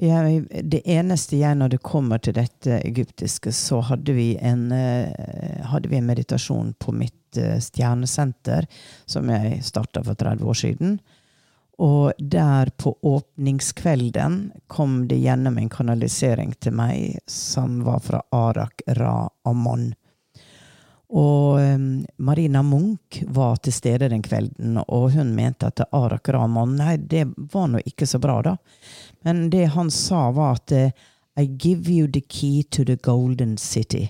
Jeg, 0.00 0.46
det 0.72 0.80
eneste 0.88 1.36
jeg, 1.36 1.58
når 1.60 1.74
det 1.74 1.82
kommer 1.84 2.20
til 2.24 2.32
dette 2.38 2.78
egyptiske, 2.88 3.52
så 3.52 3.82
hadde 3.84 4.14
vi 4.16 4.30
en, 4.40 4.70
eh, 4.72 5.60
hadde 5.68 5.90
vi 5.92 5.98
en 5.98 6.08
meditasjon 6.08 6.72
på 6.80 6.94
mitt 6.96 7.36
eh, 7.36 7.58
stjernesenter, 7.60 8.64
som 9.04 9.28
jeg 9.28 9.60
starta 9.66 10.00
for 10.06 10.16
30 10.16 10.48
år 10.48 10.60
siden. 10.62 10.94
Og 11.80 12.12
der 12.16 12.72
på 12.80 12.94
åpningskvelden 13.02 14.40
kom 14.72 15.02
det 15.08 15.20
gjennom 15.20 15.58
en 15.60 15.68
kanalisering 15.72 16.52
til 16.60 16.76
meg 16.76 17.20
som 17.28 17.82
var 17.84 18.00
fra 18.04 18.20
Arak 18.36 18.84
Ra 18.96 19.28
Amon. 19.48 19.90
Og 21.10 21.58
um, 21.58 22.06
Marina 22.22 22.62
Munch 22.62 23.22
var 23.26 23.56
til 23.56 23.74
stede 23.74 24.08
den 24.08 24.22
kvelden, 24.22 24.76
og 24.78 25.10
hun 25.16 25.32
mente 25.34 25.66
at 25.66 25.82
Arak 25.90 26.28
Ramon 26.28 26.76
Nei, 26.78 26.96
det 26.96 27.24
var 27.50 27.66
nå 27.66 27.80
ikke 27.82 28.06
så 28.06 28.20
bra, 28.22 28.36
da. 28.46 28.56
Men 29.26 29.48
det 29.50 29.72
han 29.74 29.90
sa, 29.90 30.28
var 30.30 30.60
at 30.60 30.72
eh, 30.72 30.92
I 31.34 31.46
give 31.46 31.90
you 31.90 32.06
the 32.06 32.20
key 32.20 32.62
to 32.62 32.84
the 32.84 32.96
golden 32.96 33.56
city. 33.58 34.04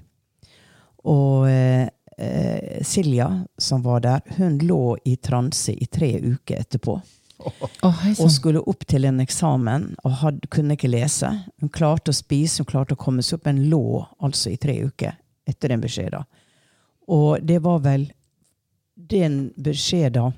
Og 1.08 1.48
eh, 1.48 1.88
eh, 2.18 2.82
Silja, 2.84 3.30
som 3.58 3.82
var 3.82 4.04
der, 4.04 4.20
hun 4.36 4.58
lå 4.58 4.98
i 5.04 5.16
transe 5.16 5.72
i 5.72 5.86
tre 5.86 6.18
uker 6.20 6.60
etterpå. 6.60 6.98
Oh, 7.40 8.04
Og 8.20 8.28
skulle 8.28 8.60
opp 8.68 8.84
til 8.84 9.06
en 9.08 9.22
eksamen 9.24 9.94
og 10.04 10.18
had, 10.20 10.42
kunne 10.52 10.76
ikke 10.76 10.90
lese. 10.92 11.30
Hun 11.62 11.72
klarte 11.72 12.12
å 12.12 12.16
spise, 12.16 12.60
hun 12.60 12.68
klarte 12.68 12.92
å 12.92 13.00
komme 13.00 13.24
seg 13.24 13.38
opp, 13.38 13.48
men 13.48 13.62
lå 13.72 14.02
altså 14.20 14.52
i 14.52 14.60
tre 14.60 14.76
uker 14.84 15.16
etter 15.48 15.72
den 15.72 15.80
beskjeden. 15.80 16.28
Og 17.10 17.42
det 17.46 17.58
var 17.64 17.82
vel 17.84 18.08
den 19.10 19.50
beskjeden 19.58 20.36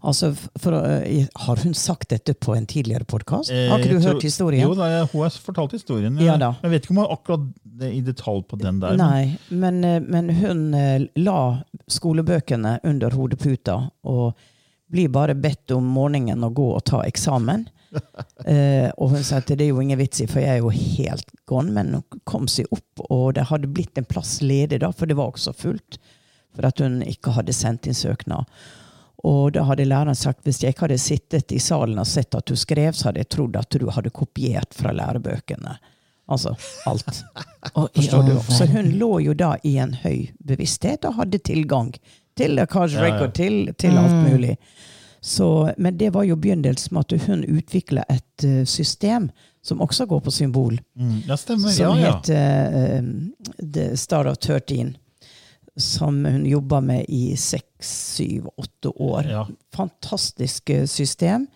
Altså, 0.00 0.30
for, 0.56 0.72
eh, 0.72 1.26
Har 1.34 1.56
hun 1.56 1.74
sagt 1.74 2.08
dette 2.08 2.34
på 2.34 2.54
en 2.56 2.66
tidligere 2.66 3.04
podkast? 3.04 3.50
Har 3.50 3.78
ikke 3.78 3.88
Eh, 3.88 3.90
du 3.90 4.00
jeg 4.00 4.14
hørt 4.14 4.22
historien? 4.22 4.62
Jo, 4.68 4.74
da, 4.74 4.86
jeg, 4.88 5.08
hun 5.12 5.22
har 5.22 5.30
fortalt 5.30 5.72
historien. 5.72 6.18
Ja 6.22 6.36
da. 6.36 6.54
Jeg 6.62 6.70
vet 6.70 6.84
ikke 6.86 6.94
om 6.94 7.00
hun 7.02 7.10
akkurat 7.12 7.48
det 7.64 7.90
i 7.94 8.00
detalj 8.00 8.44
på 8.48 8.58
den 8.58 8.78
der. 8.80 8.96
Nei, 8.96 9.38
men, 9.50 9.84
eh, 9.84 10.00
men 10.00 10.30
hun 10.30 10.74
eh, 10.74 11.06
la 11.16 11.62
skolebøkene 11.88 12.78
under 12.84 13.10
hodeputa 13.10 13.90
og 14.04 14.34
blir 14.90 15.08
bare 15.12 15.34
bedt 15.34 15.70
om 15.76 15.84
morgenen 15.84 16.44
å 16.44 16.52
gå 16.54 16.70
og 16.74 16.84
ta 16.84 17.02
eksamen. 17.04 17.68
Eh, 18.48 18.88
og 18.96 19.10
hun 19.12 19.24
sa 19.26 19.42
at 19.42 19.50
det 19.50 19.60
er 19.66 19.74
jo 19.74 19.82
ingen 19.82 19.98
vits 19.98 20.22
i, 20.22 20.26
for 20.30 20.40
jeg 20.40 20.56
er 20.56 20.62
jo 20.62 20.70
helt 20.72 21.32
gone. 21.50 21.72
Men 21.74 21.90
hun 21.98 22.20
kom 22.24 22.46
seg 22.48 22.70
opp, 22.72 23.02
og 23.10 23.34
det 23.36 23.48
hadde 23.50 23.68
blitt 23.68 23.98
en 24.00 24.06
plass 24.08 24.38
ledig, 24.40 24.78
da, 24.80 24.88
for 24.94 25.10
det 25.10 25.18
var 25.18 25.34
også 25.34 25.52
fullt. 25.58 25.98
For 26.56 26.68
at 26.70 26.80
hun 26.80 27.02
ikke 27.04 27.34
hadde 27.36 27.52
sendt 27.52 27.90
inn 27.90 27.98
søknad. 27.98 28.48
Og 29.26 29.52
da 29.52 29.66
hadde 29.66 29.88
læreren 29.88 30.16
sagt 30.16 30.46
hvis 30.46 30.62
jeg 30.62 30.72
ikke 30.72 30.86
hadde 30.86 31.00
sittet 31.02 31.52
i 31.52 31.60
salen 31.60 31.98
og 31.98 32.06
sett 32.08 32.38
at 32.38 32.46
du 32.48 32.56
skrev, 32.56 32.94
så 32.94 33.10
hadde 33.10 33.24
jeg 33.24 33.32
trodd 33.34 33.58
at 33.58 33.74
du 33.74 33.88
hadde 33.92 34.14
kopiert 34.14 34.76
fra 34.78 34.94
lærebøkene. 34.94 35.74
Altså 36.28 36.54
alt. 36.86 37.24
Forstår 37.74 38.22
du? 38.28 38.34
Så 38.52 38.68
hun 38.70 38.92
lå 39.00 39.12
jo 39.26 39.34
da 39.34 39.56
i 39.66 39.76
en 39.82 39.96
høy 40.04 40.28
bevissthet 40.38 41.08
og 41.08 41.18
hadde 41.22 41.40
tilgang 41.42 41.92
til 42.38 42.60
ja. 42.60 42.66
Record, 42.68 43.34
til, 43.34 43.72
til 43.78 43.98
alt 43.98 44.20
mulig. 44.28 44.54
Så, 45.20 45.72
men 45.78 45.96
det 45.98 46.10
var 46.14 46.22
jo 46.24 46.36
begynnelsen 46.36 46.94
med 46.94 47.04
at 47.12 47.26
hun 47.26 47.44
utvikla 47.44 48.04
et 48.08 48.44
eh, 48.44 48.64
system 48.64 49.30
som 49.62 49.80
også 49.84 50.06
går 50.06 50.20
på 50.24 50.30
symbol, 50.32 50.78
Mm, 50.96 51.22
det 51.26 51.38
stemmer. 51.38 51.68
som 51.74 51.98
ja, 51.98 52.06
ja. 52.06 52.12
het 52.16 52.30
uh, 52.30 53.64
The 53.74 53.96
Star 53.96 54.26
of 54.30 54.38
13. 54.38 54.96
Som 55.76 56.24
hun 56.24 56.46
jobba 56.46 56.80
med 56.80 57.04
i 57.08 57.36
seks, 57.36 58.14
syv, 58.16 58.46
åtte 58.56 58.88
år. 58.96 59.26
Ja. 59.30 59.46
Fantastisk 59.74 60.70
eh, 60.70 60.86
system. 60.86 61.46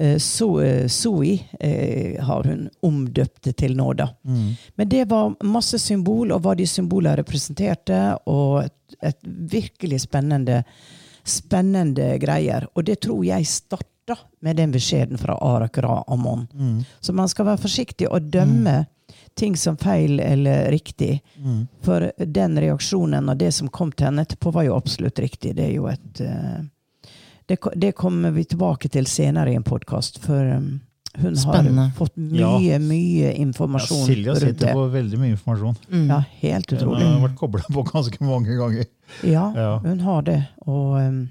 Eh, 0.00 0.16
So, 0.18 0.60
eh, 0.62 0.88
Zoe 0.88 1.38
eh, 1.60 2.24
har 2.24 2.44
hun 2.44 2.68
omdøpt 2.82 3.42
det 3.44 3.56
til 3.60 3.76
nå, 3.76 3.92
da. 3.92 4.08
Mm. 4.24 4.48
Men 4.76 4.88
det 4.88 5.04
var 5.10 5.34
masse 5.44 5.78
symbol, 5.78 6.32
og 6.32 6.40
hva 6.42 6.54
de 6.58 6.66
symbolene 6.66 7.16
representerte, 7.20 8.00
og 8.26 8.64
et, 8.64 8.96
et 9.02 9.18
virkelig 9.28 10.00
spennende, 10.08 10.62
spennende 11.24 12.18
greier. 12.18 12.66
Og 12.74 12.84
det 12.84 13.00
tror 13.06 13.24
jeg 13.24 13.46
starta 13.46 14.16
med 14.40 14.56
den 14.56 14.72
beskjeden 14.74 15.18
fra 15.18 15.38
Arak 15.38 15.78
Ra 15.78 16.02
Amon. 16.06 16.46
Mm. 16.54 16.82
Så 17.00 17.12
man 17.12 17.28
skal 17.28 17.46
være 17.46 17.62
forsiktig 17.62 18.08
og 18.08 18.30
dømme 18.32 18.84
ting 19.38 19.56
som 19.56 19.76
feil 19.76 20.20
eller 20.20 20.70
riktig. 20.70 21.22
Mm. 21.38 21.66
For 21.82 22.10
den 22.18 22.58
reaksjonen 22.60 23.28
og 23.28 23.36
det 23.40 23.52
som 23.52 23.68
kom 23.68 23.92
til 23.92 24.10
henne 24.10 24.26
etterpå, 24.26 24.50
var 24.50 24.66
jo 24.66 24.76
absolutt 24.76 25.18
riktig. 25.18 25.54
Det 25.56 25.68
er 25.70 25.74
jo 25.76 25.88
et 25.90 26.20
eh, 26.20 26.62
Det, 27.46 27.58
det 27.74 27.92
kommer 27.98 28.30
vi 28.30 28.44
tilbake 28.44 28.88
til 28.88 29.06
senere 29.06 29.50
i 29.50 29.56
en 29.58 29.64
podkast, 29.66 30.20
for 30.22 30.38
um, 30.56 30.80
hun 31.18 31.36
Spennende. 31.36 31.82
har 31.82 31.90
fått 31.96 32.16
mye, 32.16 32.38
Ja. 32.72 32.78
mye 32.78 33.26
Ja, 33.26 33.32
informasjon 33.44 34.06
Silja 34.06 34.32
rundt 34.32 34.40
sitter 34.40 34.66
det. 34.66 34.74
på 34.74 34.84
veldig 34.92 35.18
mye 35.18 35.30
informasjon. 35.36 35.76
Mm. 35.90 36.08
Ja, 36.08 36.20
helt 36.40 36.72
utrolig. 36.72 37.02
Hun 37.04 37.20
har 37.20 37.28
vært 37.28 37.36
kobla 37.36 37.60
på 37.68 37.84
ganske 37.92 38.20
mange 38.24 38.56
ganger. 38.56 38.86
Ja, 39.22 39.52
Ja. 39.54 39.78
hun 39.84 39.98
har 40.00 40.22
det. 40.22 40.38
Og 40.66 40.96
um, 41.00 41.30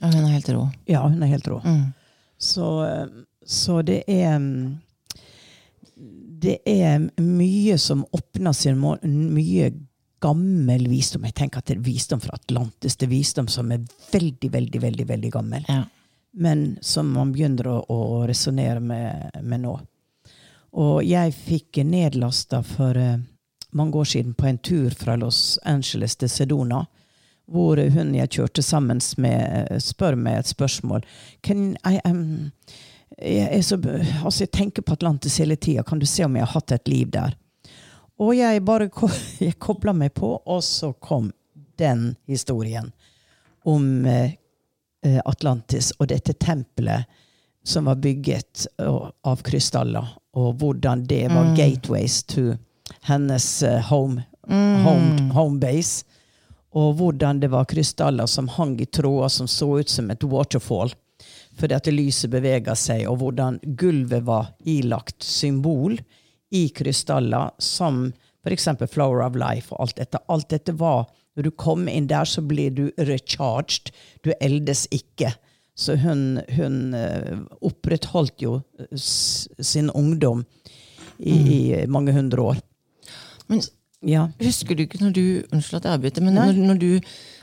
Ja, 0.00 0.06
hun 0.12 0.24
er 0.24 0.28
helt 0.28 0.46
rå. 0.48 0.72
ja, 0.86 1.02
hun 1.08 1.22
er 1.22 1.26
helt 1.26 1.44
rå. 1.48 1.60
Mm. 1.64 1.94
Så, 2.38 3.02
um, 3.02 3.24
så 3.44 3.82
det 3.84 4.04
er 4.06 4.36
um, 4.36 4.78
Det 6.40 6.60
er 6.64 7.00
mye 7.20 7.76
som 7.78 8.04
åpner 8.14 8.52
sin 8.54 8.78
mål. 8.78 8.98
Mye 9.02 9.72
gammel 10.22 10.86
visdom. 10.88 11.24
Jeg 11.24 11.34
tenker 11.34 11.58
at 11.58 11.66
det 11.66 11.76
er 11.78 11.82
visdom 11.82 12.20
fra 12.22 12.36
Atlantis. 12.38 12.94
Det 12.94 13.08
er 13.08 13.10
visdom 13.10 13.48
som 13.50 13.72
er 13.72 13.78
veldig, 14.12 14.50
veldig, 14.52 14.80
veldig, 14.80 15.06
veldig 15.08 15.32
gammel. 15.34 15.64
Ja. 15.68 15.82
Men 16.32 16.78
som 16.80 17.10
man 17.12 17.32
begynner 17.32 17.66
å, 17.70 17.78
å 17.88 18.26
resonnere 18.28 18.80
med, 18.80 19.40
med 19.42 19.64
nå. 19.64 19.74
Og 20.78 21.00
jeg 21.06 21.34
fikk 21.34 21.80
nedlasta 21.88 22.60
for 22.66 22.96
uh, 22.96 23.16
mange 23.70 23.98
år 23.98 24.04
siden 24.04 24.34
på 24.34 24.46
en 24.46 24.58
tur 24.58 24.90
fra 24.90 25.16
Los 25.16 25.58
Angeles 25.64 26.16
til 26.16 26.30
Sedona, 26.30 26.84
hvor 27.48 27.80
hun 27.80 28.12
jeg 28.14 28.28
kjørte 28.36 28.62
sammen 28.62 29.00
med, 29.16 29.40
eh, 29.40 29.78
spør 29.80 30.18
meg 30.20 30.36
et 30.42 30.50
spørsmål. 30.50 31.04
Can 31.40 31.70
I, 31.88 31.96
um, 32.04 32.50
jeg, 33.16 33.64
så, 33.64 33.78
altså 34.24 34.44
jeg 34.44 34.52
tenker 34.52 34.84
på 34.84 34.92
Atlantis 34.98 35.38
hele 35.40 35.56
tida. 35.56 35.82
Kan 35.82 35.98
du 35.98 36.06
se 36.06 36.26
om 36.26 36.36
jeg 36.36 36.44
har 36.44 36.52
hatt 36.52 36.74
et 36.76 36.88
liv 36.92 37.08
der? 37.14 37.32
Og 38.20 38.34
jeg 38.36 38.64
bare 38.68 38.90
ko- 38.92 39.08
kobla 39.66 39.94
meg 39.96 40.12
på, 40.14 40.34
og 40.44 40.60
så 40.64 40.92
kom 40.92 41.32
den 41.78 42.16
historien 42.28 42.92
om 43.64 44.06
eh, 44.06 44.36
Atlantis 45.24 45.92
og 45.98 46.08
dette 46.10 46.34
tempelet 46.34 47.06
som 47.68 47.84
var 47.84 48.00
bygget 48.00 48.66
av 48.80 49.42
krystaller, 49.44 50.06
og 50.34 50.56
hvordan 50.60 51.04
det 51.06 51.26
var 51.30 51.52
gateways 51.56 52.22
to 52.24 52.54
hennes 53.08 53.62
eh, 53.62 53.80
home, 53.90 54.22
home, 54.84 55.30
home 55.34 55.60
base. 55.60 56.04
Og 56.76 56.94
hvordan 56.98 57.40
det 57.40 57.50
var 57.52 57.68
krystaller 57.68 58.28
som 58.28 58.48
hang 58.48 58.76
i 58.80 58.86
tråder 58.86 59.28
som 59.32 59.48
så 59.48 59.78
ut 59.80 59.88
som 59.88 60.10
et 60.10 60.24
waterfall. 60.24 60.92
Fordi 61.58 61.74
at 61.74 61.88
lyset 61.90 62.30
bevega 62.30 62.76
seg, 62.78 63.06
og 63.10 63.18
hvordan 63.22 63.58
gulvet 63.78 64.26
var 64.28 64.52
ilagt 64.68 65.24
symbol 65.26 65.96
i 66.54 66.68
krystaller, 66.70 67.50
som 67.58 68.12
f.eks. 68.44 68.68
Flower 68.92 69.24
of 69.26 69.36
Life 69.36 69.74
og 69.74 69.88
alt 69.88 69.98
dette. 69.98 70.20
Alt 70.28 70.52
dette 70.52 70.76
var 70.78 71.08
Når 71.38 71.46
du 71.46 71.52
kom 71.54 71.86
inn 71.86 72.08
der, 72.10 72.26
så 72.26 72.42
blir 72.42 72.72
du 72.74 72.88
recharged. 72.98 73.92
Du 74.26 74.32
eldes 74.42 74.88
ikke. 74.90 75.30
Så 75.78 75.94
hun, 76.02 76.40
hun 76.56 76.78
eh, 76.98 77.36
opprettholdt 77.62 78.42
jo 78.42 78.56
eh, 78.82 78.88
sin 78.98 79.92
ungdom 79.94 80.42
i, 81.22 81.34
i 81.34 81.60
mange 81.86 82.12
hundre 82.16 82.50
år. 82.52 82.62
Men 83.48 83.62
Ja. 84.02 84.28
husker 84.38 84.76
du 84.78 84.84
ikke 84.84 85.00
når 85.02 85.14
du 85.14 85.22
Unnskyld 85.50 85.80
at 85.80 85.86
jeg 85.88 85.98
avbryter, 85.98 86.22
men 86.22 86.34
når, 86.38 86.52
når 86.58 86.78
du 86.78 86.90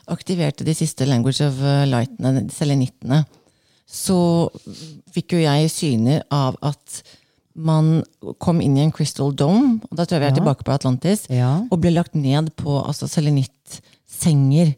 aktiverte 0.08 0.64
de 0.64 0.76
siste 0.76 1.08
Language 1.08 1.44
of 1.44 1.58
uh, 1.60 1.84
Lightene, 1.88 2.46
selenittene, 2.54 3.24
så 3.88 4.50
fikk 5.12 5.36
jo 5.36 5.42
jeg 5.44 5.72
syner 5.72 6.24
av 6.32 6.56
at 6.64 7.02
man 7.56 8.04
kom 8.44 8.60
inn 8.62 8.76
i 8.78 8.82
en 8.84 8.92
crystal 8.92 9.32
dome, 9.32 9.80
og 9.90 9.96
da 9.98 10.04
tror 10.06 10.20
jeg 10.20 10.22
vi 10.22 10.28
er 10.28 10.36
Ja. 10.36 10.40
tilbake 10.42 10.64
på 10.68 10.74
Atlantis, 10.74 11.26
Ja. 11.30 11.62
og 11.72 11.80
ble 11.82 11.92
lagt 11.92 12.14
ned 12.16 12.54
på 12.58 12.86
altså, 12.86 13.08
selenittsenger. 13.08 14.76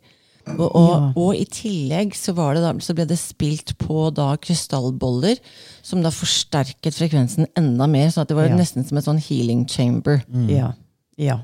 Og, 0.47 0.75
og, 0.75 0.89
Ja. 0.89 1.11
og 1.17 1.35
i 1.35 1.43
tillegg 1.43 2.13
så, 2.15 2.33
var 2.33 2.53
det 2.55 2.61
da, 2.63 2.71
så 2.79 2.93
ble 2.95 3.05
det 3.05 3.17
spilt 3.19 3.77
på 3.77 4.13
da 4.15 4.37
krystallboller, 4.37 5.37
som 5.83 6.01
da 6.01 6.09
forsterket 6.09 6.95
frekvensen 6.95 7.47
enda 7.57 7.85
mer, 7.87 8.07
Så 8.09 8.21
at 8.21 8.29
det 8.29 8.37
var 8.37 8.47
Ja. 8.47 8.55
nesten 8.55 8.85
som 8.87 8.97
et 8.97 9.03
sånn 9.03 9.19
healing 9.19 9.65
chamber. 9.67 10.23
Ja. 10.47 10.71
Ja, 11.17 11.41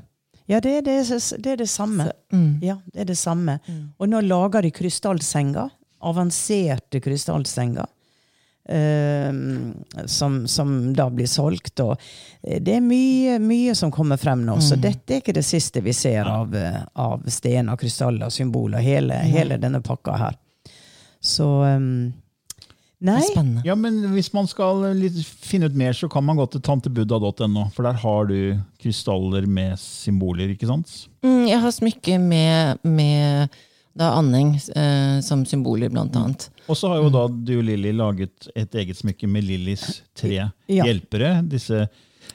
ja 0.48 0.60
det, 0.60 0.78
er 0.78 0.80
det, 0.82 1.42
det 1.42 1.46
er 1.52 1.56
det 1.56 1.68
samme. 1.68 2.10
Ja, 2.62 2.78
det 2.94 3.00
er 3.00 3.04
det 3.04 3.18
samme. 3.18 3.60
Og 4.00 4.08
nå 4.08 4.20
lager 4.26 4.62
de 4.62 4.70
krystallsenger. 4.70 5.70
Avanserte 6.02 7.00
krystallsenger. 7.00 7.86
Eh, 8.68 9.32
som, 10.06 10.48
som 10.48 10.94
da 10.94 11.08
blir 11.10 11.28
solgt. 11.30 11.80
Og 11.84 11.94
eh, 12.42 12.60
det 12.62 12.78
er 12.78 12.84
mye, 12.84 13.38
mye 13.42 13.74
som 13.78 13.92
kommer 13.94 14.20
frem 14.20 14.44
nå. 14.46 14.58
Så 14.64 14.78
dette 14.80 15.16
er 15.16 15.22
ikke 15.22 15.36
det 15.36 15.46
siste 15.46 15.84
vi 15.84 15.94
ser 15.96 16.28
av, 16.30 16.54
eh, 16.56 16.82
av 16.94 17.24
stener, 17.28 17.76
krystaller, 17.80 18.32
symboler. 18.32 18.84
Hele, 18.84 19.20
hele 19.28 19.60
denne 19.60 19.82
pakka 19.84 20.18
her. 20.20 20.38
Så 21.24 21.46
um, 21.64 22.12
Nei. 23.04 23.20
Ja, 23.66 23.74
men 23.76 23.98
Hvis 24.14 24.30
man 24.32 24.46
skal 24.48 24.80
litt 24.96 25.18
finne 25.44 25.68
ut 25.68 25.76
mer, 25.76 25.92
så 25.92 26.08
kan 26.08 26.24
man 26.24 26.38
gå 26.40 26.46
til 26.52 26.62
tantebuddha.no. 26.64 27.66
For 27.74 27.84
der 27.84 27.98
har 28.00 28.30
du 28.30 28.38
krystaller 28.80 29.44
med 29.50 29.76
symboler, 29.80 30.54
ikke 30.54 30.70
sant? 30.70 30.92
Mm, 31.24 31.44
jeg 31.50 31.60
har 31.60 31.74
smykke 31.74 32.18
med, 32.22 32.80
med 32.86 33.58
da 33.96 34.08
andeng 34.18 34.56
eh, 34.74 35.20
som 35.22 35.44
symboler, 35.46 35.88
blant 35.92 36.16
annet. 36.16 36.48
Og 36.68 36.74
så 36.76 36.88
har 36.90 36.96
jo 37.02 37.10
da 37.14 37.28
du 37.28 37.52
og 37.58 37.64
Lilly 37.68 37.92
laget 37.94 38.48
et 38.56 38.74
eget 38.74 38.96
smykke 38.98 39.28
med 39.30 39.44
Lillys 39.46 40.00
tre 40.18 40.34
Ja. 40.66 40.68
hjelpere. 40.84 41.36
Disse 41.48 41.84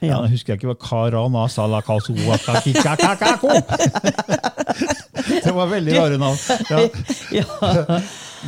Ja. 0.00 0.22
jeg 0.22 0.30
husker 0.36 0.52
jeg 0.54 0.58
ikke 0.62 0.70
hva 0.70 0.78
Karana 0.80 1.42
salakasuakakikakako. 1.50 3.50
Det 5.44 5.52
var 5.54 5.66
veldig 5.70 5.94
rare 5.98 6.16
navn. 6.18 6.36
Ja. 6.70 6.88
Ja. 7.40 7.44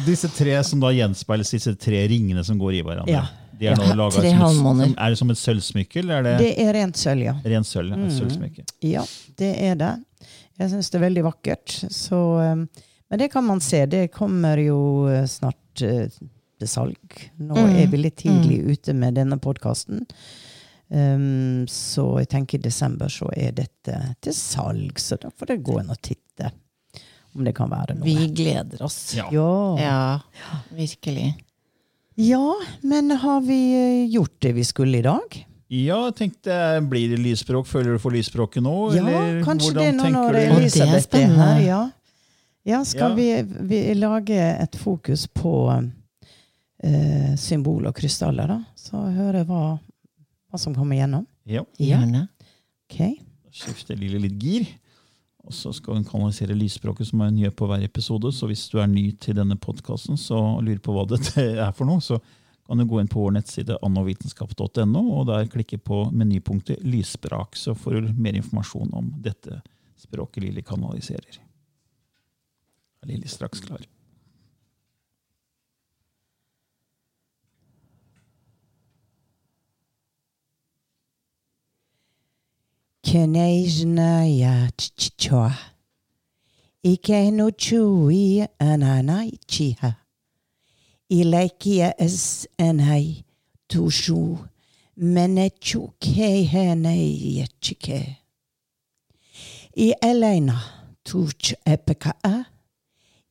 Disse 0.07 0.29
tre 0.33 0.55
som 0.65 0.81
da 0.81 0.89
gjenspeiles 0.95 1.51
disse 1.53 1.75
tre 1.77 2.07
ringene 2.09 2.41
som 2.47 2.57
går 2.59 2.73
i 2.79 2.83
hverandre. 2.87 3.13
Ja. 3.13 3.27
Det 3.61 3.69
er, 3.71 3.77
nå 3.79 3.93
laget 3.95 4.23
tre 4.25 4.31
som 4.57 4.81
et- 4.81 4.97
er 4.97 5.09
det 5.13 5.19
som 5.21 5.31
et 5.31 5.39
sølvsmykke, 5.39 5.99
eller 6.01 6.15
er 6.17 6.23
det, 6.25 6.39
Det 6.41 6.53
er 6.65 6.73
rent 6.75 6.97
sølv, 6.99 7.23
ja. 7.29 7.35
rent 7.45 7.67
sølv? 7.69 7.91
ja, 7.93 7.97
Mm. 8.01 8.07
Et 8.09 8.13
sølvsmykke. 8.17 8.63
Ja, 8.83 9.05
det 9.39 9.51
er 9.69 9.75
det. 9.79 9.93
Jeg 10.59 10.71
syns 10.73 10.89
det 10.91 10.97
er 10.99 11.05
veldig 11.05 11.23
vakkert. 11.29 11.69
Så, 11.93 12.17
um, 12.53 12.65
men 13.13 13.21
det 13.21 13.29
kan 13.33 13.45
man 13.45 13.61
se. 13.61 13.83
Det 13.87 14.07
kommer 14.15 14.57
jo 14.63 14.79
uh, 15.05 15.27
snart 15.29 15.83
uh, 15.85 16.07
til 16.63 16.69
salg. 16.71 17.19
Nå 17.43 17.59
Mm. 17.61 17.77
er 17.83 17.91
vi 17.93 17.99
litt 18.01 18.17
tidlig 18.23 18.63
ute 18.73 18.95
med 18.97 19.15
denne 19.21 19.37
podkasten. 19.43 20.07
Um, 20.93 21.67
så 21.69 22.05
jeg 22.21 22.29
tenker 22.33 22.59
i 22.59 22.63
desember 22.67 23.09
så 23.13 23.29
er 23.37 23.53
dette 23.57 23.95
til 24.25 24.35
salg, 24.37 24.99
så 25.01 25.17
da 25.21 25.31
får 25.33 25.53
det 25.55 25.63
gå 25.65 25.79
inn 25.81 25.93
og 25.93 26.01
titte 26.05 26.51
om 27.33 27.45
det 27.47 27.55
kan 27.57 27.71
være 27.73 27.95
noe. 27.97 28.05
Vi 28.05 28.27
gleder 28.37 28.83
oss. 28.85 29.15
Ja. 29.17 29.29
ja. 29.33 29.71
Ja, 29.81 30.59
virkelig. 30.77 31.31
ja, 32.21 32.45
men 32.83 33.11
har 33.23 33.41
vi 33.47 33.61
uh, 33.77 34.11
gjort 34.13 34.37
det 34.45 34.53
vi 34.59 34.65
skulle 34.69 34.99
i 35.01 35.07
dag? 35.07 35.39
Ja, 35.73 36.03
jeg 36.11 36.15
tenkte, 36.19 36.53
Blir 36.85 37.09
det 37.15 37.23
lysspråk? 37.25 37.65
Føler 37.67 37.95
du 37.97 37.99
for 38.03 38.13
lysspråket 38.13 38.61
nå? 38.65 38.75
Ja, 38.93 39.07
eller 39.09 39.41
kanskje 39.47 39.73
det 39.79 39.91
nå 39.97 40.11
noe 40.13 40.27
når 40.29 40.37
er 40.43 40.57
Elisabeth 40.59 41.17
er 41.17 41.33
her. 41.39 41.61
Ja, 41.65 41.83
ja 42.69 42.85
skal 42.85 43.17
Ja. 43.17 43.17
Vi, 43.17 43.59
vi 43.69 43.95
lage 43.95 44.39
et 44.39 44.77
fokus 44.79 45.27
på 45.27 45.55
eh, 46.83 47.35
symbol 47.37 47.87
og 47.87 47.97
krystaller, 47.97 48.51
da? 48.51 48.61
Så 48.79 49.01
høre 49.17 49.45
hva, 49.49 49.79
hva 50.51 50.61
som 50.61 50.75
kommer 50.77 50.99
gjennom. 50.99 51.27
Ja, 51.49 51.65
Gjerne. 51.79 52.29
Ok. 52.87 53.19
skifter 53.53 53.99
Lille 53.99 54.21
litt 54.23 54.39
gir. 54.41 54.69
Og 55.43 55.55
så 55.55 55.73
skal 55.75 55.99
hun 55.99 56.07
kanalisere 56.07 56.55
lysspråket, 56.55 57.09
som 57.09 57.25
hun 57.25 57.41
gjør 57.41 57.55
på 57.59 57.67
hver 57.67 57.83
episode. 57.83 58.31
Så 58.33 58.47
hvis 58.47 58.69
du 58.71 58.79
er 58.79 58.87
ny 58.87 59.09
til 59.19 59.35
denne 59.35 59.57
podkasten 59.59 60.15
og 60.37 60.63
lurer 60.63 60.79
på 60.83 60.95
hva 60.95 61.03
dette 61.11 61.43
er 61.67 61.73
for 61.75 61.89
noe, 61.89 62.03
så 62.05 62.21
kan 62.63 62.79
du 62.79 62.87
gå 62.87 63.01
inn 63.03 63.11
på 63.11 63.25
vår 63.25 63.35
nettside 63.35 63.75
annovitenskap.no, 63.83 65.03
og 65.03 65.27
der 65.33 65.51
klikke 65.51 65.81
på 65.83 66.05
menypunktet 66.15 66.85
lysspråk, 66.87 67.59
så 67.59 67.75
får 67.75 67.99
du 67.99 68.13
mer 68.15 68.39
informasjon 68.39 68.95
om 68.95 69.11
dette 69.21 69.59
språket 69.99 70.45
Lilly 70.45 70.63
kanaliserer. 70.63 71.41
Lilly 73.07 73.29
straks 73.29 73.61
klar? 73.61 73.81
Henei. 83.05 83.67
I 99.75 99.95
elena 100.03 100.61
tuch 101.05 101.55
epeka. 101.67 102.13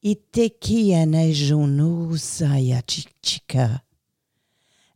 Itekiene 0.02 1.34
junu 1.34 2.18
saya 2.18 2.82
chichika. 2.82 3.82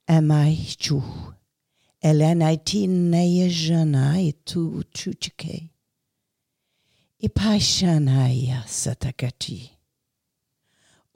Amai 0.08 0.58
chu. 0.80 1.04
Elena 2.02 2.58
tinei 2.58 3.50
janai 3.50 4.34
tu 4.46 4.84
chuchike. 4.94 5.70
I 7.20 7.28
paishanaya 7.30 8.64
satakati. 8.68 9.70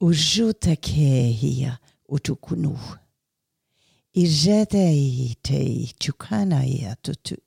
Ujutake 0.02 1.32
hia 1.32 1.80
utukunu. 2.08 2.80
I 4.14 4.24
jetei 4.28 5.36
te 5.42 5.94
chukanaya 6.00 6.96
tutu. 7.02 7.38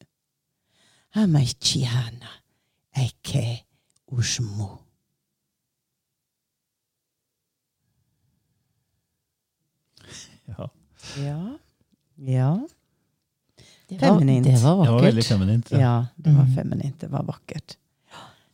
Amaichiana 1.13 2.29
eke 2.93 3.67
ushmu. 4.09 4.82
Ja, 11.19 11.25
Ja. 11.27 11.57
Ja. 12.33 12.53
Det 13.89 13.99
var, 14.01 14.19
Feminint. 14.19 14.47
det 14.47 14.59
var 14.63 14.85
det 14.87 14.91
var 14.93 15.03
veldig 15.03 15.25
feminint. 15.25 15.71
Ja, 15.71 16.07
det 16.17 16.31
var 16.33 16.47
feminint. 16.55 17.01
Det 17.01 17.09
var 17.13 17.23
vakkert. 17.29 17.75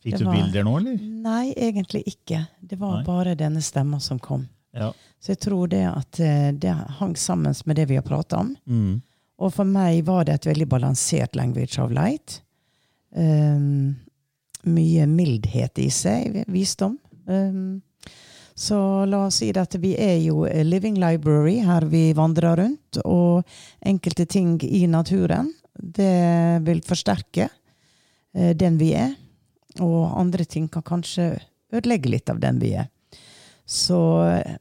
Fikk 0.03 0.13
det 0.17 0.19
du 0.19 0.25
var- 0.25 0.35
bilder 0.35 0.63
nå, 0.63 0.73
eller? 0.79 0.97
Nei, 0.99 1.53
egentlig 1.55 2.03
ikke. 2.07 2.41
Det 2.61 2.75
var 2.79 2.95
Nei. 2.97 3.03
bare 3.05 3.35
denne 3.35 3.61
stemma 3.61 3.99
som 4.01 4.19
kom. 4.19 4.47
Ja. 4.73 4.91
Så 5.19 5.31
jeg 5.33 5.39
tror 5.39 5.67
det 5.69 5.83
at 5.87 6.19
eh, 6.19 6.51
det 6.51 6.73
hang 6.99 7.15
sammen 7.15 7.55
med 7.65 7.75
det 7.75 7.87
vi 7.87 7.95
har 7.95 8.03
prata 8.03 8.37
om. 8.37 8.55
Mm. 8.67 9.01
Og 9.39 9.53
for 9.53 9.63
meg 9.65 10.03
var 10.05 10.25
det 10.25 10.33
et 10.35 10.45
veldig 10.53 10.67
balansert 10.67 11.35
language 11.35 11.79
of 11.79 11.91
light. 11.91 12.41
Um, 13.15 13.95
mye 14.65 15.05
mildhet 15.07 15.79
i 15.79 15.87
seg, 15.89 16.43
visdom. 16.47 16.97
Um, 17.27 17.81
så 18.59 19.05
la 19.05 19.21
oss 19.25 19.37
si 19.39 19.53
at 19.55 19.75
vi 19.79 19.93
er 19.95 20.17
jo 20.19 20.43
living 20.67 20.97
library 20.99 21.61
her 21.63 21.85
vi 21.87 22.09
vandrer 22.11 22.59
rundt, 22.59 22.99
og 23.07 23.47
enkelte 23.87 24.25
ting 24.27 24.57
i 24.67 24.83
naturen, 24.91 25.53
det 25.79 26.59
vil 26.65 26.81
forsterke 26.83 27.47
eh, 27.47 28.51
den 28.59 28.75
vi 28.81 28.91
er, 28.99 29.13
og 29.79 30.11
andre 30.19 30.43
ting 30.43 30.67
kan 30.67 30.83
kanskje 30.83 31.37
ødelegge 31.71 32.11
litt 32.11 32.29
av 32.29 32.41
den 32.43 32.59
vi 32.59 32.73
er. 32.81 32.89
Så 33.63 34.01
eh, 34.27 34.57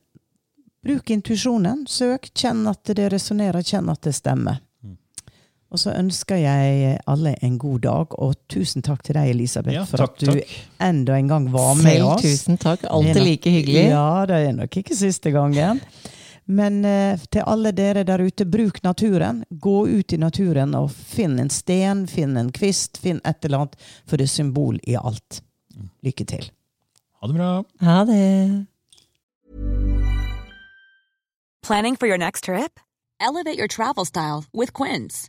bruk 0.87 1.11
intuisjonen, 1.11 1.83
søk, 1.91 2.31
kjenn 2.39 2.69
at 2.71 2.95
det 2.95 3.11
resonnerer, 3.11 3.67
kjenn 3.67 3.91
at 3.91 4.07
det 4.07 4.15
stemmer. 4.15 4.63
Og 5.71 5.77
så 5.83 5.93
ønsker 5.93 6.37
jeg 6.41 6.95
alle 7.07 7.35
en 7.45 7.59
god 7.61 7.81
dag, 7.85 8.15
og 8.19 8.35
tusen 8.49 8.81
takk 8.83 9.03
til 9.05 9.19
deg, 9.19 9.35
Elisabeth, 9.35 9.75
Ja, 9.77 9.83
for 9.85 10.01
takk, 10.01 10.15
at 10.15 10.19
du 10.25 10.31
takk. 10.33 10.55
enda 10.81 11.17
en 11.21 11.29
gang 11.29 11.51
var 11.53 11.75
med 11.77 11.93
Selv 11.93 12.07
oss. 12.15 12.23
tusen 12.23 12.57
takk. 12.59 12.85
Alltid 12.89 13.17
nok- 13.17 13.25
like 13.27 13.51
hyggelig. 13.53 13.83
Ja, 13.91 14.25
det 14.27 14.39
er 14.49 14.53
nok 14.53 14.71
ikke 14.81 14.97
siste 14.97 15.31
gangen. 15.31 15.81
Men 16.47 16.83
eh, 16.89 17.19
til 17.31 17.43
alle 17.47 17.73
dere 17.73 18.05
der 18.09 18.19
ute, 18.25 18.47
bruk 18.49 18.83
naturen. 18.83 19.45
Gå 19.53 19.87
ut 19.99 20.13
i 20.13 20.17
naturen 20.17 20.75
og 20.75 20.91
finn 20.91 21.39
en 21.39 21.51
sten, 21.51 22.07
finn 22.09 22.39
en 22.39 22.49
kvist, 22.51 22.97
finn 22.97 23.21
et 23.27 23.45
eller 23.45 23.59
annet, 23.67 23.77
for 24.07 24.17
det 24.17 24.25
er 24.25 24.33
symbol 24.33 24.81
i 24.89 24.97
alt. 24.97 25.43
Lykke 26.03 26.25
til. 26.27 26.49
Ha 27.21 27.27
det 27.29 27.37
bra. 27.37 27.63
Ha 27.83 28.05
det. 28.09 28.67
Planning 31.63 31.97
for 31.97 32.07
your 32.07 32.17
next 32.17 32.45
trip? 32.45 32.81
Elevate 33.21 33.59
your 33.59 33.69
travel 33.69 34.07
style 34.07 34.45
with 34.55 34.73
Quince. 34.73 35.29